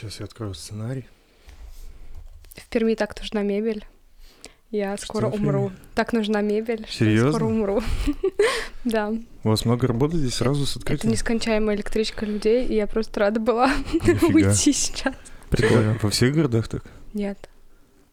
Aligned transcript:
Сейчас 0.00 0.18
я 0.20 0.24
открою 0.24 0.54
сценарий. 0.54 1.04
В 2.56 2.66
Перми 2.70 2.94
так 2.94 3.14
нужна 3.20 3.42
мебель. 3.42 3.84
Я 4.70 4.96
Что 4.96 5.04
скоро 5.04 5.26
умру. 5.28 5.72
Так 5.94 6.14
нужна 6.14 6.40
мебель. 6.40 6.86
я 6.86 6.86
Серьезно? 6.86 7.32
Скоро 7.32 7.44
умру. 7.44 7.82
Да. 8.84 9.12
У 9.44 9.48
вас 9.50 9.66
много 9.66 9.86
работы 9.86 10.16
здесь 10.16 10.36
сразу 10.36 10.64
с 10.64 10.70
Это 10.70 10.78
открытием? 10.80 11.12
нескончаемая 11.12 11.76
электричка 11.76 12.24
людей, 12.24 12.64
и 12.66 12.76
я 12.76 12.86
просто 12.86 13.20
рада 13.20 13.40
была 13.40 13.70
уйти 14.32 14.72
сейчас. 14.72 15.14
Прикольно. 15.50 15.98
Во 16.00 16.08
всех 16.08 16.34
городах 16.34 16.68
так? 16.68 16.82
Нет, 17.12 17.50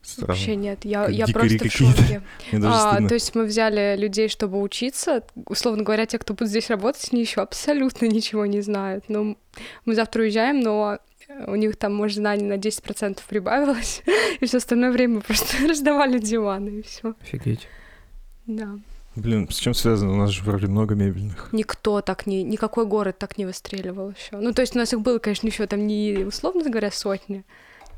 Странно. 0.02 0.34
вообще 0.34 0.58
нет. 0.58 0.84
Я, 0.84 1.08
я 1.08 1.26
просто 1.28 1.70
в 1.70 1.72
шоке. 1.72 2.22
А, 2.64 2.98
то 3.08 3.14
есть 3.14 3.34
мы 3.34 3.46
взяли 3.46 3.96
людей, 3.98 4.28
чтобы 4.28 4.62
учиться. 4.62 5.24
Условно 5.46 5.84
говоря, 5.84 6.06
те, 6.06 6.20
кто 6.20 6.34
будут 6.34 6.50
здесь 6.50 6.70
работать, 6.70 7.08
они 7.14 7.22
еще 7.22 7.40
абсолютно 7.40 8.08
ничего 8.08 8.46
не 8.46 8.60
знают. 8.60 9.06
Ну, 9.08 9.38
мы 9.86 9.96
завтра 9.96 10.24
уезжаем, 10.24 10.60
но 10.60 11.00
у 11.48 11.56
них 11.56 11.76
там, 11.78 11.94
может, 11.94 12.18
знаний 12.18 12.44
на 12.44 12.58
10% 12.58 13.20
прибавилось, 13.28 14.04
и 14.40 14.46
все 14.46 14.58
остальное 14.58 14.92
время 14.92 15.22
просто 15.22 15.56
раздавали 15.68 16.20
диваны, 16.20 16.80
и 16.80 16.82
все. 16.82 17.14
Офигеть. 17.22 17.68
Да. 18.46 18.80
Блин, 19.16 19.50
с 19.50 19.56
чем 19.56 19.74
связано? 19.74 20.14
У 20.14 20.16
нас 20.16 20.30
же 20.30 20.44
вроде 20.44 20.68
много 20.68 20.94
мебельных. 20.94 21.50
Никто 21.52 22.02
так 22.02 22.28
не... 22.28 22.44
Никакой 22.44 22.86
город 22.86 23.18
так 23.18 23.38
не 23.40 23.46
выстреливал 23.46 24.12
еще. 24.12 24.38
Ну, 24.38 24.54
то 24.54 24.62
есть 24.62 24.76
у 24.76 24.80
нас 24.80 24.94
их 24.94 25.02
было, 25.02 25.18
конечно, 25.18 25.48
еще 25.48 25.66
там 25.66 25.88
не, 25.88 26.24
условно 26.28 26.70
говоря, 26.70 26.92
сотни. 26.92 27.44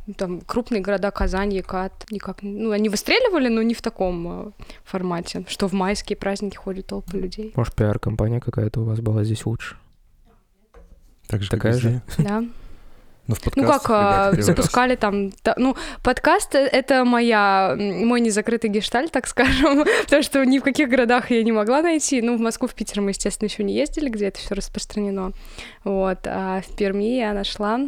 Ну, 0.07 0.13
Там 0.13 0.39
крупные 0.39 0.81
города 0.81 1.11
Казань, 1.11 1.53
Екат, 1.53 2.05
никак... 2.09 2.37
Ну, 2.41 2.71
они 2.71 2.87
выстреливали, 2.87 3.49
но 3.49 3.61
не 3.61 3.73
в 3.73 3.81
таком 3.81 4.47
э, 4.47 4.51
формате, 4.85 5.45
что 5.49 5.67
в 5.67 5.73
майские 5.73 6.15
праздники 6.15 6.55
ходят 6.55 6.87
толпы 6.87 7.17
людей. 7.17 7.51
Может, 7.53 7.75
пиар-компания 7.75 8.39
какая-то 8.39 8.79
у 8.79 8.85
вас 8.85 9.01
была 9.01 9.25
здесь 9.25 9.45
лучше? 9.45 9.75
Так 11.27 11.43
же, 11.43 11.49
Такая 11.49 11.73
как 11.73 11.81
же? 11.81 12.01
Да. 12.17 12.45
Ну, 13.29 13.35
в 13.35 13.39
Ну 13.45 13.51
подкастах, 13.51 13.81
как, 13.83 13.91
а, 13.91 14.01
ребята, 14.01 14.29
первый 14.31 14.37
раз. 14.37 14.45
запускали 14.47 14.95
там... 14.95 15.31
та- 15.43 15.53
Ну, 15.57 15.75
подкаст— 16.03 16.55
э- 16.55 16.67
это 16.67 17.05
моя, 17.05 17.75
мой 17.77 18.21
незакрытый 18.21 18.71
гештальт, 18.71 19.11
так 19.11 19.27
скажем, 19.27 19.85
потому 20.05 20.23
что 20.23 20.43
ни 20.43 20.57
в 20.57 20.63
каких 20.63 20.89
городах 20.89 21.29
я 21.29 21.43
не 21.43 21.51
могла 21.51 21.83
найти. 21.83 22.21
Ну, 22.23 22.37
в 22.37 22.41
Москву, 22.41 22.67
в 22.67 22.73
Питер 22.73 23.01
мы, 23.01 23.11
естественно, 23.11 23.47
еще 23.47 23.63
не 23.63 23.75
ездили, 23.75 24.09
где 24.09 24.25
это 24.29 24.39
все 24.39 24.55
распространено. 24.55 25.33
Вот. 25.83 26.19
А 26.25 26.61
в 26.61 26.75
Перми 26.75 27.17
я 27.17 27.33
нашла 27.33 27.79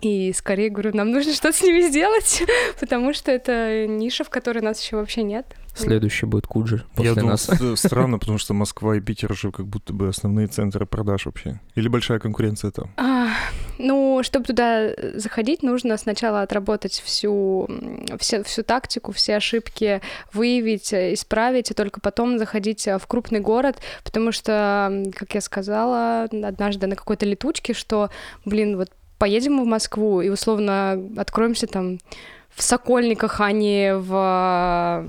и 0.00 0.32
скорее 0.32 0.68
говорю, 0.68 0.96
нам 0.96 1.10
нужно 1.12 1.32
что-то 1.32 1.56
с 1.56 1.62
ними 1.62 1.80
сделать, 1.82 2.42
потому 2.80 3.12
что 3.14 3.30
это 3.30 3.86
ниша, 3.86 4.24
в 4.24 4.30
которой 4.30 4.58
нас 4.60 4.82
еще 4.82 4.96
вообще 4.96 5.22
нет. 5.22 5.46
Следующий 5.74 6.26
будет 6.26 6.46
Куджи 6.46 6.76
Я 6.76 6.82
после 6.96 7.14
думал, 7.14 7.28
нас. 7.30 7.48
странно, 7.76 8.18
потому 8.18 8.38
что 8.38 8.52
Москва 8.52 8.96
и 8.96 9.00
Питер 9.00 9.34
же 9.34 9.52
как 9.52 9.66
будто 9.66 9.92
бы 9.92 10.08
основные 10.08 10.48
центры 10.48 10.86
продаж 10.86 11.26
вообще. 11.26 11.60
Или 11.76 11.88
большая 11.88 12.18
конкуренция 12.18 12.72
там. 12.72 12.90
А, 12.96 13.28
ну, 13.78 14.20
чтобы 14.22 14.46
туда 14.46 14.90
заходить, 15.14 15.62
нужно 15.62 15.96
сначала 15.96 16.42
отработать 16.42 17.00
всю, 17.04 17.68
все, 18.18 18.42
всю 18.42 18.62
тактику, 18.62 19.12
все 19.12 19.36
ошибки 19.36 20.00
выявить, 20.32 20.92
э, 20.92 21.14
исправить, 21.14 21.70
и 21.70 21.74
только 21.74 22.00
потом 22.00 22.38
заходить 22.38 22.86
э, 22.86 22.98
в 22.98 23.06
крупный 23.06 23.40
город, 23.40 23.76
потому 24.04 24.32
что, 24.32 25.04
как 25.14 25.34
я 25.34 25.40
сказала 25.40 26.24
однажды 26.24 26.86
на 26.86 26.96
какой-то 26.96 27.26
летучке, 27.26 27.74
что, 27.74 28.10
блин, 28.44 28.76
вот 28.76 28.90
поедем 29.18 29.62
в 29.62 29.66
Москву 29.66 30.20
и 30.20 30.28
условно 30.28 31.00
откроемся 31.16 31.66
там 31.66 31.98
в 32.54 32.62
Сокольниках, 32.62 33.40
а 33.40 33.52
не 33.52 33.94
в... 33.96 35.06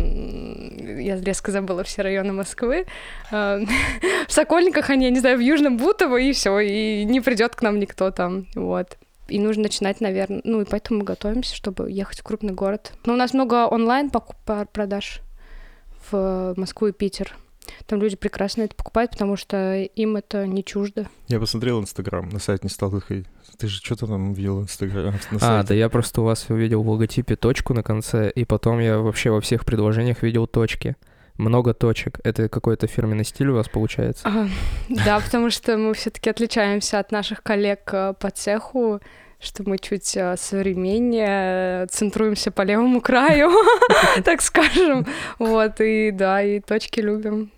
Я 1.00 1.20
резко 1.20 1.52
забыла 1.52 1.84
все 1.84 2.02
районы 2.02 2.34
Москвы. 2.34 2.86
Э, 3.32 3.60
В 4.28 4.32
Сокольниках, 4.32 4.90
а 4.90 4.96
не, 4.96 5.06
я 5.06 5.12
не 5.12 5.20
знаю, 5.20 5.38
в 5.38 5.42
Южном 5.42 5.78
Бутово, 5.78 6.18
и 6.18 6.32
все, 6.32 6.60
и 6.60 7.04
не 7.04 7.22
придет 7.22 7.56
к 7.56 7.62
нам 7.62 7.80
никто 7.80 8.12
там, 8.12 8.48
вот. 8.56 8.98
И 9.28 9.40
нужно 9.40 9.64
начинать, 9.64 10.02
наверное, 10.02 10.42
ну 10.44 10.62
и 10.62 10.66
поэтому 10.66 11.00
мы 11.00 11.06
готовимся, 11.06 11.56
чтобы 11.56 11.92
ехать 11.92 12.20
в 12.20 12.24
крупный 12.24 12.54
город. 12.54 12.94
Но 13.06 13.14
у 13.14 13.18
нас 13.18 13.34
много 13.34 13.68
онлайн 13.68 14.10
покуп- 14.10 14.68
продаж 14.72 15.22
в 16.10 16.54
Москву 16.58 16.88
и 16.88 16.92
Питер. 16.92 17.36
Там 17.86 18.02
люди 18.02 18.16
прекрасно 18.16 18.64
это 18.64 18.76
покупают, 18.76 19.12
потому 19.12 19.36
что 19.36 19.76
им 19.84 20.16
это 20.16 20.46
не 20.48 20.64
чуждо. 20.64 21.08
Я 21.28 21.40
посмотрел 21.40 21.82
Инстаграм, 21.82 22.28
на 22.30 22.40
сайт 22.40 22.64
не 22.64 22.70
стал 22.70 22.92
заходить. 22.92 23.26
Ты 23.58 23.68
же 23.68 23.80
что-то 23.82 24.08
там 24.08 24.34
видел 24.34 24.60
в 24.60 24.64
Инстаграме? 24.64 25.20
На 25.32 25.38
А, 25.38 25.40
сайте? 25.40 25.68
да 25.70 25.74
я 25.76 25.90
просто 25.90 26.22
у 26.22 26.26
вас 26.26 26.46
увидел 26.50 26.82
в 26.84 26.90
логотипе 26.90 27.36
точку 27.36 27.74
на 27.74 27.84
конце, 27.84 28.30
и 28.30 28.46
потом 28.46 28.80
я 28.80 29.00
вообще 29.00 29.30
во 29.32 29.42
всех 29.42 29.66
предложениях 29.66 30.24
видел 30.24 30.48
точки. 30.48 30.96
Много 31.38 31.74
точек. 31.74 32.20
Это 32.24 32.48
какой-то 32.48 32.86
фирменный 32.86 33.26
стиль 33.26 33.48
у 33.50 33.56
вас 33.56 33.68
получается? 33.68 34.22
А, 34.28 34.48
Да, 34.90 35.20
потому 35.20 35.50
что 35.50 35.78
мы 35.78 35.94
все-таки 35.96 36.30
отличаемся 36.30 37.00
от 37.00 37.12
наших 37.12 37.42
коллег 37.42 37.90
э, 37.92 38.14
по 38.20 38.30
цеху, 38.30 39.00
что 39.44 39.64
мы 39.68 39.78
чуть 39.78 40.16
э, 40.16 40.36
современнее, 40.38 41.84
э, 41.84 41.88
центруемся 41.90 42.52
по 42.52 42.62
левому 42.64 43.02
краю, 43.02 43.52
так 44.24 44.42
скажем. 44.42 45.06
Вот, 45.40 45.80
и 45.82 46.12
да, 46.12 46.42
и 46.42 46.60
точки 46.60 47.00
любим. 47.00 47.52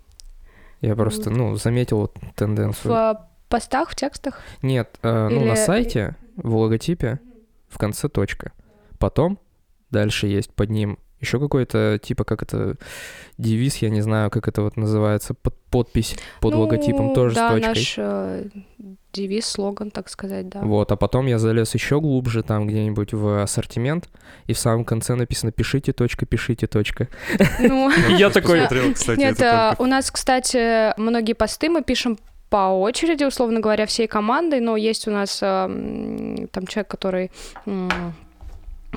Я 0.82 0.96
просто, 0.96 1.30
ну, 1.30 1.56
заметил 1.56 2.12
В 2.16 2.34
тенденцию. 2.36 2.94
э, 2.94 3.16
постах, 3.50 3.92
в 3.92 3.96
текстах? 3.96 4.42
Нет, 4.62 4.90
э, 5.02 5.28
ну, 5.30 5.46
на 5.46 5.56
сайте, 5.56 6.16
в 6.36 6.56
логотипе, 6.56 7.20
в 7.70 7.78
конце 7.78 8.10
точка. 8.10 8.52
Потом 9.00 9.40
дальше 9.90 10.28
есть 10.28 10.54
под 10.54 10.70
ним 10.70 10.98
еще 11.26 11.40
какой-то, 11.40 12.00
типа, 12.02 12.24
как 12.24 12.44
это, 12.44 12.76
девиз, 13.38 13.78
я 13.78 13.90
не 13.90 14.02
знаю, 14.02 14.30
как 14.30 14.48
это 14.48 14.62
вот 14.62 14.78
называется, 14.78 15.34
под, 15.34 15.56
подпись 15.70 16.16
под 16.40 16.54
Ну, 16.54 16.62
логотипом 16.62 17.14
тоже 17.14 17.36
да, 17.36 17.50
с 17.50 17.54
точкой. 17.54 17.68
наш 17.68 17.96
э, 17.98 18.44
девиз, 19.14 19.46
слоган, 19.46 19.92
так 19.92 20.10
сказать, 20.10 20.48
да. 20.50 20.62
Вот, 20.62 20.92
а 20.92 20.96
потом 20.96 21.26
я 21.28 21.38
залез 21.40 21.74
еще 21.74 22.00
глубже, 22.00 22.44
там 22.44 22.68
где-нибудь 22.68 23.14
в 23.14 23.42
ассортимент, 23.42 24.10
и 24.48 24.54
в 24.54 24.58
самом 24.60 24.86
конце 24.86 25.16
написано 25.16 25.52
«пишите, 25.52 25.92
точка, 25.94 26.26
пишите, 26.26 26.68
точка». 26.68 27.08
Ну, 27.60 27.92
Я 28.18 28.30
такой... 28.30 28.62
Кстати, 28.94 29.20
Нет, 29.20 29.38
только 29.38 29.76
у 29.80 29.86
нас, 29.86 30.12
кстати, 30.12 30.98
многие 31.00 31.34
посты 31.34 31.70
мы 31.70 31.82
пишем 31.84 32.18
по 32.50 32.70
очереди, 32.80 33.24
условно 33.24 33.60
говоря, 33.60 33.86
всей 33.86 34.08
командой, 34.08 34.60
но 34.62 34.78
есть 34.78 35.08
у 35.08 35.12
нас 35.12 35.40
м, 35.42 36.48
там 36.52 36.68
человек, 36.68 36.88
который 36.90 37.32
м, 37.66 37.90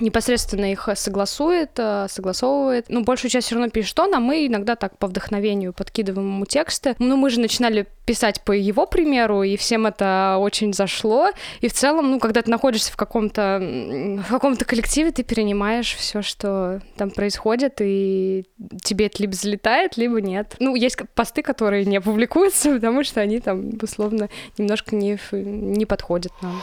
непосредственно 0.00 0.70
их 0.70 0.88
согласует, 0.94 1.70
а, 1.78 2.06
согласовывает. 2.08 2.86
Ну, 2.88 3.02
большую 3.02 3.30
часть 3.30 3.46
все 3.46 3.56
равно 3.56 3.70
пишет 3.70 3.98
он, 3.98 4.14
а 4.14 4.20
мы 4.20 4.46
иногда 4.46 4.76
так 4.76 4.98
по 4.98 5.06
вдохновению 5.06 5.72
подкидываем 5.72 6.28
ему 6.28 6.46
тексты. 6.46 6.94
Ну, 6.98 7.16
мы 7.16 7.30
же 7.30 7.40
начинали 7.40 7.86
писать 8.04 8.42
по 8.42 8.52
его 8.52 8.86
примеру, 8.86 9.42
и 9.42 9.56
всем 9.56 9.86
это 9.86 10.36
очень 10.40 10.72
зашло. 10.72 11.30
И 11.60 11.68
в 11.68 11.72
целом, 11.72 12.10
ну, 12.10 12.18
когда 12.18 12.42
ты 12.42 12.50
находишься 12.50 12.92
в 12.92 12.96
каком-то 12.96 13.58
в 14.28 14.30
каком-то 14.30 14.64
коллективе, 14.64 15.10
ты 15.10 15.22
перенимаешь 15.22 15.94
все, 15.94 16.22
что 16.22 16.80
там 16.96 17.10
происходит, 17.10 17.80
и 17.80 18.46
тебе 18.82 19.06
это 19.06 19.16
либо 19.20 19.34
залетает, 19.34 19.96
либо 19.96 20.20
нет. 20.20 20.56
Ну, 20.58 20.74
есть 20.74 20.96
посты, 21.14 21.42
которые 21.42 21.84
не 21.84 22.00
публикуются, 22.00 22.70
потому 22.74 23.04
что 23.04 23.20
они 23.20 23.40
там, 23.40 23.70
условно, 23.80 24.28
немножко 24.56 24.96
не, 24.96 25.18
не 25.32 25.86
подходят 25.86 26.32
нам. 26.42 26.62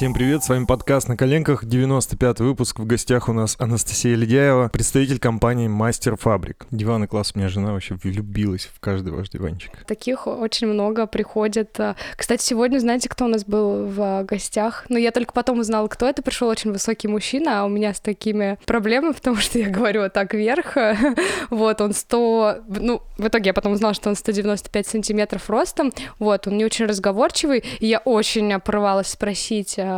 Всем 0.00 0.14
привет, 0.14 0.42
с 0.42 0.48
вами 0.48 0.64
подкаст 0.64 1.08
«На 1.08 1.16
коленках», 1.18 1.66
95 1.66 2.40
выпуск. 2.40 2.78
В 2.78 2.86
гостях 2.86 3.28
у 3.28 3.34
нас 3.34 3.54
Анастасия 3.58 4.16
Ледяева, 4.16 4.70
представитель 4.72 5.18
компании 5.18 5.68
«Мастер 5.68 6.16
Фабрик». 6.16 6.66
Диваны 6.70 7.06
класс, 7.06 7.32
у 7.34 7.38
меня 7.38 7.50
жена 7.50 7.74
вообще 7.74 7.96
влюбилась 8.02 8.70
в 8.74 8.80
каждый 8.80 9.12
ваш 9.12 9.28
диванчик. 9.28 9.84
Таких 9.84 10.26
очень 10.26 10.68
много 10.68 11.06
приходит. 11.06 11.78
А, 11.78 11.96
Кстати, 12.16 12.42
сегодня, 12.42 12.78
знаете, 12.78 13.10
кто 13.10 13.26
у 13.26 13.28
нас 13.28 13.44
был 13.44 13.88
в 13.88 14.00
а, 14.00 14.24
гостях? 14.24 14.86
Ну, 14.88 14.96
я 14.96 15.10
только 15.10 15.34
потом 15.34 15.58
узнала, 15.58 15.86
кто 15.86 16.08
это. 16.08 16.22
Пришел 16.22 16.48
очень 16.48 16.72
высокий 16.72 17.06
мужчина, 17.06 17.60
а 17.60 17.64
у 17.66 17.68
меня 17.68 17.92
с 17.92 18.00
такими 18.00 18.58
проблемами, 18.64 19.12
потому 19.14 19.36
что 19.36 19.58
я 19.58 19.68
говорю 19.68 20.00
вот 20.00 20.14
так 20.14 20.32
вверх. 20.32 20.78
Вот, 21.50 21.80
он 21.82 21.92
100... 21.92 22.58
Ну, 22.68 23.02
в 23.18 23.26
итоге 23.26 23.48
я 23.48 23.54
потом 23.54 23.72
узнала, 23.72 23.92
что 23.92 24.08
он 24.08 24.14
195 24.14 24.86
сантиметров 24.86 25.50
ростом. 25.50 25.92
Вот, 26.18 26.46
он 26.46 26.56
не 26.56 26.64
очень 26.64 26.86
разговорчивый. 26.86 27.64
И 27.80 27.86
я 27.86 27.98
очень 27.98 28.58
порывалась 28.60 29.08
спросить, 29.08 29.78
а, 29.78 29.89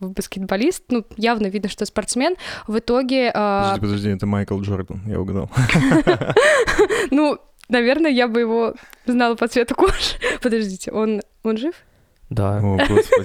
баскетболист, 0.00 0.84
ну, 0.90 1.04
явно 1.16 1.46
видно, 1.48 1.68
что 1.68 1.84
спортсмен. 1.86 2.34
В 2.66 2.78
итоге... 2.78 3.30
а, 3.34 3.74
Подожди, 3.74 3.80
подожди, 3.86 4.10
это 4.10 4.26
Майкл 4.26 4.60
Джордан, 4.60 5.02
я 5.06 5.20
угадал. 5.20 5.50
Ну, 7.10 7.38
наверное, 7.68 8.10
я 8.10 8.28
бы 8.28 8.40
его 8.40 8.74
знала 9.06 9.34
по 9.34 9.48
цвету 9.48 9.74
кожи. 9.74 10.16
Подождите, 10.42 10.90
он, 10.92 11.22
он 11.42 11.56
жив? 11.56 11.74
Да. 12.30 12.60
О. 12.62 12.78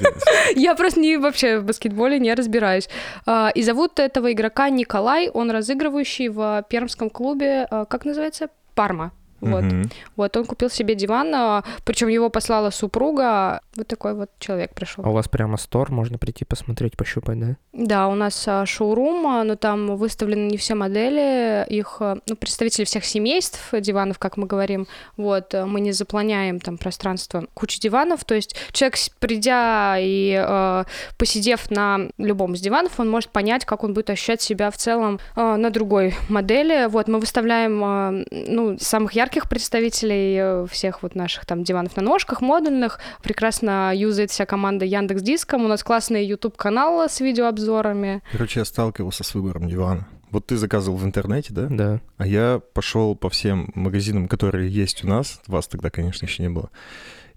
Я 0.56 0.76
просто 0.76 1.00
не 1.00 1.18
вообще 1.18 1.60
в 1.60 1.64
баскетболе 1.64 2.20
не 2.20 2.34
разбираюсь. 2.34 2.90
А, 3.26 3.50
И 3.56 3.64
зовут 3.64 4.00
этого 4.00 4.34
игрока 4.34 4.70
Николай, 4.70 5.30
он 5.30 5.50
разыгрывающий 5.50 6.28
в 6.28 6.66
пермском 6.70 7.10
клубе, 7.10 7.68
а, 7.70 7.86
как 7.86 8.04
называется? 8.06 8.50
Парма. 8.76 9.12
Вот. 9.42 9.64
Мгм. 9.64 9.90
Вот, 10.16 10.36
он 10.36 10.46
купил 10.46 10.70
себе 10.70 10.96
диван, 10.96 11.64
причем 11.84 12.08
его 12.08 12.30
послала 12.30 12.70
супруга. 12.70 13.62
Вот 13.76 13.88
такой 13.88 14.14
вот 14.14 14.30
человек 14.40 14.74
пришел. 14.74 15.06
А 15.06 15.10
у 15.10 15.14
вас 15.14 15.28
прямо 15.28 15.58
стор, 15.58 15.92
можно 15.92 16.18
прийти 16.18 16.46
посмотреть, 16.46 16.98
пощупать, 16.98 17.40
да? 17.40 17.58
Да, 17.74 18.08
у 18.08 18.16
нас 18.16 18.44
а, 18.48 18.66
шоурум, 18.66 19.28
а, 19.28 19.44
но 19.44 19.56
там 19.56 19.98
выставлены 19.98 20.48
не 20.50 20.58
все 20.58 20.74
модели, 20.74 21.64
их, 21.70 21.98
а, 22.00 22.18
ну, 22.28 22.36
представители 22.36 22.86
всех 22.86 23.06
семейств 23.06 23.72
диванов, 23.72 24.18
как 24.18 24.36
мы 24.36 24.48
говорим, 24.48 24.88
вот, 25.16 25.54
а, 25.54 25.68
мы 25.68 25.80
не 25.80 25.92
заполняем 25.92 26.60
там 26.60 26.80
пространство 26.80 27.46
кучи 27.54 27.80
диванов, 27.80 28.26
то 28.26 28.34
есть 28.34 28.56
человек, 28.72 28.98
придя 29.20 29.98
и 30.00 30.36
а, 30.36 30.86
посидев 31.18 31.70
на 31.70 32.10
любом 32.18 32.56
из 32.56 32.62
диванов, 32.62 33.00
он 33.00 33.12
может 33.12 33.30
понять, 33.30 33.64
как 33.66 33.84
он 33.84 33.94
будет 33.94 34.10
ощущать 34.10 34.42
себя 34.42 34.72
в 34.72 34.78
целом 34.78 35.20
а, 35.36 35.56
на 35.58 35.70
другой 35.70 36.16
модели, 36.30 36.88
вот, 36.88 37.08
мы 37.08 37.20
выставляем, 37.20 37.84
а, 37.84 38.14
ну, 38.32 38.78
самых 38.80 39.14
ярких 39.14 39.37
представителей 39.46 40.36
э, 40.38 40.66
всех 40.70 41.04
вот 41.04 41.16
наших 41.16 41.46
там 41.46 41.64
диванов 41.64 41.96
на 41.96 42.04
ножках, 42.04 42.42
модульных, 42.42 43.00
прекрасно 43.22 43.94
юзает 43.96 44.32
вся 44.32 44.46
команда 44.46 44.86
Яндекс 44.86 45.22
Диском. 45.22 45.66
У 45.66 45.68
нас 45.68 45.84
классный 45.84 46.26
YouTube 46.26 46.58
канал 46.58 47.08
с 47.08 47.20
видеообзорами. 47.20 48.24
Короче, 48.32 48.62
я 48.62 48.66
сталкивался 48.66 49.24
с 49.24 49.36
выбором 49.36 49.68
дивана. 49.68 50.08
Вот 50.32 50.48
ты 50.48 50.58
заказывал 50.58 50.98
в 50.98 51.06
интернете, 51.06 51.54
да? 51.54 51.68
Да. 51.70 52.02
А 52.18 52.28
я 52.28 52.62
пошел 52.74 53.16
по 53.16 53.30
всем 53.30 53.72
магазинам, 53.76 54.28
которые 54.28 54.70
есть 54.70 55.04
у 55.04 55.08
нас. 55.08 55.40
Вас 55.48 55.68
тогда, 55.68 55.90
конечно, 55.90 56.26
еще 56.26 56.44
не 56.44 56.50
было. 56.50 56.70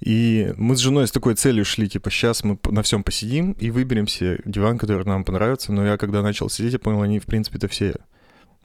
И 0.00 0.52
мы 0.56 0.76
с 0.76 0.78
женой 0.78 1.06
с 1.06 1.12
такой 1.12 1.34
целью 1.34 1.64
шли, 1.64 1.88
типа, 1.88 2.10
сейчас 2.10 2.42
мы 2.42 2.58
на 2.64 2.82
всем 2.82 3.04
посидим 3.04 3.52
и 3.52 3.70
выберем 3.70 4.08
себе 4.08 4.40
диван, 4.44 4.78
который 4.78 5.04
нам 5.04 5.24
понравится. 5.24 5.72
Но 5.72 5.86
я 5.86 5.98
когда 5.98 6.22
начал 6.22 6.48
сидеть, 6.48 6.72
я 6.72 6.78
понял, 6.78 7.02
они, 7.02 7.20
в 7.20 7.26
принципе-то, 7.26 7.68
все 7.68 7.96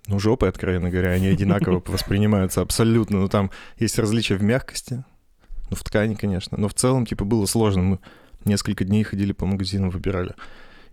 ну, 0.07 0.19
жопы, 0.19 0.47
откровенно 0.47 0.89
говоря, 0.89 1.11
они 1.11 1.27
одинаково 1.27 1.81
воспринимаются 1.87 2.61
абсолютно. 2.61 3.19
Ну, 3.19 3.27
там 3.27 3.51
есть 3.79 3.97
различия 3.99 4.35
в 4.35 4.43
мягкости, 4.43 5.03
ну, 5.69 5.75
в 5.75 5.83
ткани, 5.83 6.15
конечно. 6.15 6.57
Но 6.57 6.67
в 6.67 6.73
целом, 6.73 7.05
типа, 7.05 7.25
было 7.25 7.45
сложно. 7.45 7.81
Мы 7.81 7.99
несколько 8.45 8.83
дней 8.83 9.03
ходили 9.03 9.33
по 9.33 9.45
магазинам, 9.45 9.89
выбирали. 9.89 10.33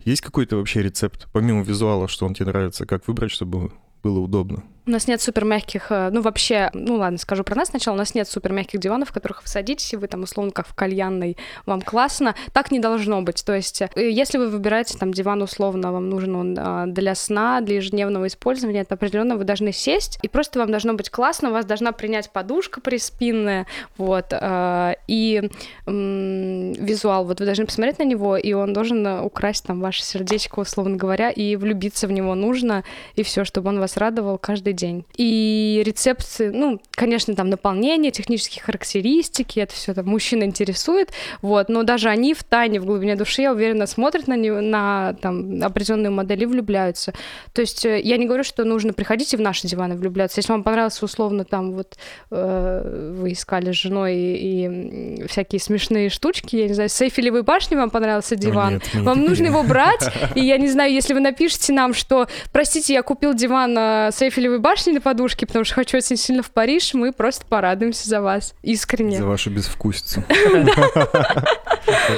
Есть 0.03 0.21
какой-то 0.21 0.57
вообще 0.57 0.81
рецепт, 0.81 1.27
помимо 1.31 1.63
визуала, 1.63 2.07
что 2.07 2.25
он 2.25 2.33
тебе 2.33 2.47
нравится, 2.47 2.85
как 2.85 3.07
выбрать, 3.07 3.31
чтобы 3.31 3.71
было 4.01 4.19
удобно? 4.19 4.63
У 4.85 4.91
нас 4.91 5.07
нет 5.07 5.21
супер 5.21 5.45
мягких, 5.45 5.89
ну 5.89 6.21
вообще, 6.21 6.69
ну 6.73 6.95
ладно, 6.95 7.17
скажу 7.17 7.43
про 7.43 7.55
нас 7.55 7.69
сначала, 7.69 7.95
у 7.95 7.97
нас 7.97 8.15
нет 8.15 8.27
супер 8.27 8.51
мягких 8.51 8.79
диванов, 8.81 9.09
в 9.09 9.13
которых 9.13 9.41
вы 9.43 9.47
садитесь, 9.47 9.93
и 9.93 9.97
вы 9.97 10.07
там 10.07 10.23
условно 10.23 10.51
как 10.51 10.67
в 10.67 10.73
кальянной, 10.73 11.37
вам 11.65 11.81
классно. 11.81 12.35
Так 12.51 12.69
не 12.71 12.79
должно 12.79 13.21
быть. 13.21 13.43
То 13.45 13.55
есть, 13.55 13.81
э, 13.81 13.89
если 13.95 14.37
вы 14.37 14.49
выбираете 14.49 14.97
там 14.97 15.13
диван 15.13 15.41
условно, 15.41 15.93
вам 15.93 16.09
нужен 16.09 16.35
он 16.35 16.57
а, 16.59 16.85
для 16.85 17.15
сна, 17.15 17.61
для 17.61 17.77
ежедневного 17.77 18.27
использования, 18.27 18.81
это 18.81 18.95
определенно 18.95 19.37
вы 19.37 19.45
должны 19.45 19.71
сесть, 19.71 20.19
и 20.21 20.27
просто 20.27 20.59
вам 20.59 20.69
должно 20.69 20.93
быть 20.93 21.09
классно, 21.09 21.49
у 21.49 21.53
вас 21.53 21.65
должна 21.65 21.93
принять 21.93 22.29
подушка 22.31 22.81
приспинная, 22.81 23.65
вот, 23.97 24.27
а, 24.31 24.95
и 25.07 25.49
визуал, 25.85 27.25
вот 27.25 27.39
вы 27.39 27.45
должны 27.45 27.65
посмотреть 27.65 27.99
на 27.99 28.03
него, 28.03 28.35
и 28.35 28.53
он 28.53 28.73
должен 28.73 29.05
э, 29.05 29.21
украсть 29.21 29.65
там 29.65 29.79
ваше 29.79 30.03
сердечко, 30.03 30.59
условно 30.59 30.97
говоря, 30.97 31.29
и 31.29 31.55
влюбиться 31.55 32.07
в 32.07 32.11
него 32.11 32.35
нужно, 32.35 32.83
и 33.15 33.23
все, 33.23 33.45
чтобы 33.45 33.69
он 33.69 33.79
вас 33.79 33.97
радовал 33.97 34.37
каждый 34.37 34.72
день. 34.73 35.05
И 35.17 35.81
рецепты, 35.85 36.51
ну, 36.51 36.81
конечно, 36.91 37.35
там 37.35 37.49
наполнение, 37.49 38.11
технические 38.11 38.63
характеристики, 38.63 39.59
это 39.59 39.73
все 39.73 39.93
там 39.93 40.07
мужчин 40.07 40.43
интересует, 40.43 41.11
вот, 41.41 41.69
но 41.69 41.83
даже 41.83 42.09
они 42.09 42.33
в 42.33 42.43
тайне, 42.43 42.79
в 42.79 42.85
глубине 42.85 43.15
души, 43.15 43.41
я 43.41 43.53
уверена, 43.53 43.85
смотрят 43.87 44.27
на, 44.27 44.35
него, 44.35 44.61
на 44.61 45.13
там, 45.21 45.61
определенную 45.63 46.11
модель 46.11 46.43
и 46.43 46.45
влюбляются. 46.45 47.13
То 47.53 47.61
есть 47.61 47.85
э, 47.85 48.01
я 48.01 48.17
не 48.17 48.25
говорю, 48.25 48.43
что 48.43 48.63
нужно 48.63 48.93
приходить 48.93 49.33
и 49.33 49.37
в 49.37 49.41
наши 49.41 49.67
диваны 49.67 49.95
влюбляться. 49.95 50.39
Если 50.39 50.51
вам 50.51 50.63
понравился 50.63 51.05
условно 51.05 51.45
там 51.45 51.73
вот 51.73 51.97
э, 52.31 53.15
вы 53.19 53.33
искали 53.33 53.71
с 53.71 53.75
женой 53.75 54.15
и, 54.15 55.23
и, 55.23 55.27
всякие 55.27 55.59
смешные 55.59 56.09
штучки, 56.09 56.55
я 56.55 56.67
не 56.67 56.73
знаю, 56.73 56.89
с 56.89 57.01
Эйфелевой 57.01 57.43
башни 57.43 57.75
вам 57.75 57.89
понравился 57.89 58.35
диван, 58.35 58.67
О, 58.67 58.71
нет, 58.73 58.95
вам 58.95 59.15
такие. 59.15 59.29
нужно 59.29 59.45
его 59.47 59.63
брать, 59.63 60.09
и 60.35 60.41
я 60.41 60.57
не 60.57 60.67
знаю, 60.67 60.91
если 60.93 61.13
вы 61.13 61.19
напишите 61.19 61.73
нам, 61.73 61.93
что, 61.93 62.27
простите, 62.51 62.93
я 62.93 63.03
купил 63.03 63.33
диван 63.33 63.77
с 63.77 64.21
Эйфелевой 64.21 64.59
башней 64.63 64.93
на 64.93 65.01
подушке, 65.01 65.45
потому 65.45 65.65
что 65.65 65.75
хочу 65.75 65.97
очень 65.97 66.17
сильно 66.17 66.41
в 66.41 66.49
Париж, 66.49 66.93
мы 66.93 67.11
просто 67.11 67.45
порадуемся 67.45 68.07
за 68.09 68.21
вас, 68.21 68.55
искренне. 68.63 69.17
За 69.17 69.25
вашу 69.25 69.51
безвкусицу. 69.51 70.23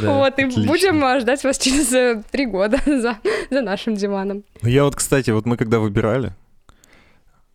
Вот, 0.02 0.38
и 0.38 0.46
будем 0.46 1.04
э, 1.04 1.20
ждать 1.20 1.44
вас 1.44 1.58
через 1.58 1.92
э, 1.92 2.22
три 2.32 2.46
года 2.46 2.80
за, 2.86 3.18
нашим 3.50 3.96
диваном. 3.96 4.44
Ну, 4.62 4.70
я 4.70 4.84
вот, 4.84 4.96
кстати, 4.96 5.32
вот 5.32 5.48
мы 5.48 5.58
когда 5.58 5.80
выбирали, 5.80 6.36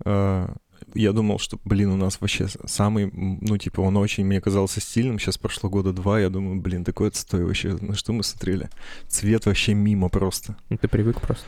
э, 0.04 0.48
я 0.94 1.12
думал, 1.12 1.38
что, 1.38 1.58
блин, 1.64 1.90
у 1.90 1.96
нас 1.96 2.20
вообще 2.20 2.48
самый, 2.66 3.10
ну, 3.12 3.58
типа, 3.58 3.80
он 3.80 3.96
очень 3.96 4.24
мне 4.24 4.40
казался 4.40 4.80
стильным. 4.80 5.20
Сейчас 5.20 5.38
прошло 5.38 5.70
года 5.70 5.92
два, 5.92 6.18
я 6.18 6.30
думаю, 6.30 6.60
блин, 6.60 6.84
такой 6.84 7.08
отстой 7.08 7.44
вообще. 7.44 7.76
На 7.80 7.94
что 7.94 8.12
мы 8.12 8.24
смотрели? 8.24 8.68
Цвет 9.06 9.46
вообще 9.46 9.74
мимо 9.74 10.08
просто. 10.08 10.56
Ну, 10.68 10.78
Ты 10.78 10.88
привык 10.88 11.20
просто. 11.20 11.44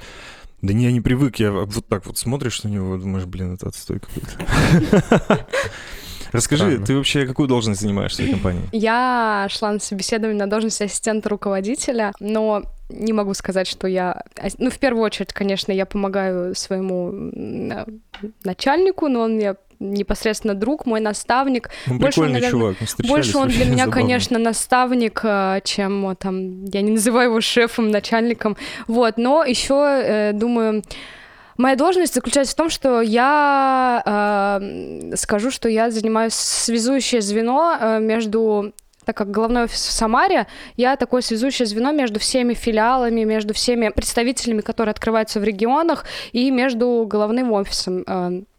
Да 0.62 0.72
не, 0.72 0.84
я 0.84 0.92
не 0.92 1.00
привык, 1.00 1.36
я 1.36 1.50
вот 1.50 1.86
так 1.88 2.06
вот 2.06 2.18
смотришь 2.18 2.62
на 2.62 2.68
него, 2.68 2.96
думаешь, 2.96 3.26
блин, 3.26 3.54
это 3.54 3.68
отстой 3.68 4.00
какой-то. 4.00 5.46
Расскажи, 6.32 6.64
Странно. 6.64 6.86
ты 6.86 6.96
вообще 6.96 7.26
какую 7.26 7.46
должность 7.46 7.82
занимаешь 7.82 8.12
в 8.12 8.14
своей 8.14 8.30
компании? 8.30 8.62
Я 8.72 9.48
шла 9.50 9.72
на 9.72 9.80
собеседование 9.80 10.38
на 10.38 10.48
должность 10.48 10.80
ассистента 10.80 11.28
руководителя, 11.28 12.12
но 12.20 12.62
не 12.88 13.12
могу 13.12 13.34
сказать, 13.34 13.66
что 13.66 13.86
я... 13.86 14.22
Ну, 14.58 14.70
в 14.70 14.78
первую 14.78 15.04
очередь, 15.04 15.32
конечно, 15.34 15.72
я 15.72 15.84
помогаю 15.84 16.54
своему 16.54 17.10
начальнику, 18.44 19.08
но 19.08 19.20
он 19.20 19.34
мне 19.34 19.56
непосредственно 19.90 20.54
друг, 20.54 20.86
мой 20.86 21.00
наставник. 21.00 21.70
Он 21.90 21.98
Больше 21.98 22.20
он, 22.20 22.32
наверное, 22.32 22.50
чувак, 22.50 22.76
Больше 23.08 23.38
он 23.38 23.48
для 23.48 23.64
меня, 23.64 23.84
забавно. 23.84 23.92
конечно, 23.92 24.38
наставник, 24.38 25.20
э, 25.24 25.60
чем 25.64 26.08
э, 26.10 26.14
там, 26.14 26.64
я 26.64 26.82
не 26.82 26.92
называю 26.92 27.30
его 27.30 27.40
шефом, 27.40 27.90
начальником. 27.90 28.56
Вот, 28.86 29.16
но 29.16 29.44
еще, 29.44 30.32
думаю, 30.34 30.82
Моя 31.56 31.76
должность 31.76 32.14
заключается 32.14 32.54
в 32.54 32.56
том, 32.56 32.70
что 32.70 33.00
я 33.02 34.02
э, 34.60 35.16
скажу, 35.16 35.50
что 35.50 35.68
я 35.68 35.90
занимаюсь 35.90 36.34
связующее 36.34 37.20
звено 37.20 37.76
э, 37.78 38.00
между 38.00 38.72
так 39.04 39.16
как 39.16 39.32
головной 39.32 39.64
офис 39.64 39.84
в 39.84 39.90
Самаре, 39.90 40.46
я 40.76 40.96
такое 40.96 41.22
связующее 41.22 41.66
звено 41.66 41.90
между 41.90 42.20
всеми 42.20 42.54
филиалами, 42.54 43.24
между 43.24 43.52
всеми 43.52 43.88
представителями, 43.88 44.60
которые 44.60 44.92
открываются 44.92 45.40
в 45.40 45.44
регионах, 45.44 46.04
и 46.30 46.52
между 46.52 47.04
головным 47.08 47.50
офисом. 47.50 48.04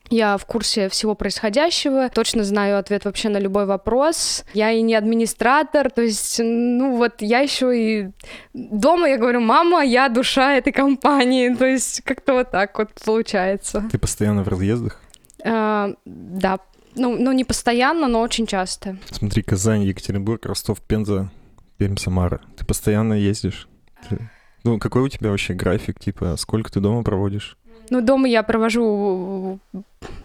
Я 0.10 0.38
в 0.38 0.46
курсе 0.46 0.90
всего 0.90 1.16
происходящего, 1.16 2.10
точно 2.10 2.44
знаю 2.44 2.78
ответ 2.78 3.06
вообще 3.06 3.30
на 3.30 3.38
любой 3.40 3.66
вопрос. 3.66 4.44
Я 4.54 4.72
и 4.72 4.82
не 4.82 4.96
администратор, 4.96 5.90
то 5.90 6.02
есть, 6.02 6.40
ну 6.44 6.96
вот 6.98 7.22
я 7.22 7.40
еще 7.40 7.72
и 7.78 8.10
дома 8.54 9.08
я 9.10 9.18
говорю, 9.18 9.40
мама, 9.40 9.84
я 9.84 10.10
душа 10.10 10.54
этой 10.56 10.74
компании, 10.74 11.54
то 11.56 11.66
есть 11.66 12.02
как-то 12.02 12.34
вот 12.34 12.52
так 12.52 12.78
вот 12.78 12.90
получается. 13.06 13.84
Ты 13.92 13.98
постоянно 13.98 14.44
в 14.44 14.48
разъездах? 14.50 15.02
А, 15.46 15.94
да, 16.06 16.60
ну, 16.96 17.18
ну 17.18 17.32
не 17.32 17.44
постоянно, 17.44 18.08
но 18.08 18.20
очень 18.22 18.46
часто. 18.46 18.98
Смотри, 19.10 19.42
Казань, 19.42 19.84
Екатеринбург, 19.84 20.46
Ростов, 20.46 20.80
Пенза, 20.82 21.32
Пермь, 21.78 21.98
Самара. 21.98 22.42
Ты 22.58 22.66
постоянно 22.66 23.14
ездишь? 23.14 23.68
Ты- 24.10 24.30
Ну, 24.64 24.80
какой 24.80 25.02
у 25.02 25.10
тебя 25.10 25.32
вообще 25.32 25.54
график? 25.54 26.00
Типа, 26.00 26.36
сколько 26.38 26.72
ты 26.72 26.80
дома 26.80 27.04
проводишь? 27.04 27.58
Ну, 27.94 28.02
дома 28.02 28.28
я 28.28 28.42
провожу, 28.42 29.60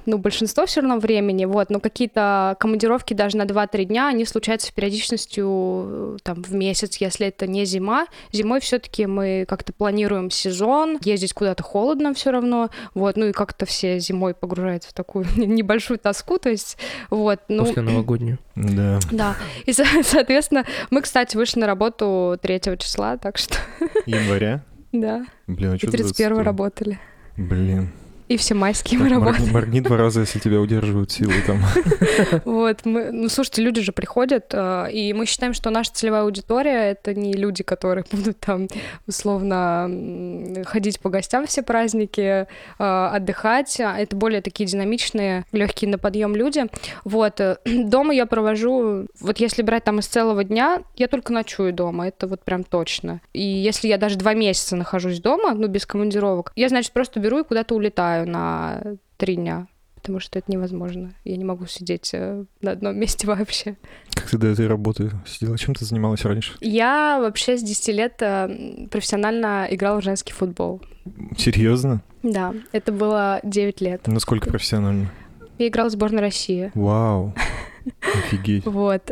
ну, 0.06 0.16
большинство 0.16 0.64
все 0.64 0.80
равно 0.80 0.98
времени, 0.98 1.44
вот, 1.44 1.68
но 1.68 1.80
какие-то 1.80 2.56
командировки 2.58 3.12
даже 3.12 3.36
на 3.36 3.42
2-3 3.42 3.84
дня, 3.84 4.08
они 4.08 4.24
случаются 4.24 4.68
с 4.68 4.70
периодичностью 4.70 6.16
там 6.22 6.42
в 6.42 6.54
месяц, 6.54 6.96
если 6.96 7.26
это 7.26 7.46
не 7.46 7.66
зима. 7.66 8.06
Зимой 8.32 8.60
все 8.60 8.78
таки 8.78 9.04
мы 9.04 9.44
как-то 9.46 9.74
планируем 9.74 10.30
сезон, 10.30 10.96
ездить 11.04 11.34
куда-то 11.34 11.62
холодно 11.62 12.14
все 12.14 12.30
равно, 12.30 12.70
вот, 12.94 13.18
ну 13.18 13.26
и 13.26 13.32
как-то 13.32 13.66
все 13.66 13.98
зимой 13.98 14.32
погружаются 14.32 14.88
в 14.88 14.94
такую 14.94 15.26
небольшую 15.36 15.98
тоску, 15.98 16.38
то 16.38 16.48
есть, 16.48 16.78
вот, 17.10 17.40
ну... 17.48 17.66
После 17.66 17.82
новогоднюю. 17.82 18.38
Да. 18.54 18.98
Да, 19.12 19.36
и, 19.66 19.74
со- 19.74 19.84
соответственно, 20.04 20.64
мы, 20.88 21.02
кстати, 21.02 21.36
вышли 21.36 21.60
на 21.60 21.66
работу 21.66 22.38
3 22.40 22.78
числа, 22.78 23.18
так 23.18 23.36
что, 23.36 23.56
Января? 24.06 24.64
да, 24.92 25.26
Блин, 25.46 25.74
а 25.74 25.76
что 25.76 25.90
31 25.90 26.38
работали. 26.38 26.98
Блин. 27.38 27.88
И 28.28 28.36
все 28.36 28.54
майские 28.54 28.98
Так, 28.98 29.08
мы 29.08 29.14
моргни, 29.14 29.26
работали. 29.26 29.52
моргни 29.52 29.80
два 29.80 29.96
раза, 29.96 30.20
если 30.20 30.38
тебя 30.38 30.60
удерживают 30.60 31.10
силы 31.10 31.34
там. 31.46 31.60
Вот, 32.44 32.84
мы, 32.84 33.10
ну, 33.10 33.28
слушайте, 33.28 33.62
люди 33.62 33.80
же 33.80 33.92
приходят, 33.92 34.50
э, 34.52 34.90
и 34.92 35.12
мы 35.12 35.24
считаем, 35.24 35.54
что 35.54 35.70
наша 35.70 35.92
целевая 35.92 36.22
аудитория— 36.22 36.90
это 36.92 37.14
не 37.14 37.32
люди, 37.32 37.62
которые 37.62 38.04
будут 38.12 38.38
там 38.40 38.68
условно 39.06 39.90
ходить 40.66 41.00
по 41.00 41.08
гостям 41.10 41.46
все 41.46 41.62
праздники, 41.62 42.20
э, 42.20 42.46
отдыхать, 42.78 43.80
а 43.80 43.98
это 43.98 44.14
более 44.14 44.42
такие 44.42 44.68
динамичные, 44.68 45.44
легкие 45.52 45.90
на 45.90 45.98
подъем 45.98 46.36
люди. 46.36 46.66
Вот, 47.04 47.40
э, 47.40 47.56
дома 47.64 48.14
я 48.14 48.26
провожу, 48.26 49.06
вот 49.20 49.38
если 49.38 49.62
брать 49.62 49.84
там 49.84 50.00
из 50.00 50.06
целого 50.06 50.44
дня, 50.44 50.82
я 50.96 51.08
только 51.08 51.32
ночую 51.32 51.72
дома, 51.72 52.08
это 52.08 52.26
вот 52.26 52.44
прям 52.44 52.64
точно. 52.64 53.20
И 53.32 53.42
если 53.42 53.88
я 53.88 53.96
даже 53.96 54.16
два 54.16 54.34
месяца 54.34 54.76
нахожусь 54.76 55.20
дома, 55.20 55.54
ну, 55.54 55.66
без 55.68 55.86
командировок, 55.86 56.52
я, 56.56 56.68
значит, 56.68 56.92
просто 56.92 57.20
беру 57.20 57.40
и 57.40 57.44
куда-то 57.44 57.74
улетаю 57.74 58.17
на 58.24 58.82
три 59.16 59.36
дня. 59.36 59.66
потому 59.94 60.20
что 60.20 60.38
это 60.38 60.50
невозможно. 60.50 61.12
Я 61.24 61.36
не 61.36 61.44
могу 61.44 61.66
сидеть 61.66 62.10
э, 62.14 62.44
на 62.60 62.70
одном 62.70 62.96
месте 63.00 63.26
вообще. 63.26 63.76
Как 64.14 64.30
ты 64.30 64.38
до 64.38 64.46
этой 64.46 64.66
работы 64.66 65.10
сидела? 65.26 65.58
Чем 65.58 65.74
ты 65.74 65.84
занималась 65.84 66.24
раньше? 66.24 66.54
Я 66.60 67.18
вообще 67.20 67.56
с 67.58 67.62
10 67.62 67.88
лет 67.94 68.14
э, 68.22 68.86
профессионально 68.90 69.66
играла 69.70 70.00
в 70.00 70.04
женский 70.04 70.32
футбол. 70.32 70.80
Серьезно? 71.36 72.02
Да, 72.22 72.54
это 72.72 72.92
было 72.92 73.40
9 73.42 73.80
лет. 73.80 74.06
Насколько 74.06 74.48
профессионально? 74.50 75.10
Я 75.58 75.68
играла 75.68 75.88
в 75.88 75.92
сборной 75.92 76.20
России. 76.20 76.70
Вау. 76.74 77.34
Офигеть. 78.14 78.64
Вот. 78.66 79.10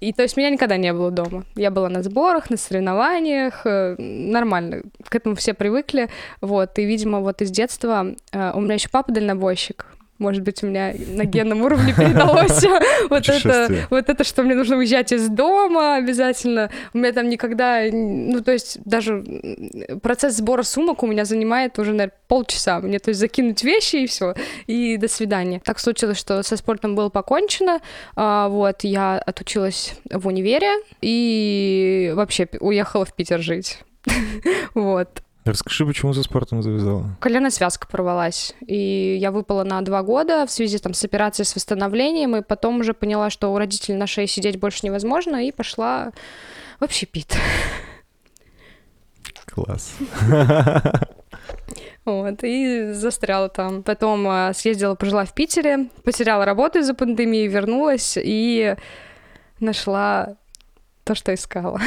И 0.00 0.12
то 0.12 0.22
есть 0.22 0.36
меня 0.36 0.50
никогда 0.50 0.76
не 0.78 0.92
было 0.92 1.10
дома. 1.10 1.44
Я 1.54 1.70
была 1.70 1.88
на 1.88 2.02
сборах, 2.02 2.50
на 2.50 2.56
соревнованиях, 2.56 3.66
э, 3.66 3.96
нормально. 3.98 4.82
К 5.04 5.14
этому 5.14 5.34
все 5.34 5.52
привыкли. 5.52 6.08
Вот. 6.40 6.78
И, 6.78 6.84
видимо, 6.84 7.20
вот 7.20 7.42
из 7.42 7.50
детства 7.50 8.14
э, 8.32 8.52
у 8.54 8.60
меня 8.60 8.74
еще 8.74 8.88
папа 8.88 9.12
дальнобойщик. 9.12 9.86
Может 10.20 10.42
быть, 10.42 10.62
у 10.62 10.66
меня 10.66 10.94
на 11.08 11.24
генном 11.24 11.62
уровне 11.62 11.94
передалось 11.96 12.62
вот 13.10 13.26
это, 13.26 13.86
вот 13.88 14.08
это, 14.10 14.22
что 14.22 14.42
мне 14.42 14.54
нужно 14.54 14.76
уезжать 14.76 15.12
из 15.12 15.28
дома 15.28 15.96
обязательно. 15.96 16.70
У 16.92 16.98
меня 16.98 17.12
там 17.12 17.30
никогда, 17.30 17.80
ну, 17.90 18.40
то 18.42 18.52
есть 18.52 18.78
даже 18.84 19.24
процесс 20.02 20.36
сбора 20.36 20.62
сумок 20.62 21.02
у 21.02 21.06
меня 21.06 21.24
занимает 21.24 21.78
уже, 21.78 21.92
наверное, 21.92 22.12
полчаса. 22.28 22.80
Мне, 22.80 22.98
то 22.98 23.08
есть, 23.08 23.18
закинуть 23.18 23.64
вещи 23.64 23.96
и 23.96 24.06
все, 24.06 24.34
и 24.66 24.98
до 24.98 25.08
свидания. 25.08 25.62
Так 25.64 25.78
случилось, 25.78 26.18
что 26.18 26.42
со 26.42 26.56
спортом 26.58 26.94
было 26.94 27.08
покончено. 27.08 27.80
А, 28.14 28.48
Вот, 28.48 28.84
я 28.84 29.18
отучилась 29.18 29.94
в 30.10 30.26
универе 30.26 30.70
и 31.00 32.12
вообще 32.14 32.46
уехала 32.60 33.06
в 33.06 33.14
Питер 33.14 33.40
жить. 33.40 33.78
Вот. 34.74 35.22
Расскажи, 35.44 35.86
почему 35.86 36.12
за 36.12 36.22
спортом 36.22 36.62
завязала? 36.62 37.16
Коленная 37.20 37.50
связка 37.50 37.86
порвалась, 37.88 38.54
и 38.66 39.16
я 39.18 39.30
выпала 39.30 39.64
на 39.64 39.80
два 39.80 40.02
года 40.02 40.46
в 40.46 40.50
связи 40.50 40.78
там, 40.78 40.92
с 40.92 41.02
операцией 41.04 41.46
с 41.46 41.54
восстановлением, 41.54 42.36
и 42.36 42.42
потом 42.42 42.80
уже 42.80 42.92
поняла, 42.92 43.30
что 43.30 43.52
у 43.52 43.58
родителей 43.58 43.96
на 43.96 44.06
шее 44.06 44.26
сидеть 44.26 44.60
больше 44.60 44.84
невозможно, 44.84 45.46
и 45.46 45.50
пошла 45.50 46.12
в 46.78 46.84
общепит. 46.84 47.36
Класс. 49.46 49.94
Вот, 52.06 52.42
и 52.42 52.92
застряла 52.92 53.50
там. 53.50 53.82
Потом 53.82 54.26
а, 54.26 54.52
съездила, 54.54 54.94
пожила 54.94 55.26
в 55.26 55.34
Питере, 55.34 55.90
потеряла 56.02 56.46
работу 56.46 56.78
из-за 56.78 56.94
пандемии, 56.94 57.46
вернулась 57.46 58.16
и 58.20 58.74
нашла 59.60 60.36
то, 61.04 61.14
что 61.14 61.34
искала. 61.34 61.78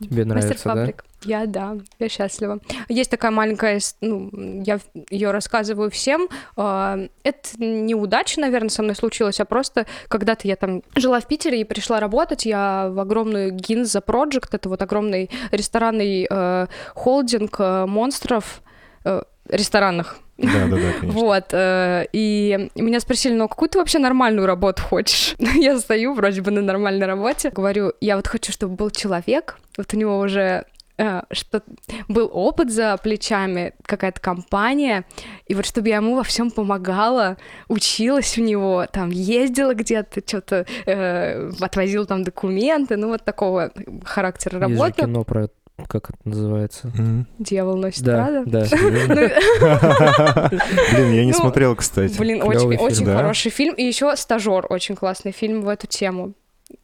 Тебе 0.00 0.24
нравится, 0.24 0.74
да? 0.74 0.92
Я, 1.22 1.46
да, 1.46 1.76
я 1.98 2.08
счастлива. 2.08 2.60
Есть 2.88 3.10
такая 3.10 3.30
маленькая, 3.30 3.80
ну, 4.00 4.30
я 4.64 4.80
ее 5.10 5.30
рассказываю 5.30 5.90
всем. 5.90 6.28
А, 6.56 6.98
Это 7.24 7.48
неудача, 7.58 8.40
наверное, 8.40 8.70
со 8.70 8.82
мной 8.82 8.96
случилось, 8.96 9.40
а 9.40 9.44
просто 9.44 9.86
когда-то 10.08 10.48
я 10.48 10.56
там 10.56 10.82
жила 10.96 11.20
в 11.20 11.26
Питере 11.26 11.60
и 11.60 11.64
пришла 11.64 12.00
работать, 12.00 12.46
я 12.46 12.88
в 12.90 12.98
огромную 12.98 13.52
Ginza 13.52 14.02
Project, 14.04 14.48
это 14.52 14.68
вот 14.68 14.80
огромный 14.82 15.30
ресторанный 15.50 16.26
э, 16.28 16.66
холдинг 16.94 17.56
э, 17.58 17.86
монстров, 17.86 18.62
э, 19.04 19.22
ресторанных. 19.48 20.18
Да, 20.38 20.66
да, 20.70 20.76
да, 20.76 20.92
конечно. 21.00 21.20
Вот, 21.20 21.44
э, 21.52 22.06
и 22.12 22.70
меня 22.74 23.00
спросили, 23.00 23.34
ну, 23.34 23.44
а 23.44 23.48
какую 23.48 23.68
ты 23.68 23.78
вообще 23.78 23.98
нормальную 23.98 24.46
работу 24.46 24.82
хочешь? 24.82 25.34
я 25.38 25.78
стою 25.78 26.14
вроде 26.14 26.40
бы 26.40 26.50
на 26.50 26.62
нормальной 26.62 27.06
работе, 27.06 27.50
говорю, 27.50 27.92
я 28.00 28.16
вот 28.16 28.26
хочу, 28.26 28.52
чтобы 28.52 28.74
был 28.74 28.90
человек, 28.90 29.58
вот 29.76 29.92
у 29.92 29.96
него 29.98 30.18
уже 30.18 30.64
что 31.32 31.62
был 32.08 32.30
опыт 32.32 32.70
за 32.72 32.96
плечами, 33.02 33.72
какая-то 33.84 34.20
компания, 34.20 35.04
и 35.46 35.54
вот 35.54 35.64
чтобы 35.66 35.88
я 35.88 35.96
ему 35.96 36.16
во 36.16 36.22
всем 36.22 36.50
помогала, 36.50 37.36
училась 37.68 38.36
у 38.38 38.42
него, 38.42 38.86
там 38.92 39.10
ездила 39.10 39.74
где-то, 39.74 40.20
что-то 40.26 40.66
э, 40.86 41.50
отвозила 41.60 42.06
там 42.06 42.22
документы, 42.24 42.96
ну 42.96 43.08
вот 43.08 43.24
такого 43.24 43.70
характера 44.04 44.58
Есть 44.58 44.70
же 44.70 44.78
работы. 44.80 45.02
кино 45.02 45.24
про... 45.24 45.48
Как 45.88 46.10
это 46.10 46.18
называется? 46.24 46.88
Мгм. 46.88 47.26
Дьявол 47.38 47.76
носит 47.78 48.02
Да, 48.04 48.26
Прада. 48.26 48.42
да. 48.44 48.66
Блин, 50.92 51.12
я 51.12 51.24
не 51.24 51.32
Ну, 51.32 51.38
смотрел, 51.38 51.74
кстати. 51.76 52.18
Блин, 52.18 52.42
очень, 52.42 53.06
хороший 53.06 53.50
фильм. 53.50 53.74
И 53.74 53.82
еще 53.84 54.14
стажер 54.16 54.66
очень 54.68 54.94
классный 54.96 55.32
фильм 55.32 55.62
в 55.62 55.68
эту 55.68 55.86
тему. 55.86 56.34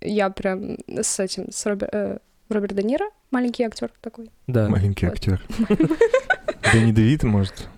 Я 0.00 0.30
прям 0.30 0.78
с 0.88 1.20
этим, 1.20 1.50
с 1.52 1.66
Робер- 1.66 1.88
э, 1.92 2.18
Роберт 2.48 2.74
Де 2.74 2.82
Ниро, 2.82 3.06
маленький 3.30 3.64
актер 3.64 3.90
такой. 4.00 4.30
Да. 4.46 4.68
Маленький 4.68 5.06
актер. 5.06 5.40
Дэнни 6.72 6.92
Девита, 6.92 7.26
может? 7.26 7.68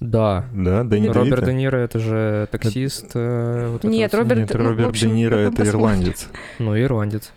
Да. 0.00 0.44
Да, 0.52 0.84
Дэнни 0.84 1.08
Роберт 1.08 1.44
Де? 1.44 1.54
Ниро 1.54 1.76
это 1.78 1.98
же 1.98 2.48
таксист. 2.50 3.12
э, 3.14 3.78
Нет. 3.84 4.12
Роберт- 4.14 4.38
Нет, 4.40 4.54
ну, 4.54 4.64
Роберт 4.64 4.92
Де 4.94 5.08
Ниро— 5.08 5.36
это 5.36 5.64
ирландец. 5.66 6.28
Ну, 6.58 6.78
ирландец. 6.78 7.32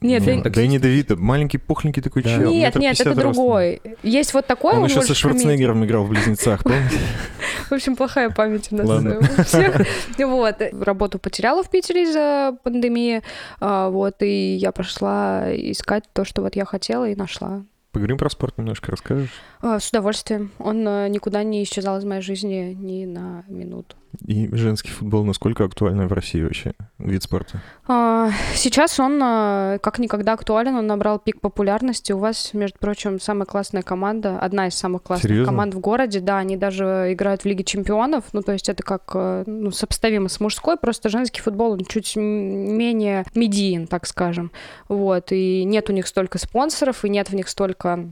Нет, 0.00 0.22
Ну, 0.24 0.32
Дэн- 0.32 0.48
Дэнни 0.50 0.78
Девита, 0.78 1.16
маленький 1.16 1.58
пухленький 1.58 2.00
такой 2.02 2.22
Да. 2.22 2.30
чел. 2.36 2.50
нет, 2.52 2.74
нет, 2.76 3.00
это 3.00 3.10
ростом. 3.10 3.32
другой. 3.32 3.82
Есть 4.04 4.32
вот 4.32 4.46
такой, 4.46 4.72
Он 4.74 4.78
он, 4.78 4.84
еще 4.86 5.02
со. 5.02 5.12
Шварценеггером 5.14 5.84
играл 5.84 6.04
в 6.04 6.10
«Близнецах», 6.10 6.62
помните? 6.62 6.98
В 7.68 7.72
общем, 7.72 7.96
плохая 7.96 8.30
память 8.30 8.68
у 8.70 8.76
нас 8.76 8.86
Ладно. 8.88 9.18
у 9.38 9.42
всех. 9.42 9.86
Вот. 10.18 10.56
Работу 10.80 11.18
потеряла 11.18 11.62
в 11.64 11.70
Питере 11.70 12.04
из-за 12.04 12.56
пандемии. 12.62 13.22
а, 13.60 13.90
Вот, 13.90 14.22
и 14.22 14.54
я 14.54 14.70
пошла 14.72 15.46
искать 15.54 16.04
то, 16.12 16.24
что 16.24 16.42
вот 16.42 16.54
я 16.56 16.64
хотела, 16.64 17.08
и 17.08 17.14
нашла. 17.16 17.64
Поговорим 17.90 18.18
про 18.18 18.30
спорт 18.30 18.56
немножко, 18.58 18.90
расскажешь? 18.92 19.30
А, 19.60 19.80
С 19.80 19.88
удовольствием. 19.88 20.52
Он 20.58 20.86
э, 20.86 21.08
никуда 21.08 21.42
не 21.42 21.62
исчезал 21.64 21.98
из 21.98 22.04
моей 22.04 22.22
жизни 22.22 22.76
ни 22.78 23.04
на 23.06 23.44
минуту. 23.48 23.96
И 24.26 24.48
женский 24.54 24.90
футбол 24.90 25.24
насколько 25.24 25.64
актуальный 25.64 26.06
в 26.06 26.12
России 26.12 26.42
вообще? 26.42 26.72
Вид 26.98 27.22
спорта. 27.22 27.60
А, 27.86 28.30
Сейчас 28.54 28.98
он 28.98 29.20
э, 29.22 29.78
как 29.80 29.98
никогда 29.98 30.32
актуален, 30.32 30.74
он 30.76 30.86
набрал 30.86 31.18
пик 31.18 31.40
популярности. 31.40 32.12
У 32.12 32.18
вас, 32.18 32.52
между 32.54 32.78
прочим, 32.78 33.20
самая 33.20 33.46
классная 33.46 33.82
команда, 33.82 34.38
одна 34.38 34.66
из 34.66 34.74
самых 34.74 35.02
классных 35.02 35.30
Серьезно? 35.30 35.52
команд 35.52 35.74
в 35.74 35.80
городе. 35.80 36.20
Да, 36.20 36.38
они 36.38 36.56
даже 36.56 37.08
играют 37.10 37.42
в 37.42 37.44
Лиге 37.46 37.64
чемпионов. 37.64 38.24
Ну, 38.32 38.42
то 38.42 38.52
есть 38.52 38.68
это 38.68 38.82
как 38.82 39.10
э, 39.14 39.44
ну, 39.46 39.70
сопоставимо 39.70 40.28
с 40.28 40.40
мужской, 40.40 40.76
просто 40.76 41.08
женский 41.08 41.40
футбол 41.40 41.72
он 41.72 41.84
чуть 41.84 42.16
менее 42.16 43.24
медиен, 43.34 43.86
так 43.86 44.06
скажем. 44.06 44.50
Вот, 44.88 45.32
и 45.32 45.64
нет 45.64 45.90
у 45.90 45.92
них 45.92 46.06
столько 46.06 46.38
спонсоров, 46.38 47.04
и 47.04 47.08
нет 47.08 47.30
в 47.30 47.34
них 47.34 47.48
столько 47.48 48.08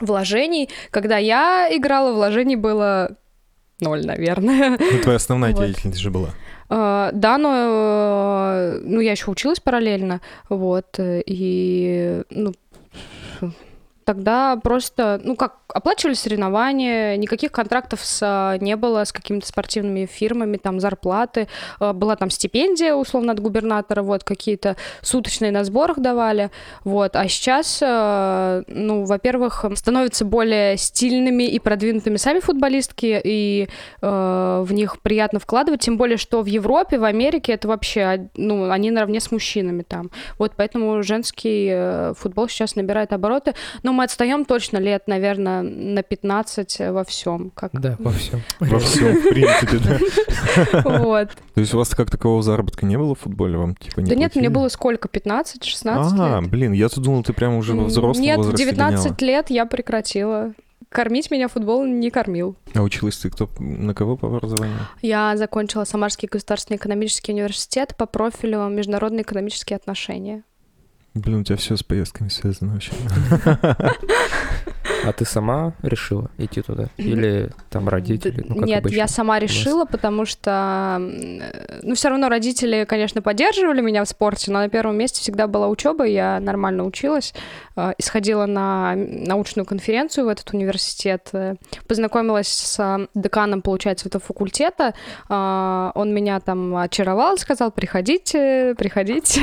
вложений. 0.00 0.68
Когда 0.90 1.18
я 1.18 1.68
играла, 1.70 2.12
вложений 2.12 2.56
было 2.56 3.16
ноль, 3.82 4.06
наверное. 4.06 4.78
Ну, 4.78 4.98
твоя 5.02 5.16
основная 5.16 5.52
Вот. 5.54 5.64
деятельность 5.66 6.00
же 6.00 6.10
была. 6.10 6.30
А, 6.70 7.10
Да, 7.12 7.36
но 7.36 7.52
э, 7.54 8.80
ну, 8.84 9.00
я 9.00 9.10
еще 9.12 9.30
училась 9.30 9.60
параллельно, 9.60 10.20
вот, 10.48 10.98
э, 10.98 11.22
и 11.26 12.22
ну, 12.30 12.54
тогда 14.04 14.56
просто, 14.56 15.20
ну 15.24 15.36
как, 15.36 15.56
оплачивали 15.74 16.14
соревнования, 16.14 17.16
никаких 17.16 17.52
контрактов 17.52 18.00
с, 18.04 18.20
а, 18.22 18.58
не 18.58 18.76
было 18.76 19.04
с 19.04 19.12
какими-то 19.12 19.46
спортивными 19.46 20.06
фирмами, 20.06 20.56
там 20.56 20.80
зарплаты, 20.80 21.48
а, 21.78 21.92
была 21.92 22.16
там 22.16 22.30
стипендия, 22.30 22.94
условно, 22.94 23.32
от 23.32 23.40
губернатора, 23.40 24.02
вот, 24.02 24.24
какие-то 24.24 24.76
суточные 25.00 25.50
на 25.50 25.64
сборах 25.64 25.98
давали, 25.98 26.50
вот, 26.84 27.16
а 27.16 27.28
сейчас, 27.28 27.80
э, 27.82 28.62
ну, 28.66 29.04
во-первых, 29.04 29.64
становятся 29.74 30.24
более 30.24 30.76
стильными 30.76 31.44
и 31.44 31.58
продвинутыми 31.58 32.16
сами 32.16 32.40
футболистки, 32.40 33.20
и 33.22 33.68
э, 34.00 34.64
в 34.66 34.72
них 34.72 35.00
приятно 35.00 35.38
вкладывать, 35.38 35.80
тем 35.80 35.96
более, 35.96 36.16
что 36.16 36.42
в 36.42 36.46
Европе, 36.46 36.98
в 36.98 37.04
Америке 37.04 37.52
это 37.52 37.68
вообще, 37.68 38.00
а, 38.00 38.28
ну, 38.36 38.70
они 38.70 38.90
наравне 38.90 39.20
с 39.20 39.30
мужчинами 39.30 39.82
там. 39.82 40.10
Вот 40.38 40.52
поэтому 40.56 41.02
женский 41.02 42.12
футбол 42.14 42.48
сейчас 42.48 42.76
набирает 42.76 43.12
обороты, 43.12 43.54
но 43.82 43.91
мы 43.92 44.04
отстаем 44.04 44.44
точно 44.44 44.78
лет, 44.78 45.06
наверное, 45.06 45.62
на 45.62 46.02
15 46.02 46.78
во 46.90 47.04
всем. 47.04 47.50
Как... 47.54 47.70
Да, 47.72 47.96
во 47.98 48.10
всем. 48.10 48.42
Во 48.60 48.78
всем, 48.78 49.16
в 49.16 49.28
принципе, 49.30 49.78
да. 49.78 50.92
Вот. 50.98 51.30
То 51.54 51.60
есть 51.60 51.74
у 51.74 51.78
вас 51.78 51.90
как 51.90 52.10
такового 52.10 52.42
заработка 52.42 52.86
не 52.86 52.96
было 52.96 53.14
в 53.14 53.20
футболе? 53.20 53.56
Вам 53.56 53.74
типа 53.76 54.00
не 54.00 54.10
Да 54.10 54.14
нет, 54.14 54.34
мне 54.36 54.48
было 54.50 54.68
сколько, 54.68 55.08
15-16 55.08 55.82
А, 56.18 56.40
лет? 56.40 56.50
блин, 56.50 56.72
я 56.72 56.88
тут 56.88 57.04
думал, 57.04 57.22
ты 57.22 57.32
прям 57.32 57.54
уже 57.54 57.74
во 57.74 57.84
взрослом 57.84 58.22
Нет, 58.24 58.36
в 58.36 58.42
возрасте 58.42 58.64
19 58.64 59.02
гоняла. 59.04 59.16
лет 59.20 59.50
я 59.50 59.66
прекратила. 59.66 60.52
Кормить 60.88 61.30
меня 61.30 61.48
футбол 61.48 61.84
не 61.86 62.10
кормил. 62.10 62.54
А 62.74 62.82
училась 62.82 63.16
ты 63.16 63.30
кто, 63.30 63.48
на 63.58 63.94
кого 63.94 64.16
по 64.18 64.28
образованию? 64.28 64.76
Я 65.00 65.36
закончила 65.38 65.84
Самарский 65.84 66.28
государственный 66.30 66.76
экономический 66.76 67.32
университет 67.32 67.94
по 67.96 68.04
профилю 68.04 68.68
международные 68.68 69.22
экономические 69.22 69.76
отношения. 69.78 70.42
Блин, 71.14 71.40
у 71.40 71.44
тебя 71.44 71.56
все 71.56 71.76
с 71.76 71.82
поездками 71.82 72.28
связано 72.28 72.72
вообще. 72.72 72.92
А 75.04 75.12
ты 75.12 75.24
сама 75.24 75.72
решила 75.82 76.30
идти 76.38 76.62
туда? 76.62 76.86
Или 76.96 77.50
там 77.70 77.88
родители? 77.88 78.44
Ну, 78.48 78.56
как 78.56 78.66
Нет, 78.66 78.80
обычно? 78.80 78.96
я 78.96 79.08
сама 79.08 79.38
решила, 79.38 79.84
потому 79.84 80.24
что, 80.24 80.98
ну, 81.82 81.94
все 81.94 82.08
равно 82.08 82.28
родители, 82.28 82.84
конечно, 82.88 83.20
поддерживали 83.20 83.80
меня 83.80 84.04
в 84.04 84.08
спорте, 84.08 84.50
но 84.52 84.60
на 84.60 84.68
первом 84.68 84.96
месте 84.96 85.20
всегда 85.20 85.46
была 85.46 85.68
учеба, 85.68 86.04
я 86.04 86.38
нормально 86.40 86.84
училась, 86.84 87.34
э, 87.76 87.92
и 87.98 88.02
сходила 88.02 88.46
на 88.46 88.94
научную 88.94 89.66
конференцию 89.66 90.26
в 90.26 90.28
этот 90.28 90.52
университет, 90.52 91.30
э, 91.32 91.56
познакомилась 91.88 92.48
с 92.48 92.78
э, 92.78 93.06
деканом, 93.14 93.62
получается, 93.62 94.08
этого 94.08 94.22
факультета, 94.22 94.94
он 95.28 96.14
меня 96.14 96.40
там 96.40 96.76
очаровал, 96.76 97.36
сказал, 97.38 97.72
приходите, 97.72 98.74
приходите. 98.76 99.40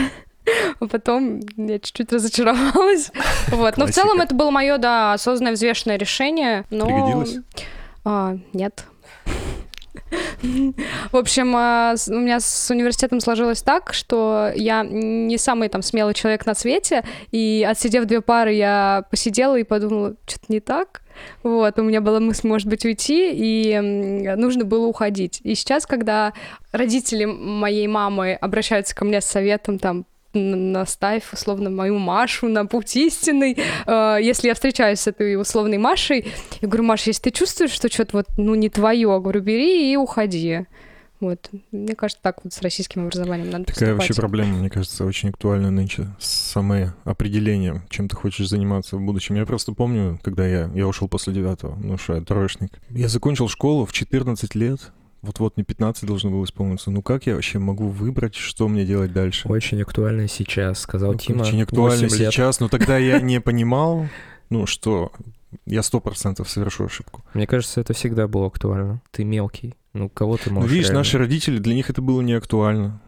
А 0.80 0.88
потом 0.88 1.42
я 1.58 1.80
чуть-чуть 1.80 2.12
разочаровалась. 2.12 3.12
Вот. 3.50 3.78
Но 3.78 3.88
в 3.88 3.92
целом 3.92 4.22
это 4.22 4.36
было 4.36 4.52
мое, 4.52 4.78
да, 4.78 5.14
осознанное, 5.14 5.54
взвешенное 5.54 5.98
решение. 5.98 6.66
Но... 6.70 6.86
Пригодилось? 6.86 7.38
А, 8.06 8.38
нет. 8.54 8.86
В 11.12 11.18
общем, 11.18 11.56
а, 11.56 11.96
у 12.08 12.20
меня 12.20 12.40
с 12.40 12.70
университетом 12.72 13.20
сложилось 13.20 13.62
так, 13.62 13.94
что 13.94 14.52
я 14.56 14.84
не 14.84 15.38
самый 15.38 15.70
там 15.70 15.82
смелый 15.82 16.14
человек 16.14 16.46
на 16.46 16.56
свете, 16.56 17.04
и 17.32 17.66
отсидев 17.68 18.06
две 18.06 18.22
пары, 18.22 18.54
я 18.54 19.06
посидела 19.12 19.58
и 19.58 19.64
подумала, 19.64 20.16
что-то 20.28 20.46
не 20.50 20.60
так. 20.60 21.02
Вот, 21.44 21.78
у 21.78 21.84
меня 21.84 22.02
была 22.02 22.20
мысль, 22.20 22.48
может 22.48 22.68
быть, 22.68 22.86
уйти, 22.86 23.32
и 23.34 23.78
нужно 24.38 24.64
было 24.64 24.88
уходить. 24.88 25.42
И 25.44 25.54
сейчас, 25.56 25.86
когда 25.86 26.34
родители 26.72 27.26
моей 27.26 27.88
мамы 27.88 28.34
обращаются 28.34 28.96
ко 28.96 29.06
мне 29.06 29.20
с 29.22 29.26
советом, 29.26 29.80
там, 29.80 30.06
наставь, 30.34 31.24
условно, 31.34 31.70
мою 31.70 31.98
Машу 32.00 32.48
на 32.48 32.66
путь 32.66 32.96
истинный. 32.96 33.58
Э, 33.86 34.18
Если 34.22 34.48
я 34.48 34.54
встречаюсь 34.54 35.00
с 35.00 35.08
этой 35.08 35.40
условной 35.40 35.78
Машей, 35.78 36.28
я 36.62 36.68
говорю, 36.68 36.84
Маша, 36.84 37.10
если 37.10 37.24
ты 37.24 37.32
чувствуешь, 37.32 37.72
что 37.72 37.90
что-то 37.92 38.18
вот, 38.18 38.26
ну, 38.38 38.56
не 38.56 38.70
твое, 38.70 39.08
говорю, 39.20 39.42
бери 39.42 39.92
и 39.92 39.96
уходи. 39.98 40.66
Вот. 41.20 41.50
Мне 41.72 41.96
кажется, 41.96 42.22
так 42.24 42.38
вот 42.46 42.54
с 42.54 42.62
российским 42.62 43.04
образованием 43.04 43.50
надо 43.50 43.66
Такая 43.66 43.92
вообще 43.94 44.10
поступать. 44.10 44.30
проблема, 44.32 44.58
мне 44.60 44.70
кажется, 44.70 45.04
очень 45.04 45.30
актуальна 45.30 45.70
нынче. 45.70 46.08
Самое 46.18 46.94
определение, 47.04 47.82
чем 47.90 48.08
ты 48.08 48.16
хочешь 48.16 48.48
заниматься 48.48 48.96
в 48.96 49.02
будущем. 49.02 49.36
Я 49.36 49.46
просто 49.46 49.74
помню, 49.74 50.18
когда 50.24 50.48
я, 50.48 50.70
я 50.74 50.88
ушел 50.88 51.10
после 51.10 51.34
девятого, 51.34 51.76
ну 51.84 51.98
что, 51.98 52.16
я 52.16 52.22
троечник. 52.22 52.72
Я 52.90 53.10
закончил 53.10 53.50
школу 53.50 53.86
в 53.86 53.92
14 53.92 54.56
лет. 54.56 54.80
Вот-вот 55.22 55.58
мне 55.58 55.66
15 55.66 56.06
должно 56.06 56.32
было 56.32 56.46
исполниться. 56.46 56.92
Ну 56.92 57.02
как 57.02 57.26
я 57.26 57.36
вообще 57.36 57.60
могу 57.60 57.88
выбрать, 57.90 58.36
что 58.36 58.68
мне 58.70 58.86
делать 58.86 59.12
дальше? 59.12 59.48
Очень 59.50 59.82
актуально 59.82 60.28
сейчас, 60.28 60.80
сказал 60.80 61.12
Ну, 61.14 61.18
Тима. 61.18 61.42
Очень 61.42 61.62
актуально 61.64 62.04
8 62.04 62.18
лет. 62.18 62.32
сейчас, 62.34 62.60
но 62.60 62.70
тогда 62.70 62.98
я 62.98 63.20
не 63.22 63.42
понимал, 63.42 64.08
ну 64.50 64.66
что, 64.66 65.12
я 65.66 65.84
сто 65.84 66.00
процентов 66.00 66.50
совершу 66.50 66.86
ошибку. 66.86 67.22
Мне 67.34 67.48
кажется, 67.48 67.82
это 67.82 67.94
всегда 67.94 68.28
было 68.28 68.48
актуально. 68.48 69.02
Ты 69.12 69.24
мелкий. 69.26 69.74
Ну, 69.94 70.08
кого 70.08 70.38
ты 70.38 70.50
Ну, 70.52 70.58
можешь 70.58 70.72
видишь, 70.72 70.86
реально- 70.88 71.00
наши 71.00 71.18
родители, 71.18 71.58
для 71.58 71.74
них 71.74 71.90
это 71.90 72.02
было 72.02 72.22
не 72.22 72.34
актуально. 72.34 73.02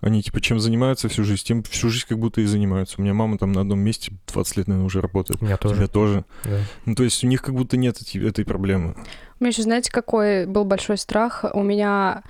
Они, 0.00 0.22
типа, 0.22 0.40
чем 0.40 0.60
занимаются 0.60 1.08
всю 1.08 1.24
жизнь, 1.24 1.42
тем 1.44 1.62
всю 1.62 1.88
жизнь 1.88 2.04
как 2.08 2.18
будто 2.18 2.40
и 2.40 2.44
занимаются. 2.44 2.96
У 2.98 3.02
меня 3.02 3.14
мама 3.14 3.38
там 3.38 3.52
на 3.52 3.62
одном 3.62 3.80
месте 3.80 4.12
20 4.32 4.56
лет, 4.58 4.66
наверное, 4.68 4.86
уже 4.86 5.00
работает. 5.00 5.40
У 5.40 5.44
меня 5.46 5.54
У 5.54 5.58
тоже. 5.58 5.74
тебя 5.76 5.86
тоже. 5.88 6.24
да. 6.44 6.60
Ну, 6.84 6.94
то 6.94 7.02
есть 7.02 7.24
у 7.24 7.26
них 7.26 7.42
как 7.42 7.54
будто 7.54 7.76
нет 7.76 7.96
эти- 8.00 8.18
этой 8.18 8.44
проблемы. 8.44 8.94
У 9.40 9.44
меня 9.44 9.50
еще, 9.50 9.62
знаете, 9.62 9.90
какой 9.90 10.46
был 10.46 10.64
большой 10.64 10.98
страх? 10.98 11.44
У 11.54 11.62
меня 11.62 12.22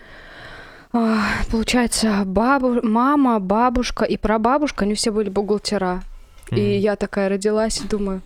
а, 0.92 1.24
Получается, 1.50 2.22
бабу... 2.24 2.80
мама, 2.86 3.38
бабушка 3.40 4.04
и 4.04 4.16
прабабушка, 4.16 4.84
они 4.84 4.94
все 4.94 5.10
были 5.10 5.28
бухгалтера. 5.28 6.02
И 6.50 6.54
Мгм. 6.54 6.62
я 6.80 6.96
такая 6.96 7.28
родилась 7.28 7.80
и 7.80 7.88
думаю, 7.88 8.22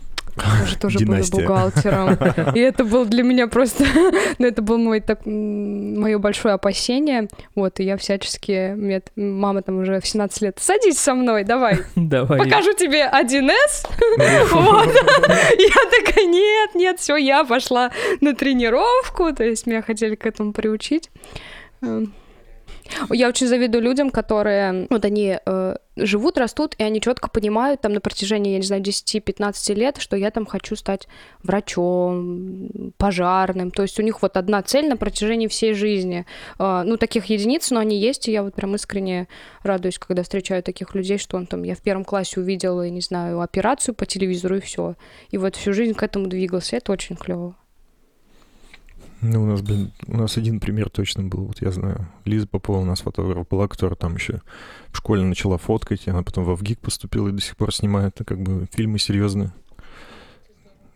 тоже 0.81 0.99
буду 0.99 1.13
Династия. 1.13 1.41
бухгалтером. 1.41 2.19
И 2.55 2.61
это 2.61 2.85
был 2.85 3.05
для 3.05 3.23
меня 3.23 3.47
просто, 3.47 3.85
ну, 4.39 4.47
это 4.47 4.63
был 4.63 4.79
мой 4.79 5.01
так, 5.01 5.27
мое 5.27 6.19
большое 6.19 6.55
опасение. 6.55 7.29
Вот, 7.55 7.81
и 7.81 7.85
я 7.85 7.97
всячески, 7.97 8.75
мне 8.75 9.03
мама 9.17 9.63
там 9.63 9.79
уже 9.79 10.01
в 10.01 10.07
17 10.07 10.43
лет, 10.43 10.59
садись 10.61 10.99
со 10.99 11.15
мной, 11.15 11.45
давай, 11.45 11.79
Давай. 11.97 12.39
покажу 12.39 12.73
тебе 12.75 13.03
1С. 13.03 13.89
Вот. 14.51 14.87
Я 14.89 16.05
такая, 16.05 16.27
нет, 16.27 16.75
нет, 16.75 17.01
все, 17.01 17.17
я 17.17 17.45
пошла 17.45 17.91
на 18.21 18.35
тренировку, 18.35 19.33
то 19.33 19.45
есть 19.45 19.67
меня 19.67 19.83
хотели 19.83 20.15
к 20.15 20.27
этому 20.27 20.53
приучить. 20.53 21.11
Я 23.11 23.29
очень 23.29 23.47
завидую 23.47 23.83
людям, 23.83 24.11
которые, 24.11 24.87
вот 24.91 25.05
они 25.05 25.39
э, 25.45 25.77
живут, 25.97 26.39
растут, 26.39 26.75
и 26.79 26.83
они 26.83 27.01
четко 27.01 27.29
понимают 27.29 27.81
там 27.81 27.93
на 27.93 28.01
протяжении, 28.01 28.53
я 28.53 28.59
не 28.59 28.65
знаю, 28.65 28.83
10-15 28.83 29.75
лет, 29.75 29.99
что 29.99 30.17
я 30.17 30.31
там 30.31 30.47
хочу 30.47 30.77
стать 30.77 31.09
врачом, 31.43 32.93
пожарным. 32.97 33.71
То 33.71 33.83
есть 33.83 33.99
у 33.99 34.03
них 34.03 34.23
вот 34.23 34.37
одна 34.37 34.63
цель 34.63 34.89
на 34.89 34.97
протяжении 34.97 35.49
всей 35.49 35.75
жизни. 35.75 36.27
Э, 36.59 36.83
ну, 36.85 36.97
таких 36.97 37.27
единиц, 37.27 37.71
но 37.71 37.81
они 37.81 37.99
есть, 37.99 38.29
и 38.29 38.33
я 38.33 38.43
вот 38.43 38.55
прям 38.55 38.75
искренне 38.75 39.29
радуюсь, 39.63 39.99
когда 39.99 40.23
встречаю 40.23 40.63
таких 40.63 40.95
людей, 40.95 41.19
что 41.19 41.37
он 41.37 41.47
там, 41.47 41.63
я 41.63 41.75
в 41.75 41.83
первом 41.83 42.05
классе 42.05 42.41
увидела, 42.41 42.83
я 42.83 42.91
не 42.91 43.01
знаю, 43.01 43.41
операцию 43.41 43.95
по 43.95 44.07
телевизору 44.07 44.57
и 44.57 44.61
все. 44.61 44.95
И 45.31 45.39
вот 45.39 45.57
всю 45.57 45.73
жизнь 45.73 45.95
к 45.95 46.03
этому 46.03 46.27
двигался. 46.27 46.77
Это 46.77 46.93
очень 46.93 47.17
клево. 47.17 47.55
Ну, 49.23 49.43
у 49.43 49.47
нас, 49.47 49.61
блин, 49.61 49.93
у 50.07 50.17
нас 50.17 50.39
один 50.39 50.61
пример 50.61 50.89
точно 50.89 51.25
был, 51.25 51.45
вот 51.45 51.61
я 51.61 51.71
знаю. 51.71 52.09
Лиза 52.25 52.47
Попова 52.47 52.79
у 52.79 52.85
нас 52.85 53.01
фотограф 53.01 53.47
была, 53.49 53.69
которая 53.69 53.97
там 53.97 54.15
еще 54.15 54.41
в 54.89 54.97
школе 54.97 55.23
начала 55.23 55.59
фоткать, 55.59 56.07
и 56.07 56.11
она 56.11 56.23
потом 56.23 56.45
в 56.45 56.55
ВГИК 56.55 56.81
поступила 56.81 57.29
и 57.29 57.33
до 57.33 57.41
сих 57.41 57.57
пор 57.57 57.75
снимает, 57.75 58.17
ну, 58.19 58.25
как 58.25 58.41
бы, 58.41 58.67
фильмы 58.73 58.99
серьезные. 58.99 59.53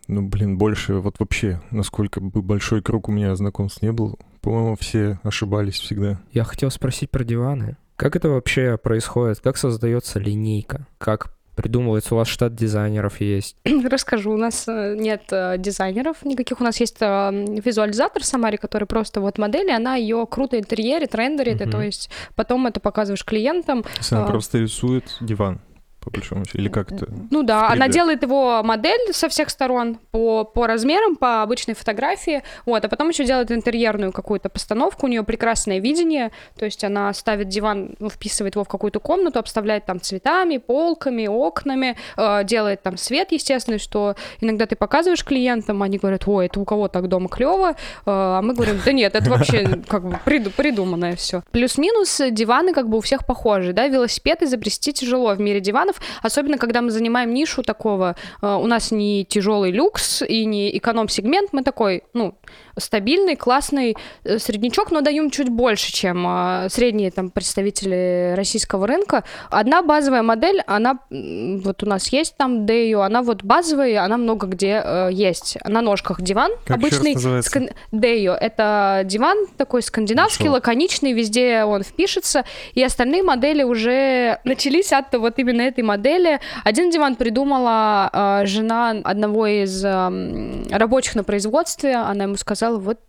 Ну, 0.07 0.27
блин, 0.27 0.57
больше, 0.57 0.95
вот 0.95 1.19
вообще, 1.19 1.61
насколько 1.71 2.19
бы 2.19 2.41
большой 2.41 2.81
круг 2.81 3.09
у 3.09 3.11
меня 3.11 3.35
знакомств 3.35 3.81
не 3.81 3.91
был, 3.91 4.17
по-моему, 4.41 4.75
все 4.79 5.19
ошибались 5.23 5.79
всегда. 5.79 6.19
Я 6.31 6.43
хотел 6.43 6.71
спросить 6.71 7.11
про 7.11 7.23
диваны. 7.23 7.77
Как 7.95 8.15
это 8.15 8.29
вообще 8.29 8.77
происходит? 8.77 9.39
Как 9.39 9.57
создается 9.57 10.19
линейка? 10.19 10.85
Как 10.97 11.34
придумывается? 11.55 12.13
У 12.15 12.17
вас 12.17 12.27
штат 12.27 12.55
дизайнеров 12.55 13.21
есть. 13.21 13.55
Расскажу. 13.89 14.31
У 14.31 14.37
нас 14.37 14.65
э, 14.67 14.95
нет 14.97 15.23
э, 15.31 15.55
дизайнеров 15.57 16.23
никаких. 16.23 16.61
У 16.61 16.63
нас 16.63 16.79
есть 16.79 16.97
э, 16.99 17.45
визуализатор 17.63 18.21
в 18.21 18.25
Самаре, 18.25 18.57
который 18.57 18.85
просто 18.85 19.21
вот 19.21 19.37
модель, 19.37 19.67
и 19.67 19.73
она 19.73 19.95
ее 19.95 20.25
круто 20.29 20.59
интерьерит, 20.59 21.15
рендерит, 21.15 21.61
и 21.61 21.65
Мгм. 21.65 21.71
то 21.71 21.81
есть 21.81 22.09
потом 22.35 22.67
это 22.67 22.79
показываешь 22.79 23.23
клиентам. 23.25 23.83
То 23.83 23.89
есть 23.97 24.11
она 24.11 24.23
А. 24.25 24.27
просто 24.27 24.59
рисует 24.59 25.17
диван, 25.21 25.59
по 26.05 26.11
большому 26.11 26.45
счету, 26.45 26.59
или 26.59 26.69
как 26.69 26.91
это? 26.91 27.07
Ну 27.31 27.41
да, 27.41 27.67
она 27.69 27.87
3D. 27.87 27.91
делает 27.91 28.21
его 28.21 28.61
модель 28.63 29.11
со 29.11 29.27
всех 29.27 29.49
сторон 29.49 29.97
по, 30.11 30.43
по 30.43 30.67
размерам, 30.67 31.15
по 31.15 31.41
обычной 31.41 31.73
фотографии, 31.73 32.43
вот, 32.65 32.85
а 32.85 32.87
потом 32.87 33.09
еще 33.09 33.25
делает 33.25 33.51
интерьерную 33.51 34.11
какую-то 34.11 34.49
постановку, 34.49 35.07
у 35.07 35.09
нее 35.09 35.23
прекрасное 35.23 35.79
видение, 35.79 36.31
то 36.57 36.65
есть 36.65 36.83
она 36.83 37.11
ставит 37.13 37.49
диван, 37.49 37.95
ну, 37.97 38.09
вписывает 38.09 38.53
его 38.53 38.63
в 38.63 38.67
какую-то 38.67 38.99
комнату, 38.99 39.39
обставляет 39.39 39.85
там 39.85 39.99
цветами, 39.99 40.57
полками, 40.57 41.25
окнами, 41.25 41.97
э, 42.17 42.43
делает 42.43 42.83
там 42.83 42.97
свет, 42.97 43.31
естественно, 43.31 43.79
что 43.79 44.15
иногда 44.41 44.67
ты 44.67 44.75
показываешь 44.75 45.25
клиентам, 45.25 45.81
они 45.81 45.97
говорят, 45.97 46.27
ой, 46.27 46.45
это 46.45 46.59
у 46.59 46.65
кого 46.65 46.87
так 46.87 47.07
дома 47.07 47.29
клево, 47.29 47.75
а 48.05 48.41
мы 48.43 48.53
говорим, 48.53 48.79
да 48.85 48.91
нет, 48.91 49.15
это 49.15 49.27
вообще 49.29 49.81
как 49.87 50.07
бы 50.07 50.19
приду- 50.23 50.51
придуманное 50.55 51.15
все. 51.15 51.41
Плюс-минус 51.49 52.19
э, 52.19 52.29
диваны 52.29 52.73
как 52.73 52.89
бы 52.89 52.97
у 52.99 53.01
всех 53.01 53.25
похожи, 53.25 53.73
да, 53.73 53.87
велосипед 53.87 54.43
изобрести 54.43 54.93
тяжело 54.93 55.33
в 55.33 55.39
мире 55.39 55.59
диванов, 55.59 55.94
особенно 56.21 56.57
когда 56.57 56.81
мы 56.81 56.91
занимаем 56.91 57.33
нишу 57.33 57.63
такого, 57.63 58.15
э, 58.41 58.53
у 58.53 58.67
нас 58.67 58.91
не 58.91 59.25
тяжелый 59.25 59.71
люкс 59.71 60.21
и 60.21 60.45
не 60.45 60.77
эконом-сегмент, 60.77 61.49
мы 61.53 61.63
такой, 61.63 62.03
ну, 62.13 62.35
стабильный, 62.77 63.35
классный 63.35 63.95
э, 64.23 64.37
среднячок, 64.39 64.91
но 64.91 65.01
даем 65.01 65.29
чуть 65.29 65.49
больше, 65.49 65.91
чем 65.93 66.25
э, 66.27 66.67
средние 66.69 67.11
там 67.11 67.29
представители 67.29 68.33
российского 68.35 68.85
рынка. 68.87 69.23
Одна 69.49 69.81
базовая 69.81 70.23
модель, 70.23 70.61
она 70.67 70.99
вот 71.09 71.83
у 71.83 71.85
нас 71.85 72.07
есть 72.09 72.35
там 72.37 72.65
Дею, 72.65 73.01
она 73.01 73.21
вот 73.21 73.43
базовая, 73.43 74.03
она 74.03 74.17
много 74.17 74.47
где 74.47 74.81
э, 74.83 75.09
есть. 75.11 75.57
На 75.63 75.81
ножках 75.81 76.21
диван 76.21 76.51
Как 76.65 76.77
обычный. 76.77 77.15
скан- 77.41 77.69
Дею 77.91 78.33
это 78.33 79.01
диван 79.05 79.47
такой 79.57 79.81
скандинавский, 79.81 80.45
Хорошо. 80.45 80.55
лаконичный, 80.55 81.13
везде 81.13 81.63
он 81.63 81.83
впишется, 81.83 82.43
и 82.73 82.83
остальные 82.83 83.23
модели 83.23 83.63
уже 83.63 84.39
начались 84.43 84.91
от 84.91 85.13
вот 85.15 85.39
именно 85.39 85.61
этой 85.61 85.83
модели. 85.85 86.39
Один 86.63 86.89
диван 86.89 87.15
придумала 87.15 88.09
э, 88.11 88.45
жена 88.45 88.91
одного 89.03 89.47
из 89.47 89.83
эм, 89.83 90.65
рабочих 90.69 91.15
на 91.15 91.23
производстве, 91.23 91.95
она 91.95 92.23
ему 92.25 92.35
сказала, 92.35 92.77
вот 92.77 92.99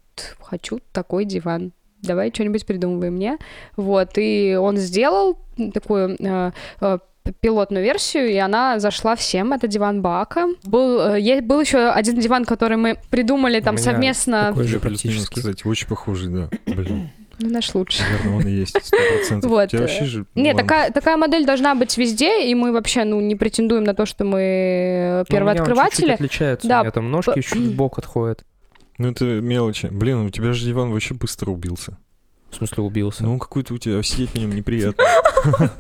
хочу 0.41 0.81
такой 0.93 1.25
диван. 1.25 1.73
Давай 2.03 2.31
что-нибудь 2.33 2.67
придумывай 2.67 3.11
мне. 3.11 3.39
Вот, 3.77 4.11
и 4.17 4.57
он 4.61 4.77
сделал 4.77 5.39
такую 5.73 6.17
э, 6.21 6.53
э, 6.81 6.99
пилотную 7.41 7.85
версию, 7.85 8.31
и 8.31 8.37
она 8.37 8.79
зашла 8.79 9.17
всем. 9.17 9.53
Это 9.53 9.67
диван 9.67 10.03
Бака. 10.03 10.47
Был, 10.65 11.01
э, 11.01 11.41
был 11.41 11.61
еще 11.61 11.89
один 11.89 12.19
диван, 12.19 12.45
который 12.45 12.77
мы 12.77 12.99
придумали 13.11 13.61
там 13.61 13.75
меня 13.75 13.85
совместно. 13.85 14.47
такой 14.49 14.65
же 14.65 14.79
практически. 14.79 15.35
кстати, 15.35 15.67
очень 15.67 15.89
похожий, 15.89 16.29
да. 16.29 16.49
Блин. 16.67 17.11
Ну, 17.39 17.51
наш 17.51 17.75
лучший. 17.75 18.05
Наверное, 18.11 18.37
он 18.39 18.47
и 18.47 18.51
есть, 18.51 18.77
сто 18.83 18.97
процентов. 18.97 19.51
Вот. 19.57 19.65
У 19.65 19.69
тебя 19.69 19.81
вообще 19.81 20.05
же... 20.05 20.27
Нет, 20.35 20.57
такая, 20.57 20.91
такая 20.91 21.17
модель 21.17 21.45
должна 21.45 21.75
быть 21.75 21.97
везде, 21.99 22.49
и 22.49 22.55
мы 22.55 22.73
вообще, 22.73 23.05
ну, 23.05 23.21
не 23.21 23.37
претендуем 23.37 23.85
на 23.85 23.95
то, 23.95 24.07
что 24.07 24.25
мы 24.25 24.31
Ну, 24.31 24.37
у 24.39 24.41
меня 24.41 25.17
он 25.19 25.25
чуть-чуть 25.25 25.29
первооткрыватели. 25.29 26.11
отличается. 26.13 26.69
Да, 26.69 26.81
У 26.81 26.83
меня 26.85 26.91
там 26.93 27.11
ножки 27.11 27.41
чуть 27.43 27.55
в 27.55 27.77
бок 27.77 27.99
отходят. 27.99 28.45
Ну, 28.99 29.11
это 29.11 29.25
мелочи. 29.25 29.89
Блин, 29.91 30.19
у 30.27 30.31
тебя 30.31 30.53
же 30.53 30.65
диван 30.65 30.91
вообще 30.91 31.15
быстро 31.15 31.51
убился. 31.51 31.99
В 32.51 32.57
смысле 32.57 32.85
убился. 32.85 33.23
Ну, 33.25 33.39
какой-то 33.39 33.75
у 33.75 33.79
тебя 33.79 34.03
сидеть 34.03 34.35
на 34.35 34.41
нем 34.41 34.55
неприятно. 34.55 35.05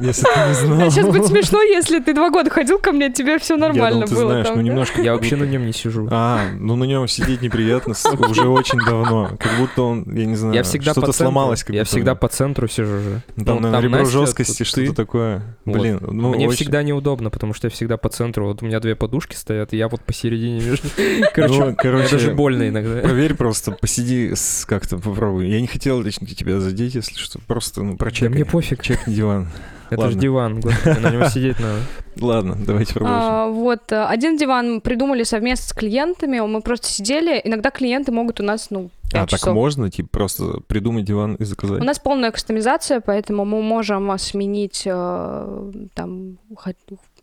Если 0.00 0.22
ты 0.22 0.48
не 0.48 0.54
знал. 0.54 0.90
Сейчас 0.90 1.06
будет 1.06 1.26
смешно, 1.26 1.62
если 1.62 2.00
ты 2.00 2.14
два 2.14 2.30
года 2.30 2.50
ходил 2.50 2.78
ко 2.78 2.92
мне, 2.92 3.12
тебе 3.12 3.38
все 3.38 3.56
нормально 3.56 4.06
было. 4.06 4.30
знаешь, 4.30 4.46
там, 4.46 4.56
ну 4.56 4.62
немножко... 4.62 5.02
Я 5.02 5.14
вообще 5.14 5.36
на 5.36 5.44
нем 5.44 5.66
не 5.66 5.72
сижу. 5.72 6.08
А, 6.10 6.40
ну 6.58 6.76
на 6.76 6.84
нем 6.84 7.08
сидеть 7.08 7.42
неприятно 7.42 7.94
уже 8.28 8.48
очень 8.48 8.78
давно. 8.78 9.30
Как 9.38 9.58
будто 9.58 9.82
он, 9.82 10.04
я 10.14 10.26
не 10.26 10.36
знаю, 10.36 10.64
что-то 10.64 11.12
сломалось. 11.12 11.64
как 11.64 11.74
Я 11.74 11.84
всегда 11.84 12.14
по 12.14 12.28
центру 12.28 12.68
сижу 12.68 12.98
же. 12.98 13.22
Ну, 13.36 13.44
Там, 13.44 13.56
Ну, 13.62 13.70
наверное, 13.70 14.00
ребро 14.00 14.10
жесткости, 14.10 14.64
что-то 14.64 14.94
такое. 14.94 15.56
Блин, 15.64 15.98
ну 16.00 16.30
Мне 16.34 16.48
всегда 16.50 16.82
неудобно, 16.82 17.30
потому 17.30 17.54
что 17.54 17.66
я 17.66 17.70
всегда 17.70 17.96
по 17.96 18.08
центру. 18.08 18.46
Вот 18.46 18.62
у 18.62 18.66
меня 18.66 18.80
две 18.80 18.94
подушки 18.94 19.34
стоят, 19.36 19.72
и 19.72 19.76
я 19.76 19.88
вот 19.88 20.02
посередине 20.02 20.60
между... 20.60 20.88
Короче, 21.34 21.64
Ну, 21.64 21.76
короче, 21.76 22.10
даже 22.12 22.30
больно 22.32 22.68
иногда. 22.68 23.00
Проверь 23.00 23.34
просто, 23.34 23.72
посиди, 23.72 24.32
как-то 24.66 24.98
попробуй. 24.98 25.48
Я 25.48 25.60
не 25.60 25.66
хотел 25.66 25.97
лично 26.02 26.26
тебя 26.26 26.60
задеть, 26.60 26.94
если 26.94 27.16
что. 27.16 27.38
Просто, 27.46 27.82
ну, 27.82 27.92
Да 27.92 27.96
прочекай. 27.98 28.28
мне 28.28 28.44
пофиг. 28.44 28.82
Чекни 28.82 29.14
диван. 29.14 29.48
Это 29.90 30.10
же 30.10 30.18
диван, 30.18 30.60
господи, 30.60 30.98
на 30.98 31.10
нем 31.10 31.24
сидеть 31.30 31.58
надо. 31.60 31.80
Ладно, 32.20 32.58
давайте 32.66 32.92
продолжим. 32.92 33.22
А, 33.22 33.48
вот, 33.48 33.90
э, 33.90 34.04
один 34.04 34.36
диван 34.36 34.74
мы 34.74 34.80
придумали 34.82 35.22
совместно 35.22 35.66
с 35.66 35.72
клиентами, 35.72 36.40
мы 36.40 36.60
просто 36.60 36.88
сидели, 36.88 37.40
иногда 37.42 37.70
клиенты 37.70 38.12
могут 38.12 38.38
у 38.40 38.42
нас, 38.42 38.68
ну, 38.70 38.90
А, 39.14 39.20
5 39.20 39.30
так 39.30 39.38
часов. 39.40 39.54
можно, 39.54 39.90
типа, 39.90 40.08
просто 40.12 40.60
придумать 40.66 41.06
диван 41.06 41.36
и 41.36 41.44
заказать? 41.44 41.80
У 41.80 41.84
нас 41.84 41.98
полная 41.98 42.30
кастомизация, 42.32 43.00
поэтому 43.00 43.46
мы 43.46 43.62
можем 43.62 44.12
сменить, 44.18 44.82
э, 44.84 45.72
там, 45.94 46.36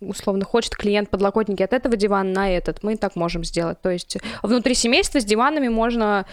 условно, 0.07 0.45
хочет 0.45 0.75
клиент 0.75 1.09
подлокотники 1.09 1.63
от 1.63 1.73
этого 1.73 1.95
дивана 1.95 2.29
на 2.31 2.49
этот, 2.49 2.83
мы 2.83 2.95
так 2.97 3.15
можем 3.15 3.43
сделать. 3.43 3.79
То 3.81 3.89
есть 3.89 4.17
внутри 4.43 4.73
семейства 4.75 5.19
с 5.19 5.25
диванами 5.25 5.67
можно 5.67 6.25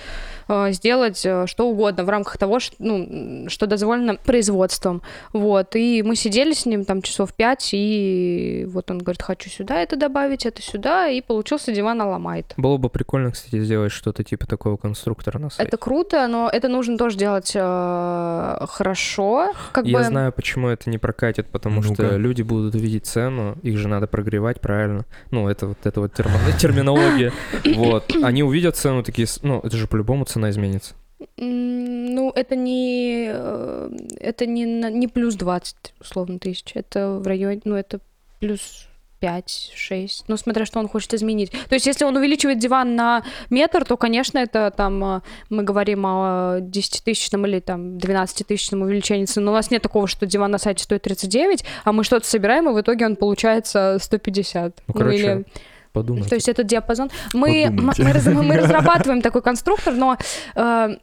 э, 0.48 0.72
сделать 0.72 1.24
э, 1.24 1.46
что 1.46 1.68
угодно 1.68 2.04
в 2.04 2.08
рамках 2.08 2.38
того, 2.38 2.60
ш- 2.60 2.72
ну, 2.78 3.48
что 3.48 3.66
дозволено 3.66 4.16
производством. 4.16 5.02
Вот, 5.32 5.76
и 5.76 6.02
мы 6.02 6.16
сидели 6.16 6.52
с 6.52 6.66
ним 6.66 6.84
там 6.84 7.02
часов 7.02 7.32
пять, 7.34 7.70
и 7.72 8.66
вот 8.70 8.90
он 8.90 8.98
говорит, 8.98 9.22
хочу 9.22 9.50
сюда 9.50 9.80
это 9.80 9.96
добавить, 9.96 10.46
это 10.46 10.62
сюда, 10.62 11.08
и 11.08 11.20
получился 11.20 11.72
диван 11.72 12.00
Аламайт. 12.02 12.54
Было 12.56 12.76
бы 12.76 12.88
прикольно, 12.90 13.30
кстати, 13.30 13.62
сделать 13.62 13.92
что-то 13.92 14.24
типа 14.24 14.46
такого 14.46 14.76
конструктора 14.76 15.38
на 15.38 15.50
сайте. 15.50 15.68
Это 15.68 15.76
круто, 15.76 16.26
но 16.28 16.48
это 16.52 16.68
нужно 16.68 16.96
тоже 16.98 17.16
делать 17.16 17.52
э, 17.54 18.66
хорошо. 18.68 19.52
Как 19.72 19.86
Я 19.86 19.98
бы... 19.98 20.04
знаю, 20.04 20.32
почему 20.32 20.68
это 20.68 20.90
не 20.90 20.98
прокатит, 20.98 21.48
потому 21.48 21.82
Ну-ка. 21.82 21.94
что 21.94 22.16
люди 22.16 22.42
будут 22.42 22.74
видеть 22.74 23.06
цену, 23.06 23.56
их 23.62 23.78
же 23.78 23.88
надо 23.88 24.06
прогревать 24.06 24.60
правильно. 24.60 25.04
Ну, 25.30 25.48
это 25.48 25.68
вот 25.68 25.78
эта 25.84 26.00
вот 26.00 26.12
термо- 26.12 26.58
терминология. 26.58 27.32
Вот. 27.74 28.10
Они 28.22 28.42
увидят 28.42 28.76
цену, 28.76 29.02
такие, 29.02 29.26
ну, 29.42 29.60
это 29.60 29.76
же 29.76 29.86
по-любому 29.86 30.24
цена 30.24 30.50
изменится. 30.50 30.94
Ну, 31.36 32.32
это 32.34 32.56
не, 32.56 33.30
э, 33.32 33.90
это 34.18 34.46
не, 34.46 34.64
не 34.64 35.08
плюс 35.08 35.36
20, 35.36 35.94
условно, 36.00 36.38
тысяч. 36.38 36.72
Это 36.74 37.18
в 37.22 37.26
районе, 37.26 37.60
ну, 37.64 37.76
это 37.76 38.00
плюс 38.40 38.88
5-6. 39.22 40.24
Ну, 40.28 40.36
смотря 40.36 40.66
что 40.66 40.80
он 40.80 40.88
хочет 40.88 41.14
изменить. 41.14 41.50
То 41.68 41.74
есть, 41.74 41.86
если 41.86 42.04
он 42.04 42.16
увеличивает 42.16 42.58
диван 42.58 42.96
на 42.96 43.22
метр, 43.50 43.84
то, 43.84 43.96
конечно, 43.96 44.38
это 44.38 44.72
там 44.76 45.04
э, 45.04 45.20
мы 45.48 45.62
говорим 45.62 46.04
о 46.04 46.58
10-тысячном 46.60 47.46
или 47.46 47.60
там 47.60 47.96
12-тысячном 47.96 48.82
увеличении 48.82 49.26
цены. 49.26 49.46
Но 49.46 49.52
у 49.52 49.54
нас 49.54 49.70
нет 49.70 49.82
такого, 49.82 50.06
что 50.06 50.26
диван 50.26 50.50
на 50.50 50.58
сайте 50.58 50.84
стоит 50.84 51.02
39, 51.02 51.64
а 51.84 51.92
мы 51.92 52.04
что-то 52.04 52.26
собираем, 52.26 52.68
и 52.68 52.72
в 52.72 52.80
итоге 52.80 53.06
он 53.06 53.16
получается 53.16 53.98
150. 54.00 54.82
Ну, 54.86 54.94
короче, 54.94 55.16
или 55.16 55.44
Подумайте. 55.92 56.28
то 56.28 56.34
есть 56.34 56.48
этот 56.48 56.66
диапазон. 56.66 57.10
Мы, 57.34 57.68
мы, 57.70 57.92
мы 57.98 58.56
разрабатываем 58.56 59.20
такой 59.20 59.42
конструктор, 59.42 59.92
но 59.92 60.16
э, 60.54 60.96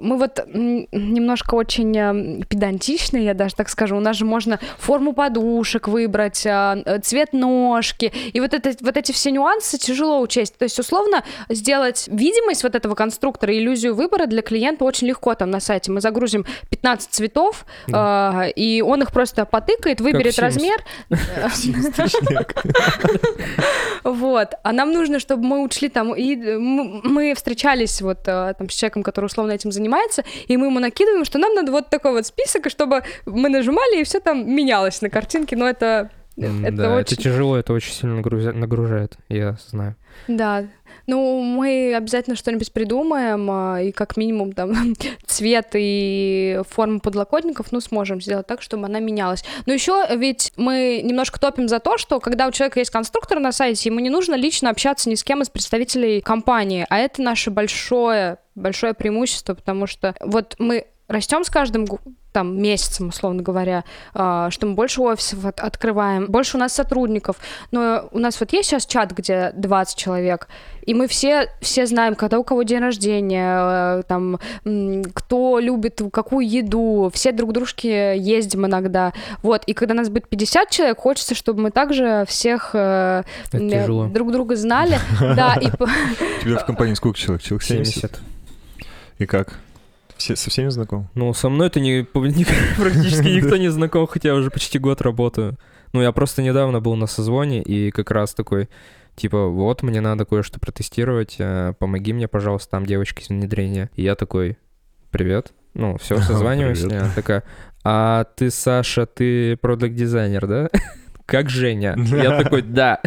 мы 0.00 0.18
вот 0.18 0.44
немножко 0.52 1.54
очень 1.54 1.96
э, 1.96 2.44
педантичные, 2.48 3.24
я 3.24 3.34
даже 3.34 3.54
так 3.54 3.68
скажу. 3.68 3.96
У 3.96 4.00
нас 4.00 4.16
же 4.16 4.24
можно 4.24 4.58
форму 4.78 5.12
подушек 5.12 5.86
выбрать, 5.86 6.44
э, 6.44 6.82
э, 6.84 6.98
цвет 7.00 7.32
ножки. 7.32 8.12
И 8.32 8.40
вот, 8.40 8.52
это, 8.52 8.72
вот 8.80 8.96
эти 8.96 9.12
все 9.12 9.30
нюансы 9.30 9.78
тяжело 9.78 10.20
учесть. 10.20 10.56
То 10.58 10.64
есть, 10.64 10.78
условно, 10.78 11.22
сделать 11.48 12.08
видимость 12.10 12.64
вот 12.64 12.74
этого 12.74 12.96
конструктора, 12.96 13.56
иллюзию 13.56 13.94
выбора 13.94 14.26
для 14.26 14.42
клиента 14.42 14.84
очень 14.84 15.06
легко 15.06 15.34
там 15.34 15.50
на 15.50 15.60
сайте. 15.60 15.92
Мы 15.92 16.00
загрузим 16.00 16.44
15 16.70 17.10
цветов, 17.10 17.64
э, 17.86 18.50
и 18.56 18.82
он 18.82 19.02
их 19.02 19.12
просто 19.12 19.44
потыкает, 19.44 20.00
выберет 20.00 20.36
размер, 20.40 20.82
Симметричняк. 21.54 22.54
Вот. 24.32 24.54
А 24.62 24.72
нам 24.72 24.92
нужно, 24.92 25.18
чтобы 25.18 25.44
мы 25.44 25.62
учли 25.62 25.88
там, 25.88 26.14
и 26.14 26.34
м- 26.36 27.00
мы 27.04 27.34
встречались 27.34 28.00
вот 28.02 28.20
э, 28.26 28.54
там 28.58 28.68
с 28.70 28.74
человеком, 28.74 29.02
который 29.02 29.26
условно 29.26 29.52
этим 29.52 29.72
занимается, 29.72 30.24
и 30.48 30.56
мы 30.56 30.66
ему 30.66 30.80
накидываем, 30.80 31.24
что 31.24 31.38
нам 31.38 31.54
надо 31.54 31.70
вот 31.70 31.90
такой 31.90 32.12
вот 32.12 32.26
список, 32.26 32.66
и 32.66 32.70
чтобы 32.70 33.02
мы 33.26 33.48
нажимали, 33.50 34.00
и 34.00 34.04
все 34.04 34.20
там 34.20 34.50
менялось 34.50 35.02
на 35.02 35.10
картинке, 35.10 35.56
но 35.56 35.68
это... 35.68 36.10
М, 36.38 36.64
Это 36.64 36.76
да, 36.76 36.94
очень... 36.94 37.00
это 37.14 37.16
тяжело, 37.16 37.56
это 37.58 37.74
очень 37.74 37.92
сильно 37.92 38.22
нагружает, 38.54 39.16
я 39.28 39.56
знаю. 39.68 39.96
Да. 40.28 40.64
Ну, 41.06 41.40
мы 41.40 41.94
обязательно 41.94 42.36
что-нибудь 42.36 42.72
придумаем, 42.72 43.48
а, 43.50 43.80
и 43.80 43.92
как 43.92 44.16
минимум 44.16 44.52
там 44.52 44.94
цвет 45.26 45.70
и 45.74 46.60
форму 46.68 47.00
подлокотников, 47.00 47.72
ну, 47.72 47.80
сможем 47.80 48.20
сделать 48.20 48.46
так, 48.46 48.62
чтобы 48.62 48.86
она 48.86 49.00
менялась. 49.00 49.44
Но 49.66 49.72
еще 49.72 50.06
ведь 50.16 50.52
мы 50.56 51.00
немножко 51.02 51.40
топим 51.40 51.68
за 51.68 51.78
то, 51.78 51.98
что 51.98 52.20
когда 52.20 52.46
у 52.46 52.52
человека 52.52 52.78
есть 52.78 52.90
конструктор 52.90 53.40
на 53.40 53.52
сайте, 53.52 53.88
ему 53.88 54.00
не 54.00 54.10
нужно 54.10 54.34
лично 54.34 54.70
общаться 54.70 55.08
ни 55.08 55.14
с 55.14 55.24
кем 55.24 55.42
из 55.42 55.50
представителей 55.50 56.20
компании, 56.20 56.86
а 56.88 56.98
это 56.98 57.22
наше 57.22 57.50
большое, 57.50 58.38
большое 58.54 58.94
преимущество, 58.94 59.54
потому 59.54 59.86
что 59.86 60.14
вот 60.20 60.56
мы 60.58 60.86
растем 61.08 61.44
с 61.44 61.50
каждым 61.50 61.86
там 62.32 62.60
месяцем, 62.60 63.08
условно 63.08 63.42
говоря, 63.42 63.84
а, 64.14 64.50
что 64.50 64.66
мы 64.66 64.74
больше 64.74 65.02
офисов 65.02 65.44
от- 65.44 65.60
открываем, 65.60 66.26
больше 66.26 66.56
у 66.56 66.60
нас 66.60 66.72
сотрудников. 66.72 67.36
Но 67.70 68.08
у 68.10 68.18
нас 68.18 68.40
вот 68.40 68.52
есть 68.54 68.70
сейчас 68.70 68.86
чат, 68.86 69.12
где 69.12 69.52
20 69.54 69.96
человек, 69.96 70.48
и 70.84 70.94
мы 70.94 71.06
все, 71.06 71.48
все 71.60 71.86
знаем, 71.86 72.14
когда 72.14 72.38
у 72.38 72.44
кого 72.44 72.62
день 72.62 72.80
рождения, 72.80 74.00
э, 74.00 74.02
там, 74.08 74.40
кто 75.14 75.58
любит 75.58 76.00
какую 76.12 76.48
еду, 76.48 77.10
все 77.12 77.32
друг 77.32 77.50
к 77.50 77.52
дружке 77.52 78.16
ездим 78.18 78.66
иногда. 78.66 79.12
Вот, 79.42 79.62
и 79.66 79.74
когда 79.74 79.94
нас 79.94 80.08
будет 80.08 80.28
50 80.28 80.70
человек, 80.70 80.98
хочется, 80.98 81.34
чтобы 81.34 81.60
мы 81.62 81.70
также 81.70 82.24
всех 82.26 82.70
э, 82.72 83.22
друг 84.08 84.32
друга 84.32 84.56
знали. 84.56 84.98
Да, 85.20 85.54
и 85.60 85.66
тебя 86.42 86.56
в 86.58 86.64
компании 86.64 86.94
сколько 86.94 87.18
человек? 87.18 87.42
Человек 87.42 87.62
70? 87.62 87.94
70. 87.94 88.20
И 89.18 89.26
как? 89.26 89.58
Все, 90.22 90.36
со 90.36 90.50
всеми 90.50 90.68
знаком? 90.68 91.08
Ну, 91.16 91.34
со 91.34 91.48
мной-то 91.48 91.80
не, 91.80 92.06
ни- 92.14 92.80
практически 92.80 93.26
никто 93.36 93.56
не 93.56 93.70
знаком, 93.72 94.06
хотя 94.06 94.28
я 94.28 94.34
уже 94.36 94.52
почти 94.52 94.78
год 94.78 95.00
работаю. 95.00 95.58
Ну, 95.92 96.00
я 96.00 96.12
просто 96.12 96.42
недавно 96.42 96.80
был 96.80 96.94
на 96.94 97.08
созвоне 97.08 97.60
и 97.60 97.90
как 97.90 98.12
раз 98.12 98.32
такой, 98.32 98.68
типа, 99.16 99.48
вот, 99.48 99.82
мне 99.82 100.00
надо 100.00 100.24
кое-что 100.24 100.60
протестировать, 100.60 101.34
э, 101.40 101.74
помоги 101.76 102.12
мне, 102.12 102.28
пожалуйста, 102.28 102.70
там 102.70 102.86
девочка 102.86 103.20
из 103.20 103.30
внедрения. 103.30 103.90
И 103.96 104.02
я 104.04 104.14
такой, 104.14 104.58
привет. 105.10 105.52
Ну, 105.74 105.98
все, 105.98 106.16
созваниваемся. 106.20 106.86
Она 106.86 107.10
такая, 107.16 107.42
а 107.82 108.22
ты, 108.36 108.52
Саша, 108.52 109.06
ты 109.06 109.56
продакт-дизайнер, 109.56 110.46
да? 110.46 110.70
Как 111.32 111.48
Женя? 111.48 111.96
Я 112.10 112.42
такой, 112.42 112.60
да. 112.60 113.00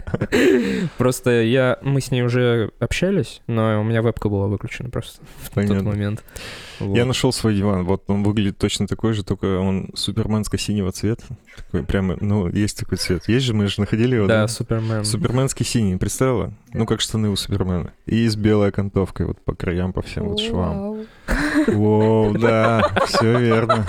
Просто 0.97 1.43
я, 1.43 1.77
мы 1.83 2.01
с 2.01 2.09
ней 2.09 2.23
уже 2.23 2.71
общались, 2.79 3.43
но 3.45 3.79
у 3.79 3.83
меня 3.83 4.01
вебка 4.01 4.29
была 4.29 4.47
выключена 4.47 4.89
просто 4.89 5.21
в 5.43 5.49
тот 5.51 5.83
момент. 5.83 6.23
Вот. 6.79 6.97
Я 6.97 7.05
нашел 7.05 7.31
свой 7.31 7.55
диван. 7.55 7.85
Вот 7.85 8.05
он 8.07 8.23
выглядит 8.23 8.57
точно 8.57 8.87
такой 8.87 9.13
же, 9.13 9.23
только 9.23 9.59
он 9.59 9.91
суперменско-синего 9.93 10.91
цвета. 10.91 11.23
Такой 11.55 11.83
прямо, 11.83 12.17
ну, 12.19 12.49
есть 12.49 12.79
такой 12.79 12.97
цвет. 12.97 13.29
Есть 13.29 13.45
же, 13.45 13.53
мы 13.53 13.67
же 13.67 13.79
находили 13.79 14.15
его, 14.15 14.25
Да, 14.25 14.41
да? 14.41 14.47
Супермен. 14.47 15.05
Суперменский 15.05 15.63
синий, 15.63 15.95
представила? 15.97 16.51
Ну, 16.73 16.87
как 16.87 17.01
штаны 17.01 17.29
у 17.29 17.35
Супермена. 17.35 17.93
И 18.07 18.27
с 18.27 18.35
белой 18.35 18.69
окантовкой 18.69 19.27
вот 19.27 19.39
по 19.45 19.53
краям, 19.53 19.93
по 19.93 20.01
всем 20.01 20.29
вот 20.29 20.39
швам. 20.39 20.79
Вау. 20.79 21.05
Воу, 21.67 22.33
да, 22.33 22.91
все 23.05 23.39
верно. 23.39 23.85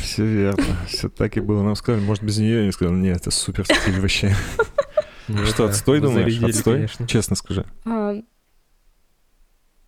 Все 0.00 0.24
верно. 0.24 0.64
Все 0.86 1.08
так 1.08 1.36
и 1.36 1.40
было. 1.40 1.62
Нам 1.62 1.76
сказали, 1.76 2.02
может, 2.04 2.22
без 2.22 2.38
нее. 2.38 2.66
Я 2.66 2.72
сказал, 2.72 2.94
нет, 2.94 3.18
это 3.18 3.30
супер 3.30 3.64
стиль 3.66 4.00
вообще. 4.00 4.34
Ну, 5.28 5.44
Что, 5.46 5.66
отстой 5.66 6.00
думаешь? 6.00 6.42
Отстой? 6.42 6.88
Честно 7.06 7.36
скажи. 7.36 7.64
А, 7.84 8.14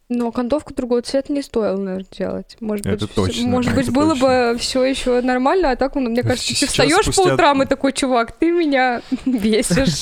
Но 0.08 0.28
окантовку 0.28 0.74
другого 0.74 1.02
цвета 1.02 1.32
не 1.32 1.40
стоило, 1.40 1.76
наверное, 1.76 2.06
делать. 2.10 2.56
Может 2.60 2.84
Это 2.84 3.06
быть, 3.06 3.14
точно, 3.14 3.32
всё- 3.34 3.46
может 3.46 3.74
быть, 3.74 3.90
было 3.92 4.10
точно. 4.14 4.52
бы 4.52 4.58
все 4.58 4.84
еще 4.84 5.20
нормально, 5.22 5.70
а 5.70 5.76
так, 5.76 5.94
ну, 5.94 6.02
мне 6.10 6.22
кажется, 6.22 6.48
ты 6.48 6.54
Сейчас 6.56 6.70
встаешь 6.70 7.06
по 7.06 7.12
спустя- 7.12 7.34
утрам 7.34 7.62
и 7.62 7.66
такой, 7.66 7.92
чувак, 7.92 8.32
ты 8.32 8.50
меня 8.50 9.02
бесишь. 9.26 10.00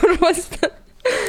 Просто. 0.18 0.72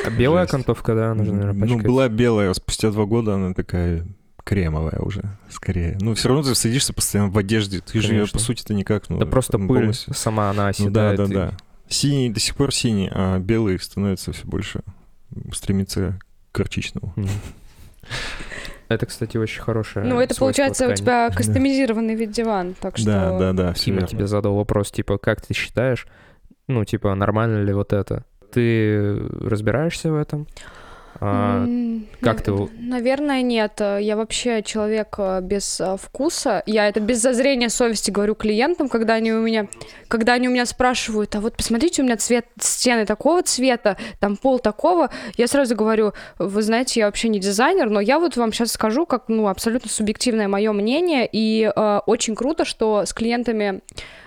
А 0.06 0.10
белая 0.10 0.46
окантовка, 0.46 0.96
да, 0.96 1.14
нужно, 1.14 1.34
наверное, 1.34 1.68
Ну, 1.68 1.80
была 1.80 2.08
белая, 2.08 2.54
спустя 2.54 2.92
два 2.92 3.06
года 3.06 3.34
она 3.36 3.54
такая 3.54 4.06
кремовая 4.44 5.00
уже, 5.00 5.24
скорее. 5.50 5.98
Ну, 6.02 6.14
все 6.16 6.28
равно 6.30 6.44
ты 6.44 6.54
садишься 6.56 6.94
постоянно 6.94 7.30
в 7.32 7.38
одежде. 7.38 7.80
Ты 7.80 8.02
же, 8.02 8.10
Конечно. 8.10 8.38
по 8.38 8.44
сути-то 8.44 8.74
никак, 8.74 9.10
ну... 9.10 9.18
Да 9.20 9.26
просто 9.26 9.58
пыль 9.58 9.68
полностью- 9.68 10.14
сама 10.14 10.50
она 10.50 10.72
Ну 10.80 10.90
да, 10.90 11.10
оседает. 11.12 11.18
да, 11.18 11.24
и- 11.26 11.28
да. 11.34 11.52
Синий 11.88 12.30
до 12.30 12.40
сих 12.40 12.56
пор 12.56 12.74
синий, 12.74 13.10
а 13.14 13.40
белый 13.40 13.80
становится 13.80 14.32
все 14.34 14.46
больше 14.46 14.82
стремится 15.54 16.20
к 16.52 16.58
горчичному. 16.58 17.14
Это, 18.90 19.06
кстати, 19.06 19.38
очень 19.38 19.62
хорошее 19.62 20.06
Ну, 20.06 20.20
это 20.20 20.36
получается 20.36 20.84
у 20.84 20.88
ткани. 20.88 20.98
тебя 20.98 21.30
кастомизированный 21.36 22.16
вид 22.16 22.32
диван, 22.32 22.76
так 22.80 22.98
что... 22.98 23.06
Да, 23.08 23.40
да, 23.40 23.54
да, 23.54 23.74
все 23.74 23.86
Тима 23.86 24.06
тебе 24.06 24.28
задал 24.28 24.56
вопрос, 24.56 24.92
типа, 24.92 25.18
как 25.18 25.42
ты 25.42 25.54
считаешь, 25.54 26.06
ну, 26.68 26.84
типа, 26.86 27.16
нормально 27.16 27.64
ли 27.64 27.74
вот 27.74 27.94
это? 27.94 28.26
Ты 28.52 29.18
разбираешься 29.42 30.12
в 30.12 30.16
этом? 30.16 30.48
А, 31.20 31.66
как 32.22 32.36
нав- 32.38 32.42
ты 32.42 32.52
Наверное, 32.80 33.42
нет. 33.42 33.80
Я 33.80 34.16
вообще 34.16 34.64
человек 34.64 35.16
э, 35.18 35.42
без 35.42 35.80
э, 35.80 35.96
вкуса. 36.02 36.64
Я 36.66 36.88
это 36.88 37.00
без 37.00 37.22
зазрения 37.22 37.70
совести 37.70 38.12
говорю 38.12 38.36
клиентам, 38.36 38.90
когда 38.90 39.16
они 39.16 39.32
у 39.32 39.42
меня, 39.42 39.68
когда 40.08 40.34
они 40.34 40.48
у 40.48 40.52
меня 40.52 40.66
спрашивают, 40.66 41.36
а 41.36 41.42
вот 41.42 41.56
посмотрите, 41.56 42.02
у 42.02 42.06
меня 42.06 42.18
цвет 42.18 42.46
стены 42.60 43.06
такого 43.06 43.44
цвета, 43.44 43.98
там 44.20 44.38
пол 44.38 44.60
такого. 44.60 45.10
Я 45.38 45.48
сразу 45.48 45.76
говорю, 45.76 46.14
вы 46.40 46.62
знаете, 46.62 47.02
я 47.02 47.06
вообще 47.06 47.30
не 47.30 47.40
дизайнер, 47.40 47.90
но 47.90 48.00
я 48.00 48.20
вот 48.20 48.36
вам 48.38 48.52
сейчас 48.52 48.72
скажу, 48.72 49.06
как 49.06 49.26
ну 49.28 49.48
абсолютно 49.48 49.90
субъективное 49.90 50.48
мое 50.48 50.72
мнение, 50.72 51.28
и 51.32 51.72
э, 51.74 52.00
очень 52.06 52.36
круто, 52.36 52.66
что 52.66 53.06
с 53.06 53.14
клиентами 53.14 53.82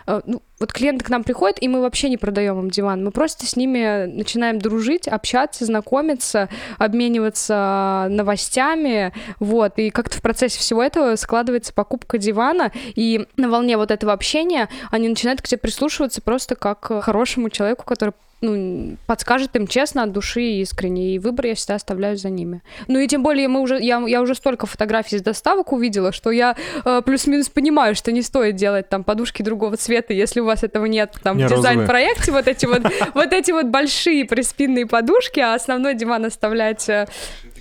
э, 0.06 0.20
ну, 0.26 0.42
вот 0.58 0.72
клиенты 0.72 1.04
к 1.04 1.10
нам 1.10 1.24
приходят, 1.24 1.58
и 1.60 1.68
мы 1.68 1.80
вообще 1.80 2.08
не 2.08 2.16
продаем 2.16 2.58
им 2.58 2.70
диван. 2.70 3.04
Мы 3.04 3.10
просто 3.10 3.46
с 3.46 3.56
ними 3.56 4.06
начинаем 4.06 4.58
дружить, 4.58 5.06
общаться, 5.06 5.64
знакомиться, 5.64 6.48
обмениваться 6.78 8.06
новостями, 8.10 9.12
вот, 9.38 9.78
и 9.78 9.90
как-то 9.90 10.18
в 10.18 10.22
процессе 10.22 10.58
всего 10.58 10.82
этого 10.82 11.16
складывается 11.16 11.72
покупка 11.72 12.18
дивана, 12.18 12.72
и 12.94 13.26
на 13.36 13.48
волне 13.50 13.76
вот 13.76 13.90
этого 13.90 14.12
общения 14.12 14.68
они 14.90 15.08
начинают 15.08 15.42
к 15.42 15.46
тебе 15.46 15.58
прислушиваться 15.58 16.22
просто 16.22 16.54
как 16.54 16.80
к 16.80 17.00
хорошему 17.00 17.50
человеку, 17.50 17.84
который 17.84 18.12
ну, 18.46 18.96
подскажет 19.06 19.56
им 19.56 19.66
честно, 19.66 20.04
от 20.04 20.12
души 20.12 20.42
и 20.42 20.60
искренне, 20.60 21.14
и 21.14 21.18
выбор 21.18 21.46
я 21.46 21.54
всегда 21.54 21.74
оставляю 21.74 22.16
за 22.16 22.30
ними. 22.30 22.62
Ну 22.86 22.98
и 22.98 23.06
тем 23.08 23.22
более 23.22 23.48
мы 23.48 23.60
уже, 23.60 23.82
я, 23.82 23.98
я 24.06 24.22
уже 24.22 24.34
столько 24.34 24.66
фотографий 24.66 25.16
из 25.16 25.22
доставок 25.22 25.72
увидела, 25.72 26.12
что 26.12 26.30
я 26.30 26.56
э, 26.84 27.02
плюс-минус 27.04 27.48
понимаю, 27.48 27.94
что 27.94 28.12
не 28.12 28.22
стоит 28.22 28.56
делать 28.56 28.88
там 28.88 29.04
подушки 29.04 29.42
другого 29.42 29.76
цвета, 29.76 30.12
если 30.12 30.40
у 30.40 30.44
вас 30.44 30.62
этого 30.62 30.86
нет 30.86 31.14
там 31.22 31.36
Не 31.36 31.46
в 31.46 31.48
дизайн-проекте, 31.48 32.32
вот 32.32 32.46
эти 32.46 32.66
вот, 32.66 32.82
вот 33.14 33.32
эти 33.32 33.50
вот 33.50 33.66
большие 33.66 34.24
приспинные 34.24 34.86
подушки, 34.86 35.40
а 35.40 35.54
основной 35.54 35.94
диван 35.94 36.24
оставлять 36.24 36.88
э, 36.88 37.06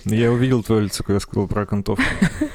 Я 0.06 0.30
увидел 0.32 0.62
твое 0.62 0.84
лицо, 0.84 1.02
когда 1.04 1.18
сказал 1.20 1.48
про 1.48 1.62
окантовку. 1.62 2.02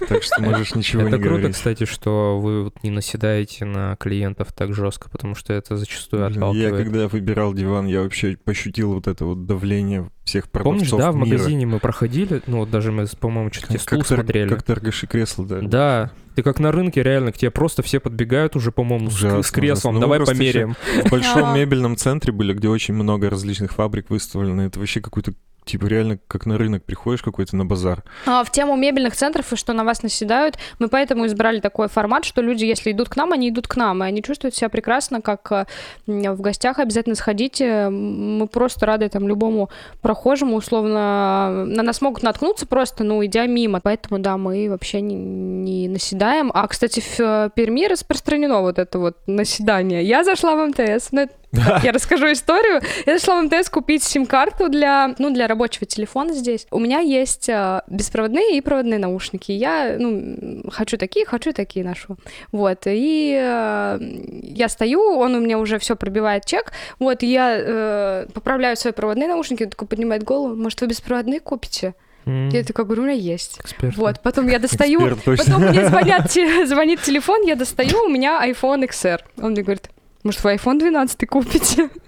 Так 0.08 0.24
что 0.24 0.42
можешь 0.42 0.74
ничего 0.74 1.02
Это 1.04 1.18
не 1.18 1.24
круто, 1.24 1.38
говорить. 1.40 1.56
кстати, 1.56 1.86
что 1.86 2.40
вы 2.40 2.64
вот 2.66 2.82
не 2.84 2.90
наседаете 2.92 3.66
на 3.66 3.96
клиентов 3.98 4.54
так 4.54 4.74
жестко, 4.74 5.10
потому 5.10 5.36
что 5.36 5.54
это 5.54 5.76
зачастую 5.78 6.26
Блин, 6.28 6.40
Я 6.42 6.48
отталкивает. 6.50 6.84
когда 6.84 7.08
выбирал 7.08 7.54
диван, 7.54 7.86
я 7.88 8.02
вообще 8.04 8.38
пощутил 8.38 8.94
вот 8.94 9.08
это 9.08 9.26
вот 9.26 9.46
давление 9.46 10.10
всех 10.24 10.50
Помнишь, 10.50 10.90
продавцов 10.90 11.00
да, 11.00 11.12
в 11.12 11.16
магазине 11.16 11.66
мы 11.66 11.80
проходили, 11.80 12.42
ну 12.48 12.60
вот 12.60 12.70
даже 12.70 12.92
мы, 12.92 13.06
по-моему, 13.20 13.52
что-то 13.52 13.74
Как, 13.74 13.82
стул 13.82 14.04
смотрели. 14.06 14.50
как 14.50 14.64
торгаши 14.64 15.08
кресла, 15.08 15.46
да. 15.46 15.60
Да, 15.62 16.12
ты 16.36 16.44
как 16.44 16.60
на 16.60 16.72
рынке 16.72 17.04
реально, 17.04 17.32
к 17.34 17.38
тебе 17.38 17.52
просто 17.52 17.82
все 17.84 18.00
подбегают 18.00 18.56
уже, 18.56 18.72
по-моему, 18.72 19.10
с, 19.10 19.16
Ужасно, 19.16 19.44
с 19.44 19.52
креслом. 19.52 19.76
ужасно. 19.76 19.92
Ну, 19.94 20.00
Давай 20.00 20.20
просто 20.20 20.36
померяем. 20.36 20.76
В 21.06 21.10
большом 21.12 21.56
мебельном 21.56 21.98
центре 21.98 22.32
были, 22.32 22.54
где 22.54 22.70
очень 22.70 22.94
много 22.94 23.30
различных 23.30 23.74
фабрик 23.74 24.10
выставлено. 24.10 24.62
Это 24.62 24.80
вообще 24.80 25.02
какой-то, 25.02 25.34
типа, 25.66 25.86
реально 25.86 26.20
как 26.28 26.46
на 26.46 26.58
рынок 26.58 26.84
приходишь 26.84 27.22
какой-то 27.22 27.56
на 27.56 27.66
базар. 27.66 28.04
А, 28.26 28.44
В 28.44 28.52
тему 28.52 28.76
мебельных 28.76 29.16
центров 29.16 29.52
и 29.54 29.56
что 29.56 29.74
на 29.74 29.84
вас 29.84 30.04
наседают, 30.04 30.58
мы 30.80 30.88
поэтому 30.88 31.26
избрали 31.26 31.60
такой 31.60 31.88
формат, 31.88 32.26
что 32.26 32.42
люди, 32.42 32.66
если 32.66 32.92
идут 32.92 33.10
к 33.10 33.16
нам, 33.16 33.32
они 33.32 33.50
идут 33.50 33.68
к 33.68 33.76
нам, 33.76 34.04
и 34.04 34.08
они 34.08 34.24
чувствуют 34.24 34.56
себя 34.56 34.70
прекрасно, 34.70 35.22
как 35.22 35.52
э, 35.52 35.66
в 36.08 36.42
гостях. 36.42 36.80
Обязательно 36.80 37.16
сходите, 37.16 37.90
мы 37.90 38.48
просто 38.48 38.86
рады 38.86 39.10
там 39.10 39.28
любому 39.28 39.70
прохожему, 40.02 40.56
условно, 40.56 41.66
на 41.66 41.84
нас 41.84 42.02
могут 42.02 42.24
наткнуться 42.24 42.66
просто, 42.66 43.04
ну, 43.04 43.24
идя 43.26 43.46
мимо. 43.46 43.80
Поэтому, 43.82 44.20
да, 44.20 44.38
мы 44.38 44.70
вообще 44.70 45.02
не, 45.02 45.16
не 45.16 45.88
наседаем. 45.88 46.52
А, 46.54 46.68
кстати, 46.68 47.00
в 47.00 47.20
э, 47.20 47.50
Перми 47.56 47.88
распространено 47.88 48.62
вот 48.62 48.80
это 48.80 49.00
вот 49.00 49.18
наседание. 49.28 50.04
Я 50.04 50.24
зашла 50.24 50.56
в 50.56 50.68
МТС, 50.68 51.12
ну, 51.12 51.22
это 51.22 51.34
я 51.54 51.92
расскажу 51.92 52.32
историю. 52.32 52.82
Я 53.06 53.18
зашла 53.18 53.42
в 53.42 53.46
МТС 53.46 53.70
купить 53.70 54.04
сим-карту 54.04 54.70
для, 54.70 55.14
ну, 55.20 55.32
для 55.34 55.48
рабочего 55.48 55.86
телефона 55.86 56.34
здесь. 56.34 56.68
У 56.72 56.80
меня 56.80 57.00
есть 57.00 57.50
э, 57.50 57.82
беспроводные 57.88 58.58
и 58.58 58.62
проводные 58.62 59.00
наушники. 59.00 59.52
Я, 59.52 59.96
ну, 60.00 60.64
хочу 60.72 60.98
такие, 60.98 61.26
хочу 61.26 61.52
такие 61.54 61.86
ношу. 61.86 62.18
Вот. 62.52 62.84
И 62.86 63.38
э, 63.42 64.00
я 64.44 64.70
стою, 64.70 65.02
он 65.18 65.36
у 65.36 65.40
меня 65.40 65.58
уже 65.60 65.78
все 65.80 65.96
пробивает 65.96 66.46
чек. 66.46 66.72
Вот, 67.00 67.24
я 67.24 67.56
э, 67.58 68.26
поправляю 68.34 68.76
свои 68.78 68.94
проводные 68.94 69.28
наушники, 69.28 69.64
он 69.64 69.70
такой 69.70 69.88
поднимает 69.88 70.24
голову. 70.24 70.56
Может, 70.56 70.82
вы 70.82 70.88
беспроводные 70.88 71.40
купите? 71.40 71.96
М, 72.26 72.50
Я 72.50 72.64
такая 72.64 72.86
говорю, 72.86 73.02
у 73.04 73.06
меня 73.06 73.16
есть. 73.16 73.60
эксперт. 73.60 73.96
Вот, 73.98 74.20
потом 74.22 74.48
я 74.48 74.60
достаю, 74.60 75.00
Эксперт 75.00 75.24
точно. 75.24 75.46
потом 75.56 75.70
мне 75.70 75.86
звонят, 75.88 76.32
звонит 76.68 77.02
телефон, 77.02 77.42
я 77.46 77.56
достаю, 77.56 78.04
у 78.06 78.10
меня 78.10 78.40
iPhone 78.48 78.88
XR. 78.88 79.22
Он 79.42 79.52
мне 79.52 79.64
говорит, 79.64 79.90
может, 80.24 80.44
вы 80.44 80.54
iPhone 80.56 80.80
12 80.80 81.28
купите? 81.28 81.90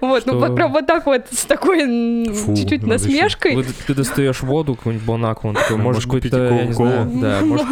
Вот, 0.00 0.26
ну 0.26 0.36
вот 0.36 0.56
прям 0.56 0.72
вот 0.72 0.86
так 0.88 1.06
вот, 1.06 1.26
с 1.30 1.44
такой 1.44 1.84
Фу, 2.32 2.56
чуть-чуть 2.56 2.82
насмешкой. 2.82 3.54
Вот 3.54 3.66
ты 3.86 3.94
достаешь 3.94 4.42
воду, 4.42 4.74
какую-нибудь 4.74 5.06
Бонакву, 5.06 5.50
он 5.50 5.54
такой, 5.54 5.76
может 5.76 6.06
может, 6.06 6.24
быть, 6.24 6.32
э, 6.32 6.56
я 6.58 6.66
не 6.66 6.72
знаю, 6.72 7.04
Кока-Колу? 7.04 7.20
да, 7.20 7.40
может, 7.44 7.66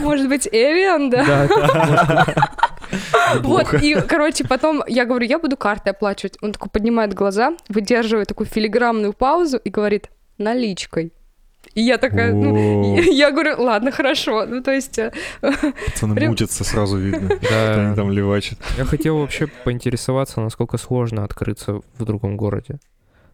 Может 0.00 0.28
быть, 0.28 0.46
Evian, 0.48 1.08
да? 1.08 1.24
да, 1.24 1.46
да, 1.48 2.56
Вот, 3.42 3.74
и, 3.74 3.94
короче, 3.94 4.44
потом 4.44 4.82
я 4.88 5.04
говорю, 5.04 5.26
я 5.26 5.38
буду 5.38 5.56
картой 5.56 5.92
оплачивать. 5.92 6.36
Он 6.42 6.52
такой 6.52 6.68
поднимает 6.68 7.14
глаза, 7.14 7.54
выдерживает 7.68 8.28
такую 8.28 8.46
филиграммную 8.46 9.12
паузу 9.12 9.58
и 9.58 9.70
говорит, 9.70 10.10
наличкой. 10.38 11.12
И 11.76 11.82
я 11.82 11.98
такая, 11.98 12.32
ну, 12.32 12.98
я 13.12 13.30
говорю, 13.30 13.62
ладно, 13.62 13.92
хорошо. 13.92 14.46
Ну, 14.46 14.62
то 14.62 14.72
есть, 14.72 14.98
э, 14.98 15.12
Пацаны 15.42 16.14
прям- 16.14 16.30
мутятся, 16.30 16.64
сразу 16.64 16.96
видно. 16.96 17.28
что 17.36 17.48
да. 17.50 17.86
они 17.88 17.94
там 17.94 18.10
левачат. 18.10 18.58
Я 18.78 18.86
хотел 18.86 19.18
вообще 19.18 19.46
поинтересоваться, 19.46 20.40
насколько 20.40 20.78
сложно 20.78 21.22
открыться 21.22 21.82
в 21.98 22.04
другом 22.04 22.38
городе. 22.38 22.78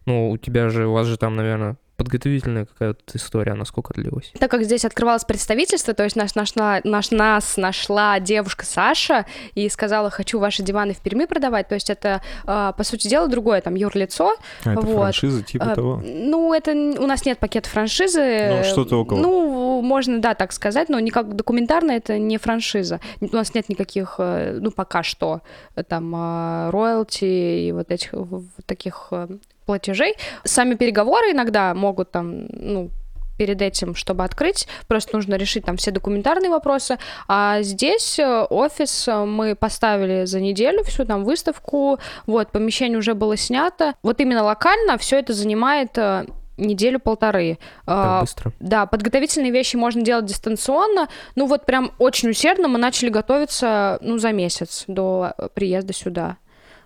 Ну, 0.05 0.29
у 0.31 0.37
тебя 0.37 0.67
же, 0.67 0.87
у 0.87 0.91
вас 0.91 1.07
же 1.07 1.17
там, 1.17 1.37
наверное, 1.37 1.77
подготовительная 1.97 2.65
какая-то 2.65 3.17
история, 3.17 3.53
насколько 3.53 3.93
длилась? 3.93 4.31
Так 4.39 4.49
как 4.49 4.63
здесь 4.63 4.85
открывалось 4.85 5.23
представительство, 5.25 5.93
то 5.93 6.03
есть 6.03 6.15
наш, 6.15 6.35
нашла, 6.35 6.79
наш, 6.83 7.11
нас 7.11 7.57
нашла 7.57 8.19
девушка 8.19 8.65
Саша 8.65 9.25
и 9.53 9.69
сказала, 9.69 10.09
хочу 10.09 10.39
ваши 10.39 10.63
диваны 10.63 10.93
в 10.93 10.99
Перми 10.99 11.25
продавать, 11.25 11.67
то 11.67 11.75
есть 11.75 11.89
это, 11.89 12.21
а, 12.45 12.71
по 12.73 12.83
сути 12.83 13.07
дела, 13.07 13.27
другое, 13.27 13.61
там, 13.61 13.75
юрлицо. 13.75 14.35
А, 14.65 14.71
это 14.73 14.81
Вот. 14.81 15.01
франшиза 15.01 15.43
типа 15.43 15.71
А, 15.71 15.75
того. 15.75 16.01
Ну, 16.03 16.53
это 16.53 16.71
у 16.71 17.07
нас 17.07 17.25
нет 17.25 17.39
пакета 17.39 17.69
франшизы. 17.69 18.49
Ну, 18.57 18.63
что-то 18.63 18.99
около. 18.99 19.19
Ну, 19.19 19.81
можно, 19.81 20.19
да, 20.19 20.33
так 20.33 20.51
сказать, 20.51 20.89
но 20.89 20.99
никак 20.99 21.35
документарно 21.35 21.91
это 21.91 22.17
не 22.17 22.37
франшиза. 22.37 22.99
У 23.21 23.35
нас 23.35 23.53
нет 23.53 23.69
никаких, 23.69 24.15
э, 24.17 24.57
ну, 24.59 24.71
пока 24.71 25.03
что, 25.03 25.41
там, 25.87 26.13
а, 26.15 26.71
роялти 26.71 27.67
и 27.67 27.71
вот 27.71 27.91
этих 27.91 28.13
вот 28.13 28.43
таких 28.65 29.07
э, 29.11 29.27
платежей. 29.65 30.15
Сами 30.43 30.75
переговоры 30.75 31.31
иногда 31.31 31.73
могут 31.73 32.11
там, 32.11 32.45
ну, 32.49 32.89
перед 33.37 33.61
этим, 33.61 33.95
чтобы 33.95 34.23
открыть, 34.23 34.67
просто 34.87 35.15
нужно 35.15 35.35
решить 35.35 35.65
там 35.65 35.77
все 35.77 35.91
документарные 35.91 36.49
вопросы. 36.49 36.97
А 37.27 37.61
здесь 37.61 38.19
э, 38.19 38.43
офис 38.49 39.07
э, 39.07 39.25
мы 39.25 39.55
поставили 39.55 40.25
за 40.25 40.39
неделю 40.39 40.83
всю 40.83 41.05
там 41.05 41.23
выставку, 41.23 41.99
вот 42.27 42.51
помещение 42.51 42.97
уже 42.97 43.13
было 43.15 43.35
снято. 43.37 43.95
Вот 44.03 44.19
именно 44.19 44.43
локально 44.43 44.97
все 44.97 45.17
это 45.19 45.33
занимает 45.33 45.97
э, 45.97 46.25
неделю-полторы. 46.57 47.57
Так 47.85 47.95
А, 47.97 48.21
быстро. 48.21 48.51
да, 48.59 48.85
подготовительные 48.85 49.51
вещи 49.51 49.75
можно 49.75 50.03
делать 50.03 50.25
дистанционно. 50.25 51.09
Ну 51.35 51.47
вот 51.47 51.65
прям 51.65 51.91
очень 51.97 52.29
усердно 52.29 52.67
мы 52.67 52.77
начали 52.77 53.09
готовиться, 53.09 53.97
ну, 54.01 54.19
за 54.19 54.31
месяц 54.31 54.83
до 54.87 55.33
приезда 55.55 55.93
сюда. 55.93 56.37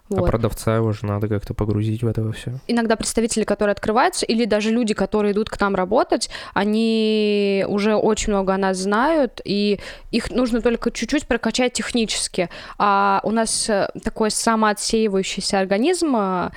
А 0.10 0.22
Вот. 0.22 0.30
продавца 0.30 0.76
его 0.76 0.94
же 0.94 1.06
надо 1.06 1.28
как-то 1.28 1.54
погрузить 1.54 2.04
в 2.04 2.08
это 2.08 2.32
все. 2.32 2.54
Иногда 2.68 2.96
представители, 2.96 3.44
которые 3.44 3.74
открываются, 3.74 4.26
или 4.26 4.46
даже 4.46 4.72
люди, 4.72 4.94
которые 4.94 5.34
идут 5.34 5.50
к 5.50 5.60
нам 5.60 5.76
работать, 5.76 6.30
они 6.54 7.66
уже 7.68 7.96
очень 7.96 8.32
много 8.32 8.54
о 8.54 8.58
нас 8.58 8.78
знают, 8.78 9.42
и 9.44 9.80
их 10.12 10.32
нужно 10.32 10.62
только 10.62 10.92
чуть-чуть 10.92 11.28
прокачать 11.28 11.74
технически. 11.74 12.50
А 12.78 13.20
у 13.24 13.32
нас 13.32 13.70
э, 13.70 13.90
такой 14.04 14.32
самоотсеивающийся 14.32 15.60
организм 15.60 16.16
э, 16.16 16.50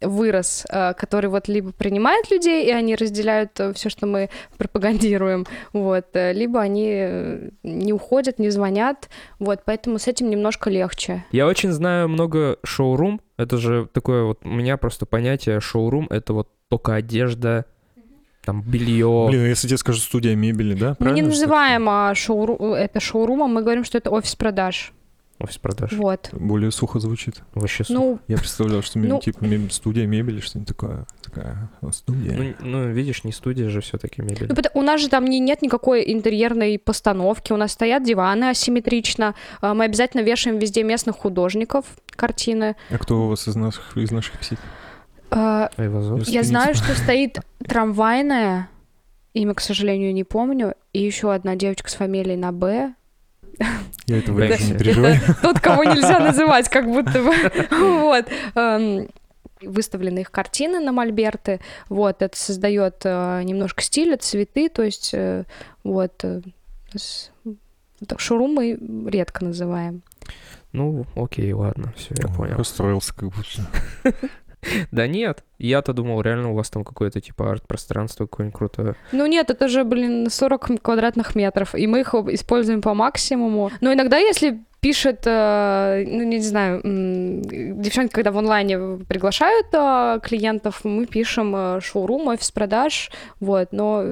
вырос, 0.00 0.64
э, 0.70 0.94
который 0.94 1.28
вот 1.28 1.48
либо 1.48 1.72
принимает 1.72 2.30
людей, 2.30 2.66
и 2.66 2.70
они 2.70 2.94
разделяют 2.94 3.60
все, 3.74 3.88
что 3.88 4.06
мы 4.06 4.30
пропагандируем, 4.58 5.46
вот, 5.72 6.06
либо 6.14 6.60
они 6.60 7.50
не 7.62 7.92
уходят, 7.92 8.38
не 8.38 8.50
звонят, 8.50 9.08
вот, 9.38 9.60
поэтому 9.64 9.98
с 9.98 10.06
этим 10.06 10.30
немножко 10.30 10.70
легче. 10.70 11.24
Я 11.32 11.46
очень 11.46 11.72
знаю 11.72 12.08
много 12.08 12.58
шоурум. 12.92 13.20
Это 13.36 13.56
же 13.58 13.88
такое 13.92 14.24
вот 14.24 14.40
у 14.44 14.48
меня 14.48 14.76
просто 14.76 15.06
понятие 15.06 15.60
шоурум. 15.60 16.06
Это 16.10 16.32
вот 16.32 16.48
только 16.68 16.94
одежда 16.94 17.64
там 18.44 18.62
белье. 18.62 19.26
Блин, 19.28 19.46
если 19.46 19.68
тебе 19.68 19.78
скажу 19.78 20.00
студия 20.00 20.34
мебели, 20.34 20.74
да? 20.74 20.88
Мы 20.88 20.92
не 20.92 20.96
Правильно, 21.22 21.28
называем 21.28 21.88
а, 21.88 22.12
шоуру- 22.14 22.74
это 22.74 23.00
шоурумом, 23.00 23.54
мы 23.54 23.62
говорим, 23.62 23.84
что 23.84 23.98
это 23.98 24.10
офис 24.10 24.34
продаж. 24.34 24.92
Офис 25.42 25.58
продаж. 25.58 25.92
Вот. 25.92 26.28
Более 26.32 26.70
сухо 26.70 27.00
звучит. 27.00 27.42
Вообще 27.54 27.84
супер. 27.84 28.00
Ну, 28.00 28.18
Я 28.28 28.36
представлял, 28.38 28.82
что 28.82 28.98
Ну- 28.98 29.20
типа 29.20 29.44
мебель- 29.44 29.70
студия 29.72 30.06
мебели, 30.06 30.40
что-нибудь 30.40 30.68
такое. 30.68 31.06
Такая 31.22 31.70
студия. 31.92 32.36
Ну, 32.36 32.54
ну, 32.60 32.88
видишь, 32.90 33.24
не 33.24 33.32
студия 33.32 33.68
же 33.68 33.80
все-таки 33.80 34.22
мебель. 34.22 34.48
Ну, 34.48 34.54
у 34.74 34.82
нас 34.82 35.00
же 35.00 35.08
там 35.08 35.24
не, 35.24 35.40
нет 35.40 35.62
никакой 35.62 36.12
интерьерной 36.12 36.78
постановки, 36.78 37.52
у 37.52 37.56
нас 37.56 37.72
стоят 37.72 38.04
диваны 38.04 38.50
асимметрично, 38.50 39.34
а, 39.60 39.74
мы 39.74 39.84
обязательно 39.84 40.20
вешаем 40.22 40.58
везде 40.58 40.82
местных 40.84 41.16
художников 41.16 41.84
картины. 42.10 42.76
А 42.90 42.98
кто 42.98 43.24
у 43.24 43.28
вас 43.28 43.48
из 43.48 43.56
наших, 43.56 43.96
из 43.96 44.10
наших 44.10 44.38
псих? 44.38 44.58
А, 45.30 45.70
Айвазовский. 45.76 46.32
Я 46.32 46.42
знаю, 46.42 46.74
что 46.74 46.94
стоит 46.94 47.38
трамвайная, 47.66 48.68
имя, 49.34 49.54
к 49.54 49.60
сожалению, 49.60 50.12
не 50.12 50.24
помню, 50.24 50.74
и 50.92 51.02
еще 51.02 51.32
одна 51.32 51.56
девочка 51.56 51.90
с 51.90 51.94
фамилией 51.94 52.36
на 52.36 52.52
Б. 52.52 52.94
Я 54.06 54.18
это 54.18 54.32
вырежу, 54.32 54.58
Да. 54.58 54.72
не 54.72 54.78
переживай. 54.78 55.20
Тот, 55.42 55.60
кого 55.60 55.84
нельзя 55.84 56.18
называть, 56.18 56.68
как 56.68 56.86
будто 56.86 57.22
бы. 57.22 57.32
Вот. 57.70 58.26
Эм, 58.54 59.08
Выставлены 59.60 60.20
их 60.20 60.32
картины 60.32 60.80
на 60.80 60.90
мольберты. 60.90 61.60
Вот, 61.88 62.20
это 62.22 62.36
создает 62.36 63.02
э, 63.04 63.42
немножко 63.44 63.80
стиля, 63.82 64.16
цветы, 64.16 64.68
то 64.68 64.82
есть 64.82 65.10
э, 65.14 65.44
вот 65.84 66.24
э, 66.24 66.40
с- 66.96 67.30
так, 68.08 68.18
шоурум 68.18 68.54
мы 68.54 68.76
редко 69.08 69.44
называем. 69.44 70.02
Ну, 70.72 71.06
окей, 71.14 71.52
ладно, 71.52 71.92
все, 71.96 72.12
я 72.18 72.26
понял. 72.26 72.56
Расстроился 72.56 73.14
как 73.14 73.28
будто. 73.28 73.66
Да 74.90 75.06
нет, 75.06 75.44
я-то 75.58 75.92
думал, 75.92 76.20
реально 76.22 76.50
у 76.50 76.54
вас 76.54 76.70
там 76.70 76.84
какое-то 76.84 77.20
типа 77.20 77.50
арт-пространство 77.50 78.26
какое-нибудь 78.26 78.56
крутое. 78.56 78.94
Ну 79.12 79.26
нет, 79.26 79.50
это 79.50 79.68
же, 79.68 79.84
блин, 79.84 80.28
40 80.30 80.82
квадратных 80.82 81.34
метров, 81.34 81.74
и 81.74 81.86
мы 81.86 82.00
их 82.00 82.14
используем 82.14 82.82
по 82.82 82.94
максимуму. 82.94 83.70
Но 83.80 83.92
иногда, 83.92 84.18
если 84.18 84.60
пишет, 84.80 85.22
э, 85.26 86.04
ну, 86.06 86.24
не 86.24 86.40
знаю, 86.40 86.80
девчонки, 86.82 88.12
когда 88.12 88.32
в 88.32 88.38
онлайне 88.38 88.98
приглашают 89.08 89.68
э, 89.72 90.18
клиентов, 90.22 90.84
мы 90.84 91.06
пишем 91.06 91.54
э, 91.54 91.80
шоурум, 91.80 92.26
офис 92.26 92.50
продаж, 92.50 93.10
вот, 93.38 93.68
но 93.72 94.04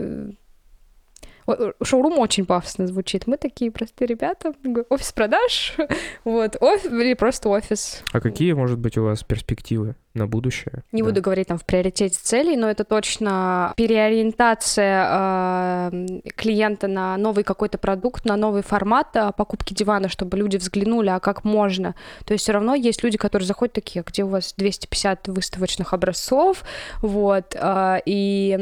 шоурум 1.82 2.18
очень 2.18 2.46
пафосно 2.46 2.86
звучит. 2.86 3.26
Мы 3.26 3.36
такие 3.36 3.70
простые 3.70 4.06
ребята, 4.06 4.52
офис 4.88 5.12
продаж, 5.12 5.74
вот, 6.24 6.56
офис, 6.60 6.86
или 6.86 7.14
просто 7.14 7.48
офис. 7.48 8.02
А 8.12 8.20
какие, 8.20 8.52
может 8.52 8.78
быть, 8.78 8.96
у 8.96 9.04
вас 9.04 9.24
перспективы 9.24 9.96
на 10.14 10.27
будущее? 10.27 10.83
Не 10.92 11.03
Да. 11.03 11.09
буду 11.09 11.20
говорить 11.23 11.49
там 11.49 11.59
в 11.59 11.64
приоритете 11.64 12.18
целей, 12.20 12.57
но 12.57 12.68
это 12.68 12.85
точно 12.85 13.73
переориентация 13.77 15.09
э, 15.92 16.20
клиента 16.37 16.88
на 16.88 17.16
новый 17.16 17.44
какой-то 17.44 17.79
продукт, 17.79 18.25
на 18.25 18.37
новый 18.37 18.62
формат 18.62 19.09
э, 19.14 19.31
покупки 19.37 19.75
дивана, 19.75 20.09
чтобы 20.09 20.37
люди 20.37 20.57
взглянули, 20.57 21.09
а 21.11 21.20
как 21.20 21.44
можно. 21.44 21.94
То 22.25 22.33
есть 22.33 22.42
все 22.44 22.53
равно 22.53 22.75
есть 22.75 23.03
люди, 23.05 23.18
которые 23.18 23.46
заходят 23.46 23.73
такие, 23.75 24.01
«А 24.01 24.05
где 24.11 24.25
у 24.25 24.29
вас 24.29 24.55
250 24.57 25.29
выставочных 25.29 25.92
образцов, 25.92 26.64
вот, 27.03 27.55
э, 27.55 28.01
и 28.05 28.57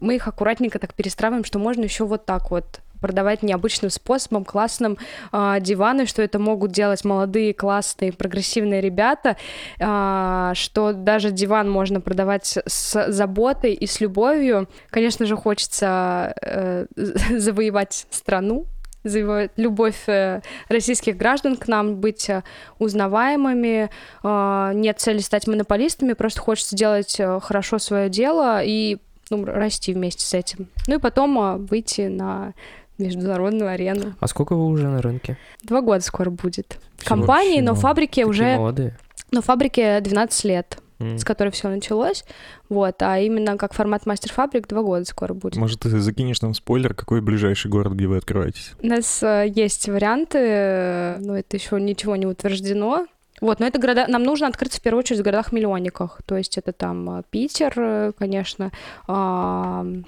мы 0.00 0.16
их 0.16 0.26
аккуратненько 0.28 0.78
так 0.78 0.94
перестраиваем, 0.94 1.44
что 1.44 1.58
можно 1.58 1.84
еще 1.84 2.04
вот 2.04 2.24
так 2.26 2.50
вот 2.50 2.80
продавать 3.00 3.42
необычным 3.42 3.90
способом, 3.90 4.44
классным 4.44 4.98
э, 5.32 5.56
диваны, 5.60 6.06
что 6.06 6.22
это 6.22 6.38
могут 6.38 6.72
делать 6.72 7.04
молодые, 7.04 7.54
классные, 7.54 8.12
прогрессивные 8.12 8.80
ребята, 8.80 9.36
а, 9.80 10.52
что 10.54 10.92
даже 10.92 11.30
диван 11.30 11.70
можно 11.70 12.00
продавать 12.00 12.58
с 12.66 13.12
заботой 13.12 13.74
и 13.74 13.86
с 13.86 14.00
любовью. 14.00 14.68
Конечно 14.90 15.26
же, 15.26 15.36
хочется 15.36 16.34
э, 16.40 16.86
завоевать 16.96 18.06
страну, 18.10 18.66
завоевать 19.04 19.52
любовь 19.56 20.08
э, 20.08 20.42
российских 20.68 21.16
граждан 21.16 21.56
к 21.56 21.68
нам, 21.68 21.96
быть 21.96 22.28
э, 22.28 22.42
узнаваемыми. 22.78 23.90
А, 24.22 24.72
Нет 24.74 25.00
цели 25.00 25.18
стать 25.18 25.46
монополистами, 25.46 26.12
просто 26.12 26.40
хочется 26.40 26.76
делать 26.76 27.18
э, 27.18 27.40
хорошо 27.40 27.78
свое 27.78 28.08
дело 28.08 28.62
и 28.62 28.98
ну, 29.30 29.44
расти 29.44 29.92
вместе 29.92 30.24
с 30.24 30.34
этим. 30.34 30.68
Ну 30.86 30.96
и 30.96 30.98
потом 30.98 31.38
э, 31.38 31.56
выйти 31.56 32.02
на 32.02 32.54
международную 32.98 33.70
арену. 33.70 34.14
А 34.20 34.26
сколько 34.26 34.54
вы 34.54 34.66
уже 34.66 34.88
на 34.88 35.00
рынке? 35.00 35.36
Два 35.62 35.80
года 35.80 36.02
скоро 36.02 36.30
будет. 36.30 36.78
Всего 36.96 37.08
Компании, 37.08 37.60
но 37.60 37.74
фабрике 37.74 38.22
Такие 38.22 38.26
уже... 38.26 38.56
молодые. 38.56 38.98
Но 39.30 39.42
фабрике 39.42 40.00
12 40.00 40.44
лет. 40.44 40.78
М. 41.00 41.16
с 41.16 41.24
которой 41.24 41.50
все 41.50 41.68
началось. 41.68 42.24
Вот, 42.68 43.02
а 43.02 43.20
именно 43.20 43.56
как 43.56 43.72
формат 43.72 44.04
мастер-фабрик 44.04 44.66
два 44.66 44.82
года 44.82 45.04
скоро 45.04 45.32
будет. 45.32 45.56
Может, 45.56 45.80
ты 45.80 45.90
закинешь 45.90 46.42
нам 46.42 46.54
спойлер, 46.54 46.92
какой 46.92 47.20
ближайший 47.20 47.70
город, 47.70 47.92
где 47.92 48.08
вы 48.08 48.16
открываетесь? 48.16 48.72
У 48.82 48.86
нас 48.86 49.22
э, 49.22 49.46
есть 49.48 49.88
варианты, 49.88 50.38
э, 50.38 51.18
но 51.20 51.38
это 51.38 51.56
еще 51.56 51.80
ничего 51.80 52.16
не 52.16 52.26
утверждено. 52.26 53.06
Вот, 53.40 53.60
но 53.60 53.66
это 53.66 53.78
города, 53.78 54.06
нам 54.08 54.24
нужно 54.24 54.48
открыться 54.48 54.80
в 54.80 54.82
первую 54.82 55.00
очередь 55.00 55.20
в 55.20 55.22
городах-миллионниках. 55.22 56.20
То 56.26 56.36
есть 56.36 56.58
это 56.58 56.72
там 56.72 57.20
э, 57.20 57.22
Питер, 57.30 57.72
э, 57.76 58.12
конечно, 58.18 58.72
э, 59.06 60.02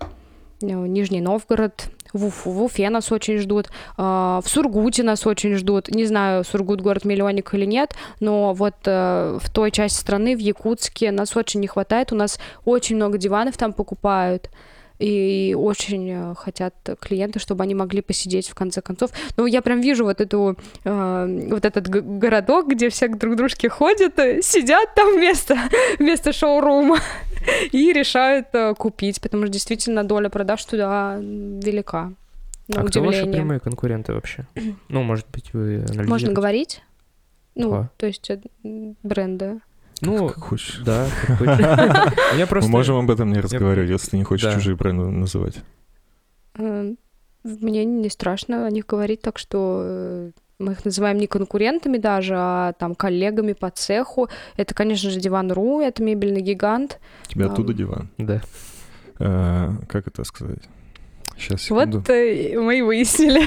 Нижний 0.62 1.20
Новгород, 1.20 1.85
в, 2.12 2.27
Уф- 2.27 2.44
в 2.44 2.62
Уфе 2.62 2.90
нас 2.90 3.12
очень 3.12 3.38
ждут, 3.38 3.68
а, 3.96 4.40
в 4.44 4.49
Сургуте 4.49 5.03
нас 5.03 5.27
очень 5.27 5.55
ждут. 5.57 5.88
Не 5.88 6.07
знаю, 6.07 6.44
Сургут 6.44 6.81
город-миллионник 6.81 7.53
или 7.55 7.64
нет, 7.64 7.94
но 8.20 8.53
вот 8.55 8.75
э, 8.87 9.38
в 9.40 9.51
той 9.51 9.70
части 9.70 9.99
страны, 9.99 10.37
в 10.37 10.38
Якутске, 10.38 11.11
нас 11.11 11.37
очень 11.37 11.61
не 11.61 11.66
хватает. 11.66 12.12
У 12.12 12.16
нас 12.16 12.38
очень 12.64 12.96
много 12.96 13.18
диванов 13.18 13.57
там 13.57 13.73
покупают. 13.73 14.51
И 15.01 15.57
очень 15.59 16.11
э, 16.11 16.35
хотят 16.37 16.75
клиенты, 17.01 17.38
чтобы 17.38 17.64
они 17.64 17.75
могли 17.75 18.03
посидеть 18.03 18.51
в 18.51 18.55
конце 18.55 18.83
концов. 18.83 19.11
Ну, 19.38 19.46
я 19.46 19.62
прям 19.62 19.81
вижу 19.81 20.05
вот 20.05 20.20
эту, 20.20 20.59
э, 20.85 21.46
вот 21.51 21.64
этот 21.64 21.88
городок, 21.88 22.68
где 22.68 22.90
все 22.90 23.09
друг 23.09 23.37
дружке 23.37 23.70
ходят, 23.70 24.18
э, 24.18 24.42
сидят 24.42 24.94
там 24.94 25.14
вместо, 25.14 25.57
вместо 25.99 26.35
шоурума 26.35 26.99
и 27.72 27.92
решают 27.92 28.48
э, 28.53 28.74
купить, 28.74 29.20
потому 29.20 29.44
что 29.44 29.53
действительно 29.53 30.05
доля 30.05 30.29
продаж 30.29 30.64
туда 30.64 31.16
велика. 31.20 32.12
На 32.68 32.83
а 32.83 32.85
кто 32.85 33.03
ваши 33.03 33.26
прямые 33.26 33.59
конкуренты 33.61 34.12
вообще? 34.12 34.46
Ну, 34.88 35.03
может 35.03 35.26
быть, 35.33 35.53
вы 35.53 35.85
Можно 36.07 36.33
говорить? 36.33 36.83
Ну, 37.55 37.88
то 37.96 38.07
есть 38.07 38.31
э, 38.31 38.40
бренды. 39.03 39.61
Ну, 40.03 40.29
Как 40.29 40.38
хочешь. 40.44 40.79
да, 40.85 41.09
как 41.26 41.38
хочешь. 42.48 42.62
Мы 42.64 42.68
можем 42.68 42.96
об 42.96 43.11
этом 43.11 43.33
не 43.33 43.40
разговаривать, 43.40 43.90
если 43.90 44.11
ты 44.12 44.16
не 44.16 44.24
хочешь 44.24 44.44
Да. 44.44 44.55
чужие 44.55 44.74
бренды 44.76 45.05
называть. 45.05 45.57
Э, 46.57 46.94
Мне 47.44 47.85
не 47.85 48.09
страшно 48.09 48.66
о 48.66 48.70
них 48.70 48.87
говорить, 48.87 49.20
так 49.20 49.38
что 49.38 49.83
э, 49.85 50.31
мы 50.61 50.73
их 50.73 50.85
называем 50.85 51.18
не 51.18 51.27
конкурентами 51.27 51.96
даже, 51.96 52.35
а 52.37 52.73
там 52.75 52.94
коллегами 52.94 53.55
по 53.55 53.70
цеху. 53.70 54.29
Это, 54.57 54.75
конечно 54.75 55.11
же, 55.11 55.18
Диван.ру, 55.18 55.81
это 55.81 56.03
мебельный 56.03 56.42
гигант. 56.42 57.01
У 57.27 57.33
тебя 57.33 57.46
Ам. 57.46 57.53
оттуда 57.53 57.73
диван. 57.73 58.11
Да. 58.18 58.42
Э, 59.18 59.70
Как 59.88 60.07
это 60.07 60.23
сказать? 60.25 60.62
Сейчас, 61.37 61.62
секунду. 61.62 61.99
Вот 61.99 62.11
э, 62.11 62.59
мы 62.61 62.79
и 62.79 62.83
выяснили, 62.83 63.40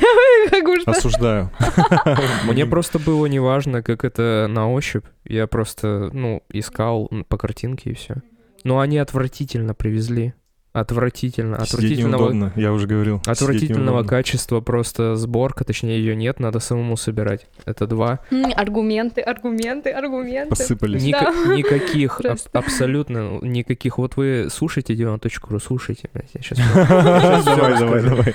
Осуждаю. 0.89 1.51
Мне 2.45 2.65
просто 2.65 2.97
было 2.97 3.27
неважно, 3.27 3.83
как 3.83 4.03
это 4.03 4.47
на 4.49 4.71
ощупь. 4.71 5.05
Я 5.25 5.45
просто, 5.45 6.09
ну, 6.11 6.41
искал 6.49 7.09
по 7.27 7.37
картинке 7.37 7.91
и 7.91 7.93
все. 7.93 8.15
Но 8.63 8.79
они 8.79 8.97
отвратительно 8.97 9.75
привезли. 9.75 10.33
Отвратительно. 10.73 11.57
Отвратительного, 11.57 12.51
я 12.55 12.73
уже 12.73 12.87
говорил. 12.87 13.21
Отвратительного 13.27 14.03
качества 14.03 14.59
просто 14.59 15.15
сборка, 15.15 15.63
точнее 15.63 15.99
ее 15.99 16.15
нет, 16.15 16.39
надо 16.39 16.59
самому 16.59 16.97
собирать. 16.97 17.45
Это 17.65 17.85
два. 17.85 18.19
Аргументы, 18.55 19.21
аргументы, 19.21 19.91
аргументы. 19.91 20.49
Посыпались. 20.49 21.03
Ника- 21.03 21.31
Да. 21.45 21.55
Никаких, 21.55 22.19
аб- 22.21 22.39
абсолютно 22.53 23.37
никаких. 23.43 23.99
Вот 23.99 24.17
вы 24.17 24.47
слушайте 24.51 24.95
диван.ру, 24.95 25.59
слушайте. 25.59 26.09
блядь, 26.13 26.31
Я 26.33 26.41
сейчас 26.41 26.57
Давай, 27.45 27.77
давай, 27.77 28.01
давай. 28.03 28.33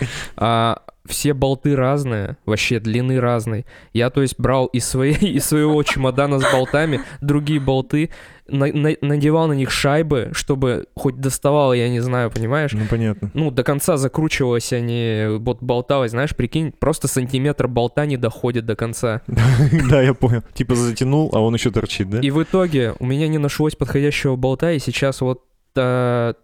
А, 1.09 1.13
все 1.13 1.33
болты 1.35 1.75
разные, 1.77 2.37
вообще 2.47 2.81
длины 2.81 3.21
разные. 3.21 3.65
Я, 3.93 4.11
то 4.11 4.23
есть, 4.23 4.35
брал 4.39 4.67
из, 4.67 4.85
своей, 4.87 5.15
из 5.37 5.45
своего 5.45 5.83
чемодана 5.83 6.39
с 6.39 6.53
болтами 6.53 7.01
другие 7.21 7.61
болты, 7.61 8.11
на- 8.47 8.73
на- 8.73 8.97
надевал 9.03 9.47
на 9.49 9.53
них 9.53 9.71
шайбы, 9.71 10.31
чтобы 10.33 10.87
хоть 10.95 11.21
доставало, 11.21 11.73
я 11.75 11.89
не 11.89 12.01
знаю, 12.01 12.31
понимаешь? 12.31 12.73
Ну, 12.73 12.87
понятно. 12.89 13.31
Ну, 13.35 13.51
до 13.51 13.63
конца 13.63 13.97
закручивалось, 13.97 14.73
а 14.73 14.81
не 14.81 15.39
вот 15.39 15.63
болталось, 15.63 16.13
знаешь, 16.13 16.35
прикинь, 16.35 16.73
просто 16.73 17.09
сантиметр 17.09 17.69
болта 17.69 18.07
не 18.07 18.17
доходит 18.17 18.65
до 18.67 18.77
конца. 18.77 19.23
Да, 19.91 20.01
я 20.03 20.15
понял. 20.15 20.43
Типа 20.55 20.75
затянул, 20.75 21.31
а 21.35 21.41
он 21.41 21.55
еще 21.55 21.71
торчит, 21.71 22.09
да? 22.11 22.21
И 22.21 22.31
в 22.31 22.43
итоге 22.43 22.95
у 22.99 23.07
меня 23.07 23.29
не 23.29 23.39
нашлось 23.39 23.75
подходящего 23.75 24.37
болта, 24.37 24.73
и 24.73 24.79
сейчас 24.79 25.21
вот, 25.21 25.43
а, 25.77 26.35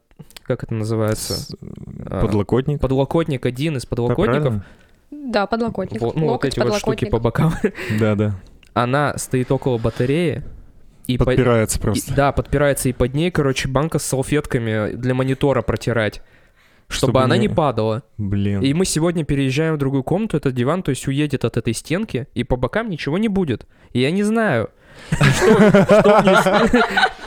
как 0.44 0.62
это 0.64 0.74
называется, 0.74 1.34
С- 1.34 1.56
А, 2.06 2.20
Подлокотник. 2.20 2.80
подлокотник 2.80 3.44
один 3.46 3.76
из 3.76 3.86
подлокотников? 3.86 4.62
Да, 5.10 5.46
подлокотник. 5.46 6.00
вот, 6.00 6.14
ну, 6.16 6.22
вот 6.22 6.30
Локоть, 6.32 6.56
эти 6.56 6.60
вот 6.66 6.76
штуки 6.76 7.06
по 7.06 7.18
бокам, 7.18 7.52
Да, 7.98 8.14
да. 8.14 8.34
она 8.74 9.16
стоит 9.16 9.50
около 9.52 9.78
батареи, 9.78 10.42
и 11.06 11.18
по- 11.18 11.24
Подпирается 11.26 11.78
и- 11.78 11.82
просто. 11.82 12.14
да, 12.14 12.32
подпирается 12.32 12.88
и 12.88 12.92
под 12.92 13.14
ней, 13.14 13.30
короче, 13.30 13.68
банка 13.68 13.98
с 13.98 14.04
салфетками 14.04 14.92
для 14.94 15.14
монитора 15.14 15.62
протирать. 15.62 16.22
чтобы, 16.86 17.12
Чтобы 17.12 17.22
она 17.22 17.36
не... 17.38 17.46
не- 17.48 17.54
падала. 17.54 18.02
Блин. 18.18 18.60
И 18.60 18.74
мы 18.74 18.84
сегодня 18.84 19.24
переезжаем 19.24 19.74
в 19.74 19.78
другую 19.78 20.02
комнату, 20.02 20.36
этот 20.36 20.54
диван, 20.54 20.82
то 20.82 20.90
есть 20.90 21.08
уедет 21.08 21.44
от 21.46 21.56
этой 21.56 21.72
стенки, 21.72 22.28
и 22.34 22.44
по 22.44 22.56
бокам 22.56 22.90
ничего 22.90 23.16
не 23.16 23.28
будет. 23.28 23.66
И 23.92 24.00
я 24.00 24.10
не 24.10 24.22
знаю, 24.22 24.68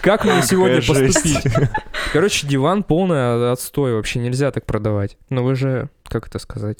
как 0.02 0.26
мне 0.26 0.42
сегодня 0.42 0.78
поступить. 0.78 1.44
Короче, 2.14 2.48
диван 2.48 2.84
полный 2.84 3.52
отстой, 3.52 3.94
вообще 3.94 4.20
нельзя 4.20 4.52
так 4.52 4.66
продавать. 4.66 5.18
Но 5.30 5.44
вы 5.44 5.56
же, 5.56 5.90
как 6.04 6.28
это 6.28 6.40
сказать, 6.40 6.80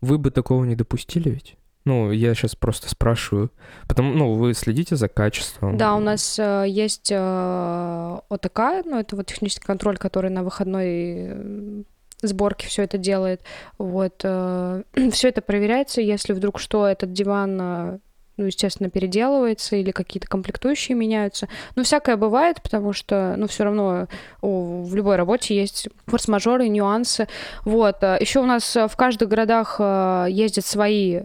вы 0.00 0.18
бы 0.18 0.30
такого 0.30 0.64
не 0.64 0.76
допустили 0.76 1.30
ведь? 1.30 1.56
Ну, 1.84 2.12
я 2.12 2.34
сейчас 2.34 2.54
просто 2.54 2.90
спрашиваю. 2.90 3.50
Потому, 3.88 4.12
ну, 4.12 4.34
вы 4.34 4.52
следите 4.54 4.96
за 4.96 5.08
качеством. 5.08 5.76
Да, 5.78 5.94
у 5.94 6.00
нас 6.00 6.38
э, 6.38 6.66
есть 6.68 7.10
э, 7.10 8.18
ОТК, 8.28 8.84
ну 8.84 8.98
это 8.98 9.16
вот 9.16 9.26
технический 9.26 9.64
контроль, 9.64 9.96
который 9.96 10.30
на 10.30 10.42
выходной 10.42 10.86
э, 10.86 11.82
сборке 12.20 12.66
все 12.68 12.82
это 12.82 12.98
делает. 12.98 13.40
Вот 13.78 14.18
все 14.18 15.28
это 15.28 15.40
проверяется, 15.40 16.02
если 16.02 16.34
вдруг 16.34 16.58
что, 16.58 16.86
этот 16.86 17.12
диван 17.14 17.58
э, 17.60 17.98
ну, 18.40 18.46
естественно, 18.46 18.88
переделывается 18.88 19.76
или 19.76 19.90
какие-то 19.90 20.26
комплектующие 20.26 20.96
меняются. 20.96 21.48
Ну, 21.76 21.82
всякое 21.84 22.16
бывает, 22.16 22.62
потому 22.62 22.94
что, 22.94 23.34
ну, 23.36 23.46
все 23.46 23.64
равно 23.64 24.08
у- 24.40 24.82
в 24.82 24.94
любой 24.94 25.16
работе 25.16 25.54
есть 25.54 25.88
форс-мажоры, 26.06 26.68
нюансы. 26.68 27.28
Вот. 27.64 28.02
Еще 28.02 28.40
у 28.40 28.46
нас 28.46 28.74
э, 28.76 28.88
в 28.88 28.96
каждых 28.96 29.28
городах 29.28 29.76
э, 29.78 30.26
ездят 30.30 30.64
свои 30.64 31.20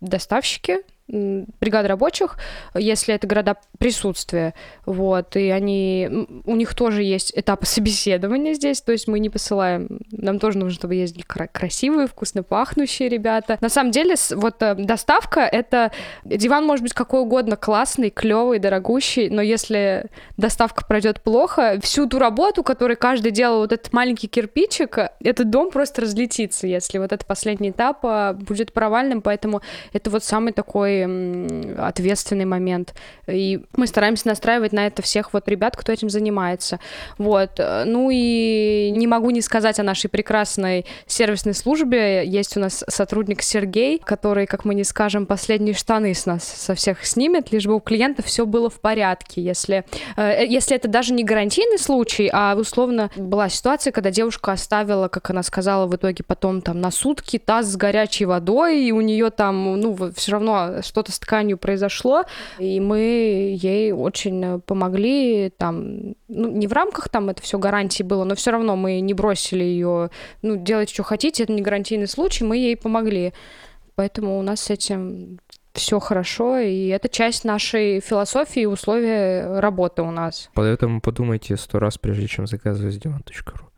доставщики, 0.00 0.78
м, 1.10 1.46
бригада 1.60 1.88
рабочих, 1.88 2.36
если 2.74 3.14
это 3.14 3.26
города 3.26 3.56
присутствия, 3.78 4.54
вот, 4.86 5.36
и 5.36 5.50
они, 5.50 6.08
у 6.44 6.56
них 6.56 6.74
тоже 6.74 7.02
есть 7.02 7.32
этапы 7.34 7.66
собеседования 7.66 8.54
здесь, 8.54 8.80
то 8.80 8.92
есть 8.92 9.08
мы 9.08 9.18
не 9.18 9.30
посылаем, 9.30 10.00
нам 10.10 10.38
тоже 10.38 10.58
нужно, 10.58 10.74
чтобы 10.74 10.94
ездили 10.94 11.22
кра- 11.22 11.48
красивые, 11.48 12.06
вкусно 12.06 12.42
пахнущие 12.42 13.08
ребята. 13.08 13.58
На 13.60 13.68
самом 13.68 13.90
деле, 13.90 14.14
вот 14.32 14.62
э, 14.62 14.74
доставка, 14.74 15.40
это, 15.40 15.92
диван 16.24 16.64
может 16.64 16.82
быть 16.82 16.92
какой 16.92 17.20
угодно 17.20 17.56
классный, 17.56 18.10
клевый, 18.10 18.58
дорогущий, 18.58 19.28
но 19.30 19.42
если 19.42 20.06
доставка 20.36 20.84
пройдет 20.86 21.20
плохо, 21.20 21.78
всю 21.82 22.06
ту 22.08 22.18
работу, 22.18 22.62
которую 22.62 22.96
каждый 22.96 23.30
делал, 23.30 23.60
вот 23.60 23.72
этот 23.72 23.92
маленький 23.92 24.28
кирпичик, 24.28 24.98
этот 25.20 25.50
дом 25.50 25.70
просто 25.70 26.02
разлетится, 26.02 26.66
если 26.66 26.98
вот 26.98 27.12
этот 27.12 27.26
последний 27.26 27.70
этап 27.70 28.04
э, 28.04 28.34
будет 28.34 28.72
провальным, 28.72 29.22
поэтому 29.22 29.62
это 29.92 30.10
вот 30.10 30.24
самый 30.24 30.52
такой 30.52 30.97
ответственный 31.78 32.44
момент. 32.44 32.94
И 33.26 33.60
мы 33.76 33.86
стараемся 33.86 34.28
настраивать 34.28 34.72
на 34.72 34.86
это 34.86 35.02
всех 35.02 35.32
вот 35.32 35.48
ребят, 35.48 35.76
кто 35.76 35.92
этим 35.92 36.10
занимается. 36.10 36.78
Вот. 37.18 37.58
Ну 37.58 38.10
и 38.10 38.92
не 38.94 39.06
могу 39.06 39.30
не 39.30 39.42
сказать 39.42 39.78
о 39.78 39.82
нашей 39.82 40.08
прекрасной 40.08 40.86
сервисной 41.06 41.54
службе. 41.54 42.26
Есть 42.26 42.56
у 42.56 42.60
нас 42.60 42.84
сотрудник 42.88 43.42
Сергей, 43.42 43.98
который, 43.98 44.46
как 44.46 44.64
мы 44.64 44.74
не 44.74 44.84
скажем, 44.84 45.26
последние 45.26 45.74
штаны 45.74 46.14
с 46.14 46.26
нас 46.26 46.44
со 46.44 46.74
всех 46.74 47.04
снимет, 47.04 47.52
лишь 47.52 47.66
бы 47.66 47.74
у 47.74 47.80
клиента 47.80 48.22
все 48.22 48.46
было 48.46 48.70
в 48.70 48.80
порядке. 48.80 49.42
Если, 49.42 49.84
э, 50.16 50.44
если 50.46 50.76
это 50.76 50.88
даже 50.88 51.12
не 51.12 51.24
гарантийный 51.24 51.78
случай, 51.78 52.30
а 52.32 52.54
условно 52.56 53.10
была 53.16 53.48
ситуация, 53.48 53.92
когда 53.92 54.10
девушка 54.10 54.52
оставила, 54.52 55.08
как 55.08 55.30
она 55.30 55.42
сказала, 55.42 55.86
в 55.86 55.96
итоге 55.96 56.24
потом 56.24 56.60
там 56.62 56.80
на 56.80 56.90
сутки 56.90 57.38
таз 57.38 57.66
с 57.66 57.76
горячей 57.76 58.24
водой, 58.24 58.82
и 58.82 58.92
у 58.92 59.00
нее 59.00 59.30
там, 59.30 59.80
ну, 59.80 59.96
все 60.14 60.32
равно 60.32 60.82
что-то 60.88 61.12
с 61.12 61.18
тканью 61.18 61.58
произошло, 61.58 62.24
и 62.58 62.80
мы 62.80 63.56
ей 63.60 63.92
очень 63.92 64.60
помогли, 64.62 65.52
там, 65.56 66.14
ну, 66.28 66.50
не 66.50 66.66
в 66.66 66.72
рамках 66.72 67.08
там 67.08 67.28
это 67.28 67.42
все 67.42 67.58
гарантии 67.58 68.02
было, 68.02 68.24
но 68.24 68.34
все 68.34 68.50
равно 68.50 68.76
мы 68.76 69.00
не 69.00 69.14
бросили 69.14 69.64
ее, 69.64 70.10
ну, 70.42 70.56
делайте, 70.56 70.94
что 70.94 71.02
хотите, 71.02 71.44
это 71.44 71.52
не 71.52 71.62
гарантийный 71.62 72.08
случай, 72.08 72.44
мы 72.44 72.56
ей 72.56 72.76
помогли. 72.76 73.32
Поэтому 73.94 74.38
у 74.38 74.42
нас 74.42 74.60
с 74.60 74.70
этим 74.70 75.40
все 75.72 75.98
хорошо, 75.98 76.58
и 76.58 76.88
это 76.88 77.08
часть 77.08 77.44
нашей 77.44 78.00
философии 78.00 78.62
и 78.62 78.66
условия 78.66 79.60
работы 79.60 80.02
у 80.02 80.10
нас. 80.10 80.50
Поэтому 80.54 81.00
подумайте 81.00 81.56
сто 81.56 81.78
раз, 81.78 81.98
прежде 81.98 82.26
чем 82.26 82.46
заказывать 82.46 82.94
с 82.94 82.98
divan.ru. 82.98 83.68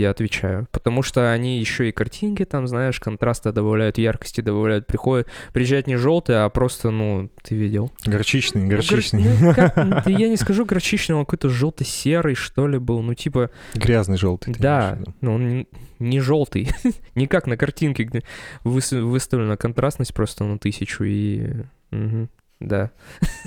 Я 0.00 0.08
отвечаю. 0.10 0.66
Потому 0.72 1.02
что 1.02 1.30
они 1.30 1.58
еще 1.60 1.90
и 1.90 1.92
картинки 1.92 2.46
там, 2.46 2.66
знаешь, 2.66 2.98
контраста 2.98 3.52
добавляют, 3.52 3.98
яркости 3.98 4.40
добавляют. 4.40 4.86
Приходят, 4.86 5.28
приезжают 5.52 5.86
не 5.86 5.96
желтые, 5.96 6.38
а 6.38 6.48
просто, 6.48 6.88
ну, 6.90 7.28
ты 7.42 7.54
видел. 7.54 7.92
Горчичный, 8.06 8.62
Гор- 8.62 8.76
горчичный. 8.76 9.24
ну, 9.38 9.54
как- 9.54 9.74
да 9.76 10.02
я 10.06 10.28
не 10.30 10.38
скажу 10.38 10.64
горчичный, 10.64 11.16
он 11.16 11.26
какой-то 11.26 11.50
желто-серый, 11.50 12.34
что 12.34 12.66
ли, 12.66 12.78
был. 12.78 13.02
Ну, 13.02 13.12
типа, 13.12 13.50
Грязный 13.74 14.16
желтый. 14.16 14.54
ты 14.54 14.60
да, 14.60 14.98
ну, 15.20 15.34
он 15.34 15.48
не, 15.48 15.68
не 15.98 16.20
желтый. 16.20 16.70
не 17.14 17.26
как 17.26 17.46
на 17.46 17.58
картинке, 17.58 18.04
где 18.04 18.22
выс- 18.64 18.98
выставлена 19.02 19.58
контрастность 19.58 20.14
просто 20.14 20.44
на 20.44 20.58
тысячу 20.58 21.04
и... 21.04 21.46
мгм, 21.90 22.30
да. 22.58 22.90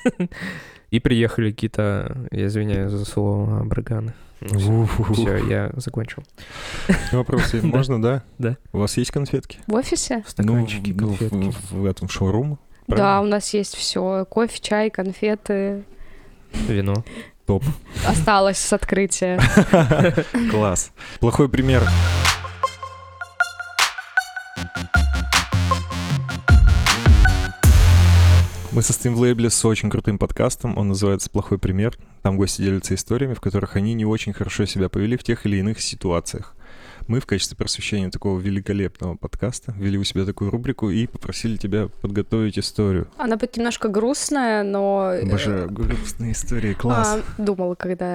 и 0.91 0.99
приехали 0.99 1.49
какие-то, 1.49 2.28
я 2.30 2.45
извиняюсь 2.45 2.91
за 2.91 3.06
слово, 3.06 3.62
абраганы. 3.62 4.14
Все, 5.14 5.38
я 5.38 5.72
закончил. 5.76 6.24
Вопросы 7.12 7.62
можно, 7.66 8.02
да? 8.02 8.24
Да. 8.38 8.58
У 8.72 8.80
вас 8.80 8.98
есть 8.98 9.12
конфетки? 9.12 9.60
В 9.68 9.74
офисе? 9.76 10.24
Стаканчики, 10.28 10.91
ну, 10.91 11.08
в- 11.14 11.18
конфетки. 11.18 11.52
в, 11.70 11.72
в 11.74 11.86
этом 11.86 12.10
шоурум. 12.10 12.60
Да, 12.88 13.22
у 13.22 13.26
нас 13.26 13.54
есть 13.54 13.76
все. 13.76 14.26
Кофе, 14.30 14.60
чай, 14.62 14.89
конфеты. 14.89 15.84
Вино. 16.68 17.04
Осталось 18.08 18.58
с 18.58 18.72
открытия. 18.74 19.39
Класс. 20.52 20.91
Плохой 21.20 21.50
пример. 21.50 21.84
Мы 28.76 28.82
состоим 28.82 29.13
в 29.13 29.19
лейбле 29.19 29.51
с 29.51 29.65
очень 29.65 29.91
крутым 29.91 30.17
подкастом. 30.17 30.80
Он 30.80 30.88
называется 30.88 31.30
«Плохой 31.30 31.59
пример». 31.59 31.95
Там 32.24 32.38
гости 32.38 32.63
делятся 32.63 32.95
историями, 32.95 33.36
в 33.36 33.39
которых 33.39 33.76
они 33.76 33.93
не 33.93 34.03
очень 34.03 34.34
хорошо 34.34 34.65
себя 34.65 34.89
повели 34.89 35.15
в 35.15 35.24
тех 35.24 35.45
или 35.45 35.57
иных 35.57 35.80
ситуациях. 35.80 36.55
Мы 37.08 37.20
в 37.20 37.26
качестве 37.26 37.58
просвещения 37.58 38.10
такого 38.10 38.39
великолепного 38.39 39.16
подкаста 39.16 39.74
ввели 39.78 39.97
у 39.97 40.04
себя 40.04 40.26
такую 40.26 40.51
рубрику 40.51 40.89
и 40.89 41.06
попросили 41.08 41.58
тебя 41.58 41.89
подготовить 42.01 42.58
историю. 42.58 43.08
Она 43.18 43.36
будет 43.36 43.58
немножко 43.58 43.88
грустная, 43.89 44.64
но... 44.64 45.12
э, 45.14 45.24
Обожаю 45.24 45.70
грустные 45.70 46.32
истории, 46.32 46.74
класс. 46.74 47.20
а, 47.38 47.41
думала, 47.41 47.76
когда 47.76 48.06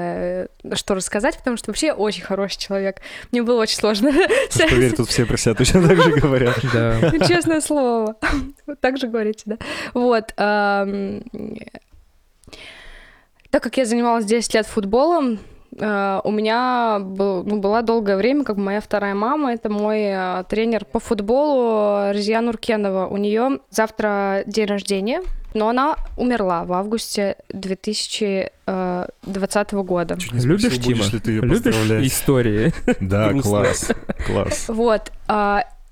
э, 0.45 0.47
что 0.75 0.95
рассказать, 0.95 1.37
потому 1.39 1.57
что 1.57 1.71
вообще 1.71 1.87
я 1.89 1.95
очень 1.95 2.23
хороший 2.23 2.59
человек. 2.59 3.03
Мне 3.31 3.43
было 3.43 3.61
очень 3.63 3.77
сложно. 3.79 4.09
Уж 4.11 4.71
поверь, 4.71 4.95
тут 4.95 5.09
все 5.09 5.27
про 5.27 5.37
себя 5.37 5.55
точно 5.55 5.87
так 5.87 6.03
же 6.03 6.13
говорят. 6.13 6.59
Да. 6.73 7.11
Честное 7.27 7.61
слово. 7.61 8.17
Так 8.81 8.99
же 8.99 9.07
говорите, 9.09 9.43
да? 9.47 9.59
Вот. 9.95 10.33
ам, 10.37 11.23
Так 13.51 13.63
как 13.63 13.77
я 13.77 13.85
занималась 13.87 14.25
10 14.27 14.55
лет 14.55 14.67
футболом, 14.67 15.35
э, 15.35 15.39
у 15.81 16.31
меня 16.31 16.99
был- 17.01 17.45
ну, 17.45 17.59
была 17.59 17.83
долгое 17.83 18.17
время, 18.17 18.45
как 18.45 18.57
моя 18.57 18.81
вторая 18.81 19.15
мама, 19.15 19.53
это 19.53 19.69
мой 19.71 20.01
э, 20.03 20.45
тренер 20.49 20.85
по 20.85 20.99
футболу 21.01 22.13
Резия 22.13 22.41
Нуркенова. 22.41 23.07
У 23.07 23.17
нее 23.17 23.59
завтра 23.71 24.43
день 24.47 24.67
рождения, 24.67 25.23
но 25.55 25.69
она 25.69 25.97
умерла 26.17 26.65
в 26.65 26.73
августе 26.73 27.37
2020 28.67 29.73
года. 29.85 30.17
Чуть 30.19 30.33
не 30.33 30.41
Любишь, 30.47 30.63
спросил, 30.67 30.83
будешь 30.85 30.99
Тима? 31.07 31.13
ли 31.13 31.19
ты 31.21 31.31
ее 31.33 31.41
Любишь 31.43 32.07
истории? 32.07 32.73
Да, 33.01 33.33
класс, 33.41 33.91
класс. 34.27 34.65
Вот. 34.69 35.13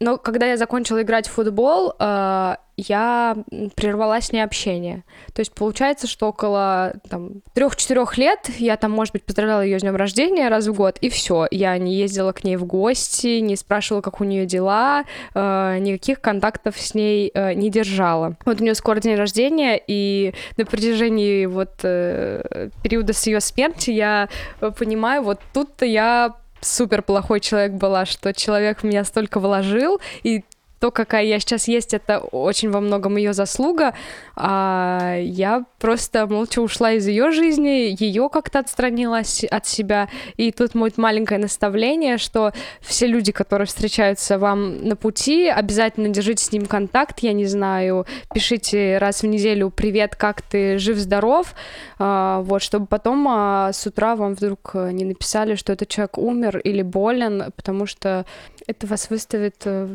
Но 0.00 0.18
когда 0.18 0.46
я 0.46 0.56
закончила 0.56 1.02
играть 1.02 1.26
в 1.26 1.32
футбол, 1.32 1.94
а, 1.98 2.58
я 2.76 3.36
прервала 3.74 4.20
с 4.20 4.32
ней 4.32 4.42
общение. 4.42 5.04
То 5.32 5.40
есть 5.40 5.52
получается, 5.54 6.06
что 6.06 6.28
около 6.28 6.94
там, 7.08 7.40
трех-четырех 7.54 8.18
лет 8.18 8.50
я 8.58 8.76
там, 8.76 8.90
может 8.90 9.14
быть, 9.14 9.24
поздравляла 9.24 9.62
ее 9.62 9.78
с 9.78 9.82
днем 9.82 9.96
рождения 9.96 10.48
раз 10.48 10.66
в 10.66 10.74
год, 10.74 10.98
и 11.00 11.08
все. 11.08 11.46
Я 11.50 11.78
не 11.78 11.94
ездила 11.94 12.32
к 12.32 12.44
ней 12.44 12.56
в 12.56 12.66
гости, 12.66 13.38
не 13.38 13.56
спрашивала, 13.56 14.02
как 14.02 14.20
у 14.20 14.24
нее 14.24 14.44
дела, 14.44 15.04
а, 15.34 15.78
никаких 15.78 16.20
контактов 16.20 16.78
с 16.78 16.94
ней 16.94 17.30
а, 17.34 17.54
не 17.54 17.70
держала. 17.70 18.36
Вот 18.44 18.60
у 18.60 18.64
нее 18.64 18.74
скоро 18.74 19.00
день 19.00 19.16
рождения, 19.16 19.80
и 19.86 20.34
на 20.58 20.66
протяжении 20.66 21.46
вот 21.46 21.70
э, 21.82 22.70
периода 22.82 23.12
с 23.12 23.26
ее 23.26 23.40
смерти 23.40 23.90
я 23.90 24.28
э, 24.60 24.70
понимаю, 24.70 25.22
вот 25.22 25.40
тут-то 25.52 25.86
я 25.86 26.36
супер 26.60 27.02
плохой 27.02 27.40
человек 27.40 27.72
была, 27.72 28.06
что 28.06 28.32
человек 28.32 28.80
в 28.80 28.84
меня 28.84 29.04
столько 29.04 29.40
вложил, 29.40 30.00
и 30.22 30.44
то, 30.80 30.90
какая 30.90 31.24
я 31.24 31.40
сейчас 31.40 31.68
есть, 31.68 31.94
это 31.94 32.18
очень 32.18 32.70
во 32.70 32.80
многом 32.80 33.16
ее 33.16 33.32
заслуга. 33.32 33.94
А 34.34 35.16
я 35.18 35.64
просто 35.78 36.26
молча 36.26 36.60
ушла 36.60 36.92
из 36.92 37.06
ее 37.06 37.30
жизни, 37.30 37.96
ее 37.98 38.28
как-то 38.28 38.58
отстранилась 38.58 39.44
от 39.44 39.66
себя. 39.66 40.08
И 40.36 40.52
тут 40.52 40.72
будет 40.72 40.98
маленькое 40.98 41.40
наставление, 41.40 42.18
что 42.18 42.52
все 42.80 43.06
люди, 43.06 43.32
которые 43.32 43.66
встречаются 43.66 44.38
вам 44.38 44.86
на 44.86 44.96
пути, 44.96 45.48
обязательно 45.48 46.08
держите 46.08 46.44
с 46.44 46.52
ним 46.52 46.66
контакт, 46.66 47.20
я 47.20 47.32
не 47.32 47.46
знаю, 47.46 48.06
пишите 48.34 48.98
раз 48.98 49.22
в 49.22 49.26
неделю 49.26 49.70
«Привет, 49.70 50.16
как 50.16 50.42
ты? 50.42 50.78
Жив-здоров?» 50.78 51.54
а, 51.98 52.42
Вот, 52.42 52.62
чтобы 52.62 52.86
потом 52.86 53.26
а, 53.28 53.72
с 53.72 53.86
утра 53.86 54.16
вам 54.16 54.34
вдруг 54.34 54.74
не 54.74 55.04
написали, 55.04 55.54
что 55.54 55.72
этот 55.72 55.88
человек 55.88 56.18
умер 56.18 56.58
или 56.58 56.82
болен, 56.82 57.52
потому 57.56 57.86
что 57.86 58.26
это 58.66 58.86
вас 58.86 59.10
выставит 59.10 59.62
э, 59.64 59.88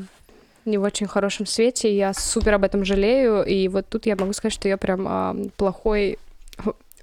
не 0.66 0.78
в 0.78 0.84
очень 0.84 1.07
хорошем 1.07 1.45
свете, 1.45 1.91
и 1.91 1.95
я 1.95 2.14
супер 2.14 2.55
об 2.55 2.64
этом 2.64 2.86
жалею, 2.86 3.43
и 3.43 3.68
вот 3.68 3.88
тут 3.89 4.05
я 4.05 4.16
могу 4.16 4.34
сказать, 4.34 4.53
что 4.53 4.68
я 4.68 4.78
прям 4.78 5.05
а, 5.07 5.36
плохой 5.57 6.18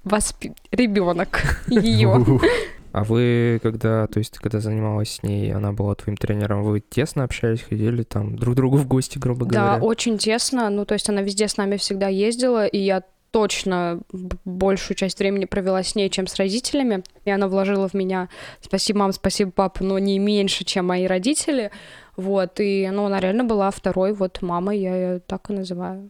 воспи... 0.03 0.53
ребенок 0.71 1.41
ее. 1.67 2.25
А 2.91 3.03
вы, 3.03 3.59
когда, 3.61 4.07
то 4.07 4.17
есть, 4.17 4.39
когда 4.39 4.59
занималась 4.59 5.11
с 5.11 5.23
ней, 5.23 5.53
она 5.53 5.71
была 5.71 5.93
твоим 5.93 6.17
тренером, 6.17 6.63
вы 6.63 6.79
тесно 6.79 7.23
общались, 7.23 7.61
ходили 7.61 8.01
там 8.01 8.35
друг 8.35 8.55
к 8.55 8.57
другу 8.57 8.77
в 8.77 8.87
гости, 8.87 9.19
грубо 9.19 9.45
говоря? 9.45 9.77
Да, 9.77 9.85
очень 9.85 10.17
тесно. 10.17 10.71
Ну, 10.71 10.85
то 10.85 10.95
есть 10.95 11.07
она 11.07 11.21
везде 11.21 11.47
с 11.47 11.57
нами 11.57 11.77
всегда 11.77 12.07
ездила, 12.07 12.65
и 12.65 12.79
я 12.79 13.03
точно 13.31 13.99
большую 14.45 14.95
часть 14.97 15.19
времени 15.19 15.45
провела 15.45 15.83
с 15.83 15.95
ней, 15.95 16.09
чем 16.09 16.27
с 16.27 16.35
родителями. 16.35 17.03
И 17.25 17.31
она 17.31 17.47
вложила 17.47 17.87
в 17.87 17.93
меня 17.93 18.29
спасибо, 18.61 18.99
мам, 18.99 19.13
спасибо, 19.13 19.51
папа, 19.51 19.83
но 19.83 19.99
не 19.99 20.19
меньше, 20.19 20.63
чем 20.63 20.87
мои 20.87 21.05
родители. 21.05 21.71
Вот, 22.15 22.59
и, 22.59 22.89
ну, 22.91 23.05
она 23.05 23.19
реально 23.19 23.45
была 23.45 23.71
второй 23.71 24.13
вот 24.13 24.41
мамой, 24.41 24.79
я 24.79 24.95
ее 24.95 25.19
так 25.19 25.49
и 25.49 25.53
называю. 25.53 26.09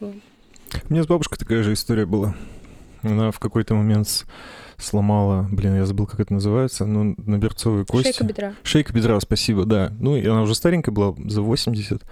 У 0.00 0.12
меня 0.88 1.02
с 1.02 1.06
бабушкой 1.06 1.38
такая 1.38 1.62
же 1.62 1.72
история 1.72 2.04
была. 2.04 2.34
Она 3.02 3.30
в 3.30 3.38
какой-то 3.38 3.74
момент 3.74 4.26
сломала, 4.78 5.46
блин, 5.50 5.76
я 5.76 5.86
забыл, 5.86 6.06
как 6.06 6.20
это 6.20 6.34
называется, 6.34 6.84
ну, 6.84 7.14
на 7.18 7.38
берцовые 7.38 7.86
кости. 7.86 8.08
Шейка 8.08 8.24
бедра. 8.24 8.54
Шейка 8.62 8.92
бедра, 8.92 9.18
спасибо, 9.20 9.64
да. 9.64 9.92
Ну, 9.98 10.16
и 10.16 10.26
она 10.26 10.42
уже 10.42 10.54
старенькая 10.54 10.92
была, 10.92 11.14
за 11.26 11.40
80. 11.40 12.02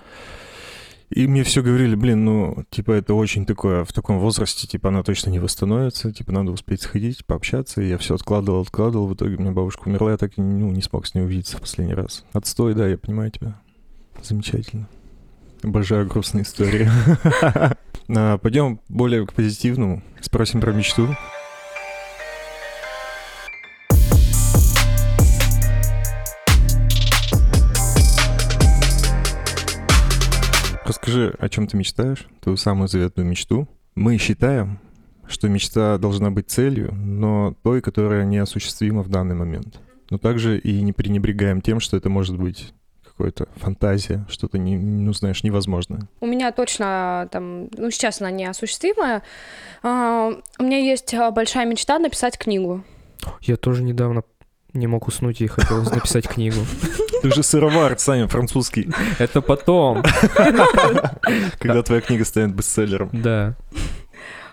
И 1.14 1.28
мне 1.28 1.44
все 1.44 1.62
говорили, 1.62 1.94
блин, 1.94 2.24
ну, 2.24 2.64
типа, 2.70 2.90
это 2.90 3.14
очень 3.14 3.46
такое, 3.46 3.84
в 3.84 3.92
таком 3.92 4.18
возрасте, 4.18 4.66
типа, 4.66 4.88
она 4.88 5.04
точно 5.04 5.30
не 5.30 5.38
восстановится, 5.38 6.12
типа, 6.12 6.32
надо 6.32 6.50
успеть 6.50 6.82
сходить, 6.82 7.24
пообщаться. 7.24 7.80
И 7.80 7.88
я 7.88 7.98
все 7.98 8.16
откладывал, 8.16 8.62
откладывал. 8.62 9.06
В 9.06 9.14
итоге 9.14 9.36
у 9.36 9.40
меня 9.40 9.52
бабушка 9.52 9.86
умерла, 9.86 10.10
я 10.10 10.16
так 10.16 10.32
и 10.36 10.42
ну, 10.42 10.72
не 10.72 10.82
смог 10.82 11.06
с 11.06 11.14
ней 11.14 11.22
увидеться 11.22 11.58
в 11.58 11.60
последний 11.60 11.94
раз. 11.94 12.24
Отстой, 12.32 12.74
да, 12.74 12.88
я 12.88 12.98
понимаю 12.98 13.30
тебя. 13.30 13.60
Замечательно. 14.24 14.88
Обожаю 15.62 16.08
грустные 16.08 16.42
истории. 16.42 16.90
А, 18.06 18.36
Пойдем 18.36 18.80
более 18.90 19.26
к 19.26 19.32
позитивному. 19.32 20.02
Спросим 20.20 20.60
про 20.60 20.74
мечту. 20.74 21.08
Расскажи, 31.04 31.34
о 31.38 31.50
чем 31.50 31.66
ты 31.66 31.76
мечтаешь, 31.76 32.26
твою 32.40 32.56
самую 32.56 32.88
заветную 32.88 33.28
мечту. 33.28 33.68
Мы 33.94 34.16
считаем, 34.16 34.78
что 35.28 35.50
мечта 35.50 35.98
должна 35.98 36.30
быть 36.30 36.48
целью, 36.48 36.94
но 36.94 37.54
той, 37.62 37.82
которая 37.82 38.24
неосуществима 38.24 39.02
в 39.02 39.10
данный 39.10 39.34
момент. 39.34 39.80
Но 40.08 40.16
также 40.16 40.58
и 40.58 40.80
не 40.80 40.94
пренебрегаем 40.94 41.60
тем, 41.60 41.80
что 41.80 41.98
это 41.98 42.08
может 42.08 42.38
быть 42.38 42.72
какая-то 43.06 43.48
фантазия, 43.56 44.24
что-то, 44.30 44.56
не, 44.56 44.78
ну, 44.78 45.12
знаешь, 45.12 45.44
невозможное. 45.44 46.08
У 46.22 46.26
меня 46.26 46.52
точно 46.52 47.28
там, 47.30 47.68
ну, 47.76 47.90
сейчас 47.90 48.22
она 48.22 48.30
неосуществимая. 48.30 49.22
А, 49.82 50.32
у 50.58 50.62
меня 50.62 50.78
есть 50.78 51.12
а, 51.12 51.30
большая 51.30 51.66
мечта 51.66 51.98
написать 51.98 52.38
книгу. 52.38 52.82
Я 53.42 53.58
тоже 53.58 53.82
недавно 53.82 54.22
не 54.72 54.86
мог 54.86 55.06
уснуть 55.06 55.42
и 55.42 55.48
хотелось 55.48 55.90
написать 55.94 56.26
книгу. 56.26 56.60
Ты 57.24 57.30
же 57.30 57.42
сыровар, 57.42 57.98
Саня, 57.98 58.28
французский. 58.28 58.90
Это 59.18 59.40
потом. 59.40 60.02
Когда 61.58 61.82
твоя 61.82 62.02
книга 62.02 62.22
станет 62.26 62.54
бестселлером. 62.54 63.08
Да. 63.14 63.54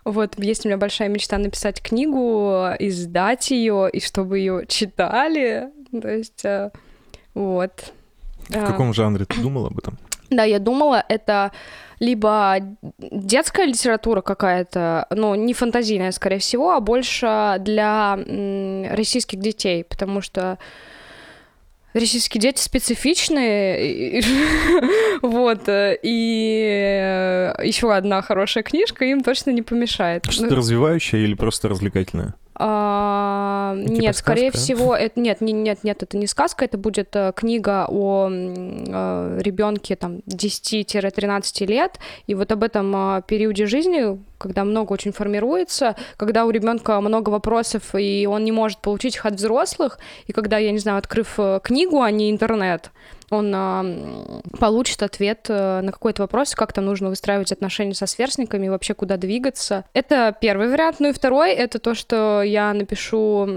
Вот, 0.06 0.40
есть 0.42 0.66
у 0.66 0.70
меня 0.70 0.78
большая 0.78 1.10
мечта 1.10 1.38
написать 1.38 1.82
книгу, 1.82 2.70
издать 2.80 3.52
ее, 3.52 3.90
и 3.92 4.00
чтобы 4.00 4.40
ее 4.40 4.66
читали. 4.70 5.68
То 6.02 6.08
есть, 6.08 6.46
э, 6.46 6.72
вот. 7.34 7.92
В 8.48 8.66
каком 8.66 8.94
жанре 8.94 9.26
ты 9.26 9.42
думал 9.42 9.66
об 9.66 9.78
этом? 9.78 9.98
Да, 10.30 10.46
я 10.46 10.60
думала, 10.60 11.04
это 11.10 11.52
либо 12.00 12.56
детская 13.00 13.66
литература 13.66 14.22
какая-то, 14.22 15.08
но 15.10 15.36
не 15.36 15.54
фантазийная, 15.54 16.12
скорее 16.12 16.40
всего, 16.40 16.72
а 16.72 16.80
больше 16.80 17.58
для 17.60 18.18
российских 18.96 19.40
детей, 19.40 19.84
потому 19.84 20.22
что 20.22 20.58
Российские 21.94 22.42
дети 22.42 22.62
специфичные, 22.62 24.22
вот, 25.22 25.64
и 25.68 27.54
еще 27.64 27.94
одна 27.94 28.22
хорошая 28.22 28.64
книжка 28.64 29.06
им 29.06 29.22
точно 29.22 29.52
не 29.52 29.62
помешает. 29.62 30.26
Что-то 30.30 30.56
развивающее 30.56 31.24
или 31.24 31.34
просто 31.34 31.68
развлекательное? 31.68 32.36
А, 32.64 33.76
типа 33.76 33.92
нет, 33.92 34.16
сказка? 34.16 34.32
скорее 34.32 34.52
всего, 34.52 34.96
это 34.96 35.20
нет, 35.20 35.42
нет, 35.42 35.84
нет, 35.84 36.04
это 36.04 36.16
не 36.16 36.28
сказка, 36.28 36.66
это 36.66 36.78
будет 36.78 37.16
э, 37.16 37.34
книга 37.36 37.88
о 37.90 38.30
э, 38.30 39.40
ребенке 39.42 39.96
там 39.96 40.18
10-13 40.28 41.66
лет, 41.66 42.00
и 42.28 42.36
вот 42.36 42.52
об 42.52 42.64
этом 42.64 42.96
э, 42.96 43.22
периоде 43.26 43.66
жизни, 43.66 44.20
когда 44.42 44.64
много 44.64 44.94
очень 44.94 45.12
формируется, 45.12 45.96
когда 46.18 46.46
у 46.46 46.50
ребенка 46.50 47.00
много 47.02 47.30
вопросов, 47.30 47.96
и 47.96 48.28
он 48.30 48.44
не 48.44 48.52
может 48.52 48.80
получить 48.80 49.16
их 49.16 49.26
от 49.26 49.36
взрослых, 49.36 50.00
и 50.28 50.34
когда, 50.34 50.58
я 50.58 50.72
не 50.72 50.80
знаю, 50.80 50.98
открыв 50.98 51.38
книгу, 51.64 52.02
а 52.02 52.12
не 52.12 52.32
интернет, 52.32 52.92
он 53.32 53.54
э, 53.56 54.42
получит 54.60 55.02
ответ 55.04 55.46
э, 55.48 55.82
на 55.82 55.92
какой-то 55.92 56.24
вопрос, 56.24 56.54
как 56.54 56.74
там 56.74 56.86
нужно 56.86 57.10
выстраивать 57.10 57.52
отношения 57.52 57.94
со 57.94 58.06
сверстниками, 58.06 58.68
вообще 58.68 58.94
куда 58.94 59.16
двигаться. 59.16 59.86
Это 59.94 60.36
первый 60.40 60.70
вариант. 60.70 60.98
Ну 61.00 61.10
и 61.10 61.14
второй— 61.14 61.52
это 61.54 61.80
то, 61.80 61.96
что 61.96 62.44
я 62.44 62.74
напишу 62.74 63.48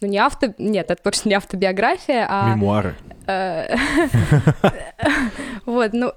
ну, 0.00 0.08
не 0.08 0.18
авто... 0.18 0.54
Нет, 0.58 0.90
это 0.90 1.02
точно 1.02 1.30
не 1.30 1.34
автобиография, 1.34 2.26
а... 2.28 2.50
Мемуары. 2.50 2.94
Э, 3.26 3.76
вот, 5.66 5.92
ну, 5.92 6.12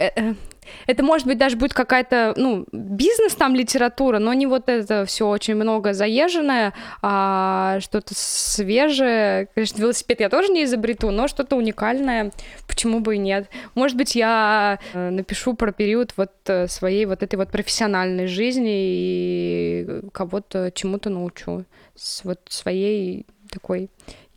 это, 0.88 1.04
может 1.04 1.28
быть, 1.28 1.38
даже 1.38 1.56
будет 1.58 1.74
какая-то, 1.74 2.34
ну, 2.36 2.66
бизнес 2.72 3.36
там, 3.36 3.56
литература, 3.56 4.20
но 4.20 4.34
не 4.34 4.48
вот 4.48 4.70
это 4.70 5.06
все 5.06 5.28
очень 5.28 5.56
много 5.56 5.94
заезженное, 5.94 6.74
а 7.02 7.80
что-то 7.82 8.14
свежее. 8.16 9.48
Конечно, 9.54 9.82
велосипед 9.82 10.20
я 10.20 10.30
тоже 10.30 10.52
не 10.52 10.64
изобрету, 10.64 11.12
но 11.12 11.28
что-то 11.28 11.56
уникальное, 11.56 12.32
почему 12.68 13.00
бы 13.00 13.16
и 13.16 13.20
нет. 13.20 13.50
Может 13.76 13.98
быть, 13.98 14.16
я 14.16 14.80
э, 14.94 15.10
напишу 15.10 15.54
про 15.54 15.72
период 15.72 16.14
вот 16.18 16.32
э, 16.48 16.68
своей 16.68 17.06
вот 17.06 17.24
этой 17.24 17.36
вот 17.36 17.50
профессиональной 17.50 18.28
жизни 18.28 18.70
и 18.70 20.02
кого-то 20.12 20.72
чему-то 20.72 21.10
научу. 21.10 21.66
С 21.96 22.24
вот 22.24 22.40
своей 22.50 23.26
такой 23.52 23.90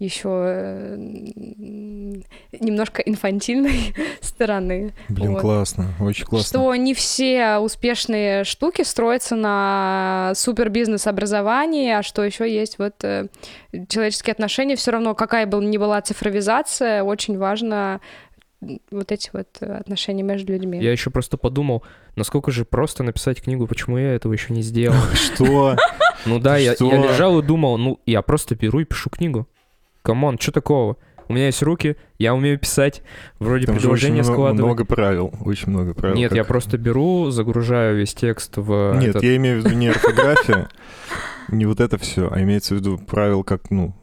еще 0.03 0.29
э, 0.29 0.97
немножко 2.61 3.03
инфантильной 3.03 3.95
стороны. 4.21 4.93
Блин, 5.09 5.33
вот. 5.33 5.41
классно, 5.41 5.95
очень 6.01 6.25
классно. 6.27 6.49
Что 6.49 6.75
не 6.75 6.95
все 6.95 7.59
успешные 7.59 8.45
штуки 8.45 8.83
строятся 8.83 9.37
на 9.37 10.33
супер 10.35 10.69
бизнес 10.71 11.07
образовании, 11.07 11.93
а 11.93 12.03
что 12.03 12.25
еще 12.25 12.53
есть 12.53 12.79
вот 12.79 13.03
э, 13.05 13.29
человеческие 13.89 14.33
отношения. 14.33 14.77
Все 14.77 14.91
равно, 14.91 15.15
какая 15.15 15.47
бы 15.47 15.65
ни 15.65 15.79
была 15.79 16.01
цифровизация, 16.01 17.03
очень 17.03 17.39
важно 17.39 18.01
вот 18.91 19.11
эти 19.11 19.31
вот 19.33 19.61
отношения 19.61 20.23
между 20.23 20.53
людьми. 20.53 20.81
Я 20.81 20.93
еще 20.93 21.11
просто 21.11 21.37
подумал, 21.37 21.83
насколько 22.15 22.51
же 22.51 22.65
просто 22.65 23.03
написать 23.03 23.43
книгу, 23.43 23.67
почему 23.67 23.99
я 23.99 24.15
этого 24.15 24.33
еще 24.33 24.53
не 24.53 24.63
сделал. 24.63 24.97
Что? 25.15 25.77
Ну 26.27 26.39
да, 26.39 26.57
я 26.57 26.73
лежал 26.73 27.41
и 27.41 27.43
думал, 27.43 27.79
ну 27.79 28.01
я 28.07 28.23
просто 28.23 28.55
беру 28.55 28.81
и 28.81 28.85
пишу 28.85 29.11
книгу. 29.11 29.49
Come 30.03 30.23
on, 30.23 30.39
что 30.39 30.53
такого? 30.53 30.97
У 31.29 31.35
меня 31.35 31.47
есть 31.47 31.63
руки, 31.63 31.97
я 32.19 32.35
умею 32.35 32.59
писать, 32.59 33.03
вроде 33.39 33.67
Там 33.67 33.77
предложения 33.77 34.23
складывать. 34.23 34.65
много 34.65 34.85
правил, 34.85 35.33
очень 35.41 35.71
много 35.71 35.95
правил. 35.95 36.17
Нет, 36.17 36.31
как... 36.31 36.37
я 36.37 36.45
просто 36.45 36.77
беру, 36.77 37.31
загружаю 37.31 37.97
весь 37.97 38.13
текст 38.13 38.57
в 38.57 38.95
Нет, 38.99 39.11
этот... 39.11 39.23
я 39.23 39.37
имею 39.37 39.63
в 39.63 39.65
виду 39.65 39.75
не 39.75 39.89
орфография, 39.89 40.69
не 41.49 41.65
вот 41.65 41.81
это 41.81 41.97
все, 41.97 42.29
а 42.31 42.43
имеется 42.43 42.75
в 42.75 42.79
виду 42.79 42.99
правил 42.99 43.45
как, 43.45 43.71
ну, 43.71 43.95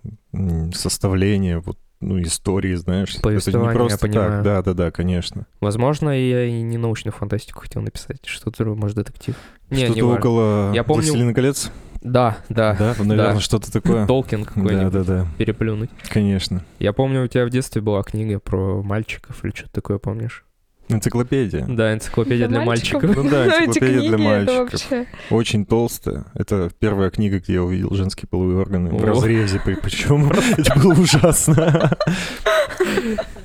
составление, 0.74 1.60
вот 1.60 1.78
ну, 2.02 2.22
истории, 2.22 2.74
знаешь. 2.76 3.18
Повествование, 3.22 3.72
это 3.72 3.74
не 3.74 3.88
просто 3.88 4.08
я 4.08 4.12
понимаю. 4.12 4.32
так. 4.32 4.44
Да, 4.44 4.62
да, 4.62 4.74
да, 4.74 4.92
конечно. 4.92 5.46
Возможно, 5.60 6.10
я 6.10 6.46
и 6.46 6.62
не 6.62 6.78
научную 6.78 7.14
фантастику 7.14 7.60
хотел 7.60 7.82
написать. 7.82 8.26
Что-то, 8.26 8.64
может, 8.64 8.96
детектив. 8.96 9.36
Не, 9.70 9.86
Что-то 9.86 9.94
не 9.94 10.02
около 10.02 10.74
я 10.74 10.84
помню... 10.84 11.04
«Властелина 11.04 11.34
колец»? 11.34 11.72
Да, 12.02 12.38
да. 12.50 12.76
Да, 12.80 12.96
наверное, 13.00 13.34
да. 13.36 13.40
что-то 13.40 13.72
такое. 13.72 14.06
Толкин 14.08 14.46
какой-нибудь. 14.46 14.92
Да, 14.92 15.04
да, 15.04 15.24
да. 15.24 15.28
Переплюнуть. 15.38 15.90
Конечно. 16.10 16.64
Я 16.80 16.94
помню, 16.94 17.24
у 17.24 17.28
тебя 17.28 17.46
в 17.46 17.50
детстве 17.50 17.82
была 17.82 18.04
книга 18.04 18.40
про 18.40 18.82
мальчиков 18.82 19.44
или 19.44 19.52
что-то 19.54 19.74
такое, 19.74 19.98
помнишь? 19.98 20.46
Энциклопедия. 20.92 21.66
Да, 21.68 21.94
энциклопедия 21.94 22.48
для 22.48 22.62
мальчиков. 22.62 23.16
Ну 23.16 23.30
да, 23.30 23.46
энциклопедия 23.66 24.10
для 24.10 24.18
мальчиков. 24.18 24.72
вообще... 24.72 25.06
Очень 25.30 25.66
толстая. 25.66 26.26
Это 26.34 26.72
первая 26.80 27.12
книга, 27.12 27.40
где 27.40 27.54
я 27.54 27.64
увидел 27.64 27.94
женские 27.94 28.28
половые 28.28 28.60
органы 28.60 28.90
в 28.90 29.04
разрезе. 29.04 29.62
Причем 29.64 30.32
это 30.32 30.80
было 30.80 30.94
ужасно. 30.94 31.96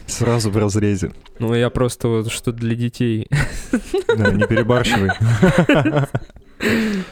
Сразу 0.07 0.51
в 0.51 0.57
разрезе. 0.57 1.13
Ну, 1.39 1.55
я 1.55 1.69
просто 1.69 2.09
вот 2.09 2.31
что 2.31 2.53
для 2.53 2.75
детей 2.75 3.29
Да, 4.17 4.31
не 4.31 4.47
перебарщивай. 4.47 5.11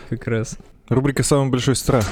как 0.09 0.27
раз. 0.27 0.57
Рубрика 0.89 1.23
«Самый 1.23 1.51
большой 1.51 1.77
страх». 1.77 2.05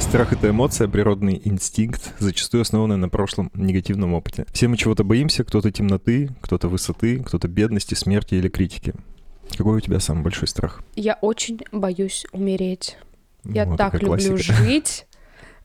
Страх— 0.00 0.32
это 0.34 0.50
эмоция, 0.50 0.88
природный 0.88 1.40
инстинкт, 1.44 2.14
зачастую 2.20 2.62
основанный 2.62 2.96
на 2.96 3.08
прошлом 3.08 3.50
негативном 3.54 4.14
опыте. 4.14 4.46
Все 4.52 4.68
мы 4.68 4.76
чего-то 4.76 5.04
боимся, 5.04 5.44
кто-то 5.44 5.70
темноты, 5.72 6.30
кто-то 6.40 6.68
высоты, 6.68 7.22
кто-то 7.22 7.48
бедности, 7.48 7.94
смерти 7.94 8.34
или 8.36 8.48
критики. 8.48 8.94
Какой 9.56 9.76
у 9.76 9.80
тебя 9.80 10.00
самый 10.00 10.22
большой 10.22 10.48
страх? 10.48 10.82
Я 10.94 11.18
очень 11.20 11.60
боюсь 11.72 12.24
умереть. 12.32 12.96
Я 13.44 13.66
Ну, 13.66 13.76
так 13.76 13.92
такая 13.92 14.08
люблю 14.08 14.32
классика. 14.36 14.54
жить. 14.54 15.06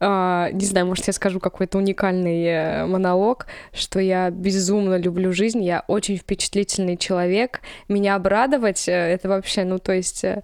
А, 0.04 0.49
не 0.52 0.66
знаю, 0.66 0.88
может, 0.88 1.06
я 1.06 1.14
скажу 1.14 1.39
какой-то 1.39 1.78
уникальный 1.78 2.43
э, 2.45 2.86
монолог, 2.88 3.45
что 3.72 3.99
я 3.99 4.32
безумно 4.32 4.97
люблю 4.97 5.32
жизнь, 5.32 5.64
я 5.64 5.84
очень 5.88 6.18
впечатлительный 6.18 6.97
человек. 6.97 7.62
Меня 7.88 8.16
обрадовать 8.16 8.88
э, 8.89 8.91
это 8.91 9.30
вообще, 9.30 9.64
ну, 9.64 9.78
то 9.78 9.93
есть, 9.93 10.26
э, 10.26 10.41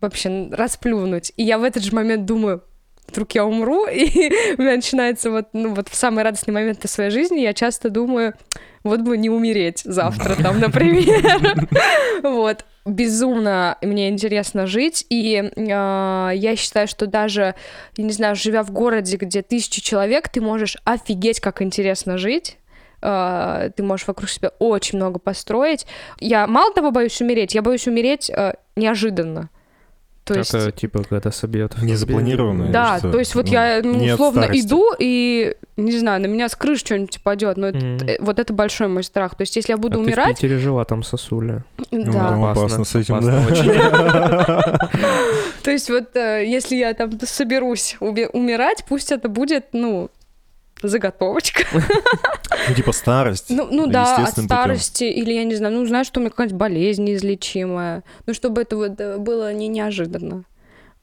вообще 0.00 0.48
расплюнуть. 0.52 1.32
И 1.36 1.42
я 1.42 1.58
в 1.58 1.64
этот 1.64 1.82
же 1.82 1.92
момент 1.92 2.24
думаю, 2.24 2.62
вдруг 3.08 3.32
я 3.32 3.44
умру, 3.44 3.86
и 3.92 4.30
у 4.56 4.62
меня 4.62 4.76
начинается 4.76 5.32
вот, 5.32 5.48
ну, 5.52 5.74
вот 5.74 5.88
в 5.88 5.96
самые 5.96 6.24
радостные 6.24 6.54
моменты 6.54 6.86
своей 6.86 7.10
жизни 7.10 7.40
я 7.40 7.52
часто 7.52 7.90
думаю, 7.90 8.34
вот 8.84 9.00
бы 9.00 9.18
не 9.18 9.28
умереть 9.28 9.80
завтра 9.84 10.40
там, 10.40 10.60
например. 10.60 11.68
Вот. 12.22 12.64
Безумно 12.86 13.78
мне 13.82 14.08
интересно 14.10 14.68
жить, 14.68 15.04
и 15.10 15.50
э, 15.56 16.30
я 16.34 16.56
считаю, 16.56 16.86
что 16.86 17.08
даже, 17.08 17.56
я 17.96 18.04
не 18.04 18.12
знаю, 18.12 18.36
живя 18.36 18.62
в 18.62 18.70
городе, 18.70 19.16
где 19.16 19.42
тысячи 19.42 19.82
человек, 19.82 20.28
ты 20.28 20.40
можешь 20.40 20.76
офигеть, 20.84 21.40
как 21.40 21.62
интересно 21.62 22.16
жить. 22.16 22.58
Э, 23.02 23.70
ты 23.74 23.82
можешь 23.82 24.06
вокруг 24.06 24.30
себя 24.30 24.52
очень 24.60 24.98
много 24.98 25.18
построить. 25.18 25.84
Я 26.20 26.46
мало 26.46 26.72
того 26.72 26.92
боюсь 26.92 27.20
умереть, 27.20 27.56
я 27.56 27.62
боюсь 27.62 27.88
умереть 27.88 28.30
э, 28.30 28.54
неожиданно. 28.76 29.50
То 30.26 30.34
есть... 30.34 30.52
Это 30.52 30.72
типа, 30.72 31.04
когда 31.04 31.30
собьет. 31.30 31.80
Не 31.80 31.94
запланированное. 31.94 32.72
Да, 32.72 32.98
что? 32.98 33.12
то 33.12 33.18
есть 33.18 33.34
вот 33.36 33.46
Ну, 33.46 33.52
я 33.52 33.80
ну, 33.82 34.12
условно 34.12 34.42
старости. 34.42 34.66
иду 34.66 34.84
и, 34.98 35.54
не 35.76 35.98
знаю, 35.98 36.20
на 36.20 36.26
меня 36.26 36.48
с 36.48 36.56
крыши 36.56 36.80
что-нибудь 36.80 37.16
упадет, 37.18 37.56
но 37.56 37.68
это- 37.68 37.78
Мгм. 37.78 38.08
э, 38.08 38.16
вот 38.20 38.40
это 38.40 38.52
большой 38.52 38.88
мой 38.88 39.04
страх. 39.04 39.36
То 39.36 39.42
есть 39.42 39.54
если 39.54 39.72
я 39.72 39.76
буду 39.76 39.98
а 39.98 40.00
умирать, 40.00 40.26
ты 40.26 40.32
в 40.32 40.36
Питере 40.36 40.58
жила, 40.58 40.84
там 40.84 41.04
сосуля. 41.04 41.64
Ну, 41.92 42.04
да. 42.04 42.12
там 42.12 42.44
опасно 42.44 42.64
Опасно, 42.66 42.84
с 42.84 42.94
этим, 42.96 43.14
опасно 43.14 43.64
да. 43.64 44.90
То 45.62 45.70
есть 45.70 45.88
вот 45.90 46.16
э, 46.16 46.44
если 46.46 46.74
я 46.74 46.92
там 46.94 47.12
соберусь 47.20 47.96
умирать, 48.00 48.84
пусть 48.88 49.12
это 49.12 49.28
будет, 49.28 49.66
ну, 49.72 50.10
заготовочка. 50.88 51.64
Ну, 52.68 52.74
типа 52.74 52.92
старость. 52.92 53.46
Ну, 53.48 53.68
ну 53.70 53.86
да, 53.86 54.14
от 54.14 54.20
естественным 54.20 54.48
путем. 54.48 54.62
старости, 54.62 55.04
или 55.04 55.32
я 55.32 55.44
не 55.44 55.54
знаю, 55.54 55.74
ну, 55.74 55.86
знаешь, 55.86 56.06
что 56.06 56.20
у 56.20 56.22
меня 56.22 56.30
какая-нибудь 56.30 56.58
болезнь 56.58 57.04
неизлечимая. 57.04 58.02
Ну, 58.26 58.34
чтобы 58.34 58.62
это 58.62 58.76
вот 58.76 59.00
э, 59.00 59.18
было 59.18 59.52
не 59.52 59.68
неожиданно. 59.68 60.44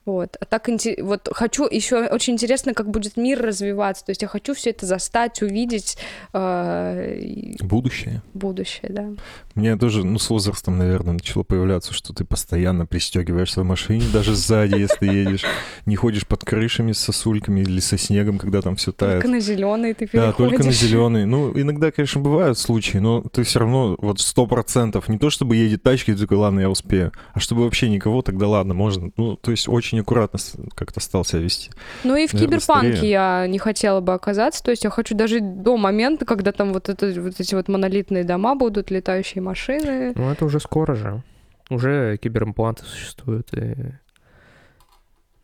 Вот. 0.06 0.36
А 0.40 0.46
так 0.46 0.68
вот 1.02 1.30
хочу 1.32 1.66
еще 1.66 2.08
очень 2.08 2.34
интересно, 2.34 2.74
как 2.74 2.90
будет 2.90 3.16
мир 3.16 3.42
развиваться. 3.42 4.04
То 4.06 4.10
есть 4.12 4.22
я 4.22 4.28
хочу 4.28 4.54
все 4.54 4.72
это 4.72 4.86
застать, 4.86 5.42
увидеть 5.42 5.98
э, 6.34 7.56
Будущее. 7.62 8.22
будущее, 8.34 8.92
да. 8.92 9.10
Мне 9.56 9.78
тоже, 9.78 10.04
ну, 10.06 10.20
с 10.20 10.30
возрастом, 10.30 10.78
наверное, 10.78 11.14
начало 11.14 11.44
появляться, 11.44 11.94
что 11.94 12.14
ты 12.14 12.26
постоянно 12.26 12.86
пристегиваешься 12.86 13.62
в 13.62 13.66
машине, 13.66 14.04
даже 14.12 14.36
сзади, 14.36 14.76
если 14.76 15.06
едешь. 15.08 15.46
Не 15.86 15.96
ходишь 15.96 16.26
под 16.28 16.44
крышами 16.44 16.92
с 16.92 17.00
сосульками 17.00 17.62
или 17.62 17.80
со 17.80 17.98
снегом, 17.98 18.40
когда 18.40 18.62
там 18.62 18.76
все 18.76 18.92
тает. 18.92 19.22
Только 19.22 19.28
на 19.28 19.40
зеленый 19.40 19.94
ты 19.94 20.06
Да, 20.06 20.12
переходишь. 20.12 20.36
только 20.36 20.64
на 20.66 20.72
зеленый. 20.72 21.26
Ну, 21.26 21.58
иногда, 21.60 21.92
конечно, 21.92 22.20
бывают 22.22 22.58
случаи, 22.58 22.98
но 22.98 23.22
ты 23.22 23.44
все 23.44 23.60
равно 23.60 23.96
вот 24.00 24.20
сто 24.20 24.48
процентов 24.48 25.08
не 25.08 25.18
то, 25.18 25.30
чтобы 25.30 25.56
едет 25.56 25.84
тачка, 25.84 26.12
и 26.12 26.16
ты 26.16 26.22
такой, 26.22 26.38
ладно, 26.38 26.60
я 26.60 26.70
успею, 26.70 27.12
а 27.34 27.40
чтобы 27.40 27.64
вообще 27.64 27.90
никого, 27.90 28.22
тогда 28.22 28.48
ладно, 28.48 28.74
можно. 28.74 29.12
Ну, 29.18 29.36
то 29.36 29.52
есть 29.52 29.70
очень 29.70 29.93
аккуратно 30.00 30.40
с- 30.40 30.56
как-то 30.76 31.00
стал 31.00 31.26
себя 31.26 31.40
вести. 31.40 31.72
Ну 32.04 32.16
и 32.16 32.28
в 32.28 32.34
Наверное, 32.34 32.58
киберпанке 32.60 33.10
я 33.10 33.48
не 33.48 33.60
хотела 33.60 34.00
бы 34.02 34.14
оказаться. 34.14 34.64
То 34.64 34.72
есть 34.72 34.84
я 34.84 34.90
хочу 34.90 35.16
дожить 35.16 35.62
до 35.64 35.78
момента, 35.78 36.26
когда 36.26 36.52
там 36.52 36.74
вот, 36.74 36.90
это, 36.90 37.08
вот 37.22 37.40
эти 37.40 37.56
вот 37.56 37.68
монолитные 37.68 38.24
дома 38.24 38.56
будут, 38.56 38.92
летающие 38.92 39.42
машины. 39.42 40.14
Ну, 40.16 40.30
это 40.30 40.46
уже 40.46 40.60
скоро 40.60 40.96
же. 40.96 41.24
Уже 41.70 42.18
киберимпланты 42.18 42.84
существуют, 42.86 43.54
и 43.54 43.76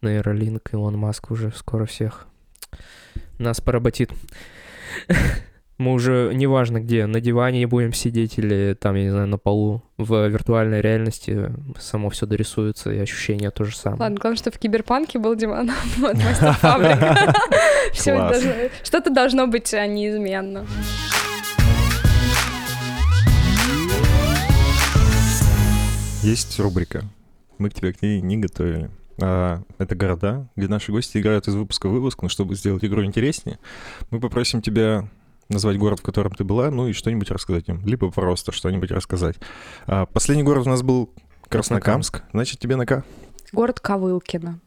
нейролинк, 0.01 0.73
Илон 0.73 0.97
Маск 0.97 1.31
уже 1.31 1.51
скоро 1.55 1.85
всех 1.85 2.27
нас 3.37 3.61
поработит. 3.61 4.11
Мы 5.79 5.93
уже, 5.93 6.33
неважно 6.35 6.81
где, 6.81 7.05
на 7.05 7.21
диване 7.21 7.65
будем 7.65 7.93
сидеть 7.93 8.37
или 8.37 8.75
там, 8.77 8.95
я 8.95 9.03
не 9.05 9.09
знаю, 9.11 9.27
на 9.27 9.37
полу, 9.37 9.81
в 9.97 10.27
виртуальной 10.27 10.81
реальности 10.81 11.53
само 11.79 12.09
все 12.09 12.25
дорисуется, 12.25 12.91
и 12.91 12.99
ощущения 12.99 13.49
то 13.49 13.63
же 13.63 13.77
самое. 13.77 14.01
Ладно, 14.01 14.17
главное, 14.19 14.37
что 14.37 14.51
в 14.51 14.59
киберпанке 14.59 15.19
был 15.19 15.35
диван 15.35 15.71
от 16.03 16.17
мастер 16.17 16.57
должно- 18.17 18.51
Что-то 18.83 19.09
должно 19.09 19.47
быть 19.47 19.73
а, 19.73 19.87
неизменно. 19.87 20.65
Есть 26.23 26.59
рубрика. 26.59 27.05
Мы 27.57 27.69
к 27.69 27.73
тебе 27.73 27.93
к 27.93 28.01
ней 28.01 28.19
не 28.19 28.35
готовили. 28.35 28.89
А, 29.21 29.61
это 29.77 29.95
города, 29.95 30.49
где 30.57 30.67
наши 30.67 30.91
гости 30.91 31.19
играют 31.19 31.47
из 31.47 31.55
выпуска 31.55 31.87
в 31.87 31.93
выпуск, 31.93 32.21
но 32.21 32.27
чтобы 32.27 32.55
сделать 32.55 32.83
игру 32.83 33.05
интереснее, 33.05 33.59
мы 34.11 34.19
попросим 34.19 34.61
тебя 34.61 35.07
назвать 35.49 35.77
город, 35.77 35.99
в 35.99 36.03
котором 36.03 36.33
ты 36.33 36.43
была, 36.43 36.69
ну 36.71 36.87
и 36.87 36.93
что-нибудь 36.93 37.31
рассказать 37.31 37.67
им. 37.67 37.85
Либо 37.85 38.11
просто 38.11 38.51
что-нибудь 38.51 38.91
рассказать. 38.91 39.35
А, 39.87 40.05
последний 40.05 40.43
город 40.43 40.67
у 40.67 40.69
нас 40.69 40.83
был 40.83 41.11
Краснокамск. 41.49 42.23
Значит, 42.31 42.59
тебе 42.59 42.75
на 42.75 42.85
К. 42.85 43.03
Город 43.51 43.79
Ковылкино. 43.79 44.59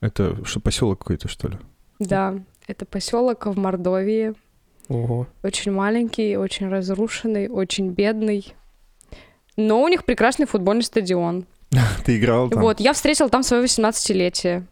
Это 0.00 0.44
что, 0.44 0.60
поселок 0.60 0.98
какой-то, 0.98 1.28
что 1.28 1.48
ли? 1.48 1.58
Да, 1.98 2.34
это 2.66 2.84
поселок 2.84 3.46
в 3.46 3.56
Мордовии. 3.56 4.34
Ого. 4.88 5.26
Очень 5.42 5.72
маленький, 5.72 6.36
очень 6.36 6.68
разрушенный, 6.68 7.48
очень 7.48 7.90
бедный. 7.90 8.54
Но 9.56 9.82
у 9.82 9.88
них 9.88 10.04
прекрасный 10.04 10.46
футбольный 10.46 10.82
стадион. 10.82 11.46
Ты 12.04 12.18
играл 12.18 12.50
там? 12.50 12.60
Вот, 12.60 12.80
я 12.80 12.92
встретила 12.92 13.28
там 13.28 13.42
свое 13.42 13.64
18-летие 13.64 14.64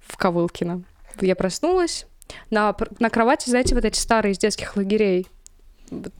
в 0.00 0.16
Ковылкино. 0.16 0.82
Я 1.20 1.36
проснулась. 1.36 2.06
На, 2.50 2.74
на 2.98 3.10
кровати, 3.10 3.48
знаете, 3.50 3.74
вот 3.74 3.84
эти 3.84 3.98
старые 3.98 4.32
из 4.32 4.38
детских 4.38 4.76
лагерей. 4.76 5.26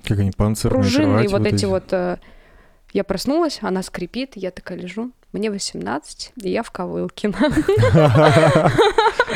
Как 0.04 0.18
они, 0.18 0.30
панцирные 0.30 0.80
Пружинные 0.82 1.28
кровати 1.28 1.32
вот 1.32 1.46
эти 1.46 1.64
вот... 1.64 1.92
э, 1.92 2.18
Я 2.92 3.04
проснулась, 3.04 3.58
она 3.62 3.82
скрипит, 3.82 4.32
я 4.36 4.50
такая 4.50 4.78
лежу. 4.78 5.10
Мне 5.32 5.50
18, 5.50 6.32
и 6.42 6.50
я 6.50 6.62
в 6.62 6.70
Ковылкино. 6.70 7.34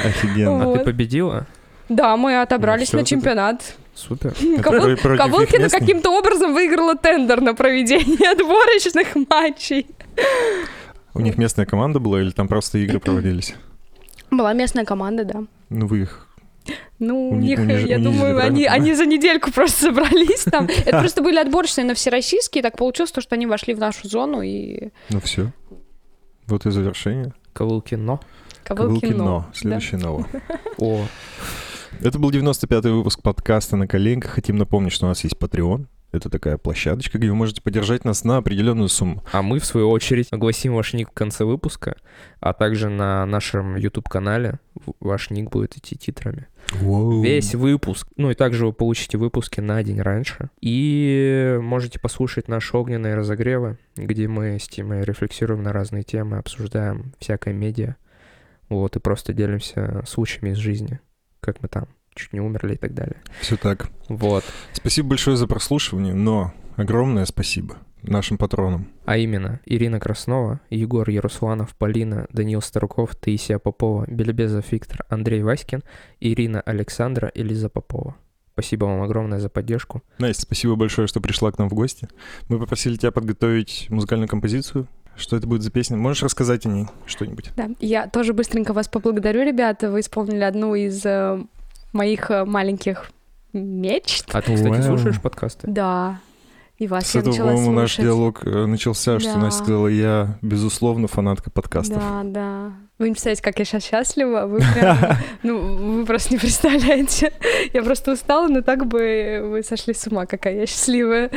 Офигенно. 0.05 0.63
А 0.63 0.65
Вот. 0.67 0.79
ты 0.79 0.85
победила? 0.85 1.47
Да, 1.89 2.17
мы 2.17 2.41
отобрались 2.41 2.93
на 2.93 3.05
чемпионат. 3.05 3.63
Супер. 3.95 4.31
Это 4.41 4.63
Ковыл- 4.63 4.63
про- 4.63 4.97
против 4.97 5.05
их 5.07 5.19
Ковылкино 5.19 5.63
местных? 5.63 5.81
каким-то 5.81 6.11
образом 6.11 6.53
выиграла 6.53 6.97
тендер 6.97 7.41
на 7.41 7.55
проведение 7.55 8.31
отборочных 8.33 9.15
матчей. 9.31 9.87
У 11.15 11.21
них 11.21 11.39
местная 11.39 11.65
команда 11.65 11.99
была 11.99 12.21
или 12.21 12.31
там 12.31 12.47
просто 12.49 12.79
игры 12.79 12.99
проводились? 13.01 13.55
Была 14.31 14.53
местная 14.53 14.85
команда, 14.85 15.25
да. 15.25 15.45
Ну, 15.71 15.87
вы 15.87 16.03
их... 16.03 16.27
Ну, 16.99 17.29
у 17.31 17.37
них, 17.37 17.59
униж- 17.59 17.87
я 17.87 17.97
унизили, 17.97 18.03
думаю, 18.03 18.39
они, 18.39 18.65
они 18.65 18.95
за 18.95 19.05
недельку 19.07 19.51
просто 19.55 19.87
собрались 19.87 20.45
там. 20.45 20.67
Это 20.87 20.99
просто 21.01 21.23
были 21.23 21.39
отборочные, 21.39 21.85
но 21.85 21.95
всероссийские. 21.95 22.63
Так 22.63 22.77
получилось, 22.77 23.13
то, 23.13 23.21
что 23.21 23.35
они 23.35 23.47
вошли 23.47 23.75
в 23.75 23.79
нашу 23.79 24.09
зону 24.09 24.41
и 24.43 24.89
Ну, 25.11 25.21
все. 25.21 25.53
Вот 26.47 26.65
и 26.67 26.71
завершение. 26.71 27.35
Ковылкино. 27.53 28.21
Ковылкино. 28.65 29.47
Следующее 29.55 30.01
новое. 30.01 30.27
О, 30.79 31.07
Это 32.01 32.19
был 32.19 32.31
95-й 32.31 32.91
выпуск 32.91 33.23
подкаста 33.23 33.77
«На 33.77 33.87
коленках». 33.87 34.33
Хотим 34.33 34.57
напомнить, 34.57 34.93
что 34.93 35.07
у 35.07 35.09
нас 35.09 35.23
есть 35.25 35.37
Patreon. 35.37 35.87
Это 36.17 36.31
такая 36.31 36.57
площадочка, 36.57 37.19
где 37.19 37.29
вы 37.29 37.35
можете 37.35 37.61
поддержать 37.61 38.05
нас 38.05 38.25
на 38.25 38.39
определенную 38.39 38.89
сумму. 38.89 39.23
А 39.33 39.43
мы, 39.43 39.59
в 39.59 39.67
свою 39.67 39.91
очередь, 39.91 40.29
огласим 40.31 40.75
ваш 40.75 40.95
ник 40.95 41.11
в 41.11 41.15
конце 41.15 41.45
выпуска, 41.45 41.97
а 42.41 42.53
также 42.53 42.89
на 42.89 43.27
нашем 43.27 43.77
YouTube-канале 43.77 44.59
ваш 45.01 45.31
ник 45.31 45.51
будет 45.51 45.77
идти 45.77 45.97
титрами. 45.97 46.47
Весь 46.73 47.55
выпуск. 47.55 48.09
Ну 48.17 48.31
и 48.31 48.35
также 48.35 48.67
вы 48.67 48.73
получите 48.73 49.19
выпуски 49.19 49.61
на 49.61 49.83
день 49.83 50.01
раньше. 50.01 50.51
И 50.61 51.59
можете 51.61 52.01
послушать 52.01 52.49
наши 52.49 52.77
огненные 52.77 53.15
разогревы, 53.15 53.79
где 53.97 54.27
мы 54.27 54.59
с 54.59 54.67
Тимой 54.69 55.03
рефлексируем 55.03 55.63
на 55.63 55.73
разные 55.73 56.03
темы, 56.03 56.39
обсуждаем 56.39 57.13
всякое 57.19 57.55
медиа. 57.55 57.97
Вот, 58.69 58.97
и 58.97 59.01
просто 59.01 59.33
делимся 59.33 60.03
случаями 60.07 60.51
из 60.51 60.57
жизни, 60.57 60.99
как 61.41 61.63
мы 61.63 61.69
там 61.69 61.87
чуть 62.17 62.33
не 62.33 62.41
умерли 62.41 62.75
и 62.75 62.77
так 62.77 62.95
далее. 62.95 63.17
Все 63.41 63.57
так. 63.57 63.89
Вот. 64.09 64.45
Спасибо 64.73 65.11
большое 65.11 65.37
за 65.37 65.47
прослушивание, 65.47 66.15
но 66.15 66.53
огромное 66.77 67.25
спасибо 67.27 67.77
нашим 68.03 68.39
патронам. 68.39 68.89
А 69.05 69.17
именно, 69.17 69.61
Ирина 69.67 70.01
Краснова, 70.01 70.61
Егор 70.71 71.09
Ярусланов, 71.09 71.77
Полина, 71.77 72.27
Даниил 72.33 72.63
Старков, 72.63 73.15
Таисия 73.17 73.59
Попова, 73.59 74.05
Белебезов 74.09 74.71
Виктор, 74.71 75.05
Андрей 75.09 75.43
Васькин, 75.43 75.83
Ирина 76.21 76.61
Александра 76.61 77.29
и 77.29 77.43
Лиза 77.43 77.69
Попова. 77.69 78.17
Спасибо 78.53 78.87
вам 78.87 79.03
огромное 79.03 79.39
за 79.39 79.51
поддержку. 79.51 80.03
Настя, 80.19 80.43
спасибо 80.43 80.77
большое, 80.77 81.07
что 81.09 81.21
пришла 81.21 81.53
к 81.53 81.59
нам 81.59 81.69
в 81.69 81.75
гости. 81.75 82.09
Мы 82.49 82.59
попросили 82.59 82.97
тебя 82.97 83.13
подготовить 83.13 83.87
музыкальную 83.91 84.29
композицию. 84.29 84.89
Что 85.15 85.37
это 85.37 85.47
будет 85.47 85.63
за 85.63 85.71
песня? 85.71 85.97
Можешь 85.97 86.23
рассказать 86.23 86.67
о 86.67 86.69
ней 86.69 86.87
что-нибудь? 87.07 87.51
Да, 87.57 87.71
я 87.81 88.07
тоже 88.07 88.33
быстренько 88.33 88.73
вас 88.73 88.89
поблагодарю, 88.89 89.43
ребята. 89.45 89.91
Вы 89.91 90.01
исполнили 90.01 90.43
одну 90.43 90.75
из 90.75 91.05
э, 91.05 91.45
моих 91.97 92.31
э, 92.31 92.45
маленьких 92.45 93.11
мечт. 93.53 94.27
А 94.33 94.43
ты, 94.43 94.55
кстати, 94.55 94.83
слушаешь 94.83 95.21
подкасты? 95.21 95.67
Да. 95.69 96.21
И 96.79 96.87
вас 96.87 97.07
С 97.07 97.15
я 97.15 97.23
этого, 97.23 97.35
по-моему, 97.35 97.73
наш 97.73 97.97
диалог 97.97 98.47
э, 98.47 98.67
начался, 98.67 99.19
что 99.19 99.33
Да. 99.33 99.39
Настя 99.39 99.65
сказала, 99.65 99.89
я, 99.89 100.39
безусловно, 100.43 101.09
фанатка 101.09 101.51
подкастов. 101.51 101.97
Да, 101.97 102.23
да. 102.23 102.73
Вы 102.99 103.09
не 103.09 103.13
представляете, 103.13 103.43
как 103.43 103.59
я 103.59 103.65
сейчас 103.65 103.85
счастлива. 103.85 104.47
Вы 104.47 104.59
прям, 104.75 104.99
ну, 105.43 105.97
вы 105.99 106.05
просто 106.05 106.35
не 106.35 106.39
представляете. 106.39 107.33
Я 107.73 107.83
просто 107.83 108.13
устала, 108.13 108.49
но 108.49 108.61
так 108.61 108.87
бы 108.87 109.41
вы 109.43 109.63
сошли 109.63 109.95
с 109.95 110.07
ума, 110.07 110.27
какая 110.27 110.55
я 110.55 110.67
счастливая. 110.67 111.31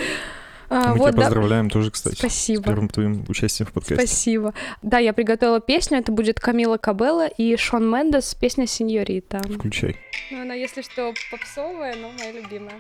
А, 0.70 0.93
Мы 0.93 0.99
вот, 0.99 1.11
тебя 1.11 1.11
да. 1.11 1.22
поздравляем 1.24 1.70
тоже, 1.70 1.91
кстати, 1.91 2.15
с 2.15 2.20
Спасибо. 2.20 2.63
первым 2.63 2.89
твоим 2.89 3.26
участием 3.28 3.67
в 3.67 3.74
подкасте. 3.74 4.05
Спасибо. 4.05 4.53
Да, 4.82 4.99
я 4.99 5.13
приготовила 5.13 5.59
песню. 5.59 5.97
Это 5.97 6.11
будет 6.11 6.39
Камила 6.39 6.78
Кабелла 6.78 7.28
и 7.28 7.55
Шон 7.57 7.89
Мендес. 7.89 8.36
Песня 8.36 8.67
«Синьорита». 8.67 9.39
Включай. 9.39 9.97
Ну, 10.32 10.41
она, 10.41 10.53
если 10.53 10.82
что, 10.82 11.13
попсовая, 11.32 11.95
но 11.95 12.11
моя 12.11 12.32
любимая. 12.32 12.76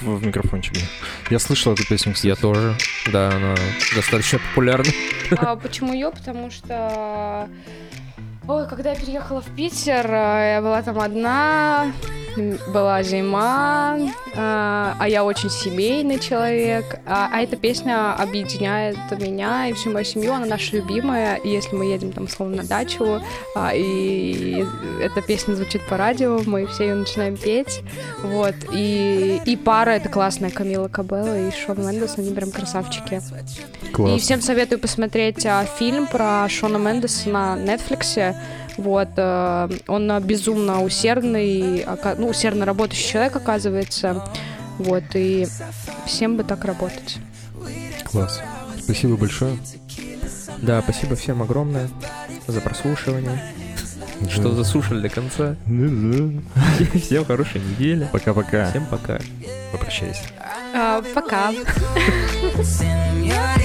В 0.00 0.16
в 0.16 0.26
микрофончик. 0.26 0.76
Я 1.28 1.38
слышал 1.38 1.74
эту 1.74 1.86
песню, 1.86 2.14
кстати. 2.14 2.28
Я 2.28 2.36
тоже. 2.36 2.74
Да, 3.12 3.28
она 3.28 3.54
достаточно 3.94 4.38
популярна. 4.38 4.90
А 5.30 5.56
почему 5.56 5.92
ее? 5.92 6.10
Потому 6.10 6.50
что... 6.50 7.48
Ой, 8.48 8.66
когда 8.68 8.92
я 8.92 8.96
переехала 8.96 9.42
в 9.42 9.54
Питер, 9.54 10.06
э, 10.06 10.54
я 10.54 10.60
была 10.60 10.82
там 10.82 10.98
одна, 10.98 11.92
была 12.68 13.02
зима, 13.02 13.96
э, 13.98 14.10
а 14.34 15.04
я 15.08 15.24
очень 15.24 15.50
семейный 15.50 16.18
человек, 16.18 17.00
а, 17.06 17.28
а 17.32 17.42
эта 17.42 17.56
песня 17.56 18.14
объединяет 18.14 18.96
меня 19.18 19.68
и 19.68 19.72
всю 19.72 19.90
мою 19.90 20.04
семью, 20.04 20.32
она 20.32 20.46
наша 20.46 20.76
любимая, 20.76 21.36
и 21.36 21.48
если 21.48 21.74
мы 21.74 21.86
едем 21.86 22.12
там, 22.12 22.28
словно 22.28 22.58
на 22.58 22.64
дачу, 22.64 23.20
а, 23.54 23.72
и 23.74 24.64
эта 25.00 25.22
песня 25.22 25.54
звучит 25.54 25.86
по 25.88 25.96
радио, 25.96 26.40
мы 26.46 26.66
все 26.66 26.88
ее 26.88 26.94
начинаем 26.94 27.36
петь, 27.36 27.82
вот, 28.22 28.54
и, 28.72 29.40
и 29.44 29.56
пара 29.56 29.90
это 29.90 30.08
классная, 30.08 30.50
Камила 30.50 30.88
Кабелла 30.88 31.48
и 31.48 31.50
Шон 31.52 31.84
Мендес, 31.86 32.18
они 32.18 32.32
прям 32.32 32.50
красавчики. 32.50 33.20
Класс. 33.92 34.16
И 34.16 34.20
всем 34.20 34.40
советую 34.40 34.78
посмотреть 34.78 35.44
а, 35.46 35.64
фильм 35.64 36.06
про 36.06 36.48
Шона 36.48 36.78
Мендеса 36.78 37.28
на 37.28 37.56
Netflix. 37.56 38.34
Вот, 38.80 39.10
э, 39.16 39.68
он 39.88 40.22
безумно 40.22 40.82
усердный, 40.82 41.84
ну, 42.16 42.28
усердно 42.28 42.64
работающий 42.64 43.10
человек, 43.10 43.36
оказывается. 43.36 44.24
Вот, 44.78 45.04
и 45.12 45.46
всем 46.06 46.38
бы 46.38 46.44
так 46.44 46.64
работать. 46.64 47.18
Класс. 48.04 48.40
Спасибо 48.82 49.18
большое. 49.18 49.58
Да, 50.62 50.80
спасибо 50.80 51.14
всем 51.14 51.42
огромное 51.42 51.90
за 52.46 52.62
прослушивание, 52.62 53.52
что 54.30 54.54
заслушали 54.54 55.02
до 55.02 55.10
конца. 55.10 55.56
Всем 55.66 57.24
хорошей 57.26 57.60
недели. 57.60 58.08
Пока-пока. 58.10 58.70
Всем 58.70 58.86
пока. 58.86 59.18
Попрощайся. 59.72 60.22
А, 60.74 61.02
пока. 61.14 61.52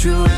true 0.00 0.37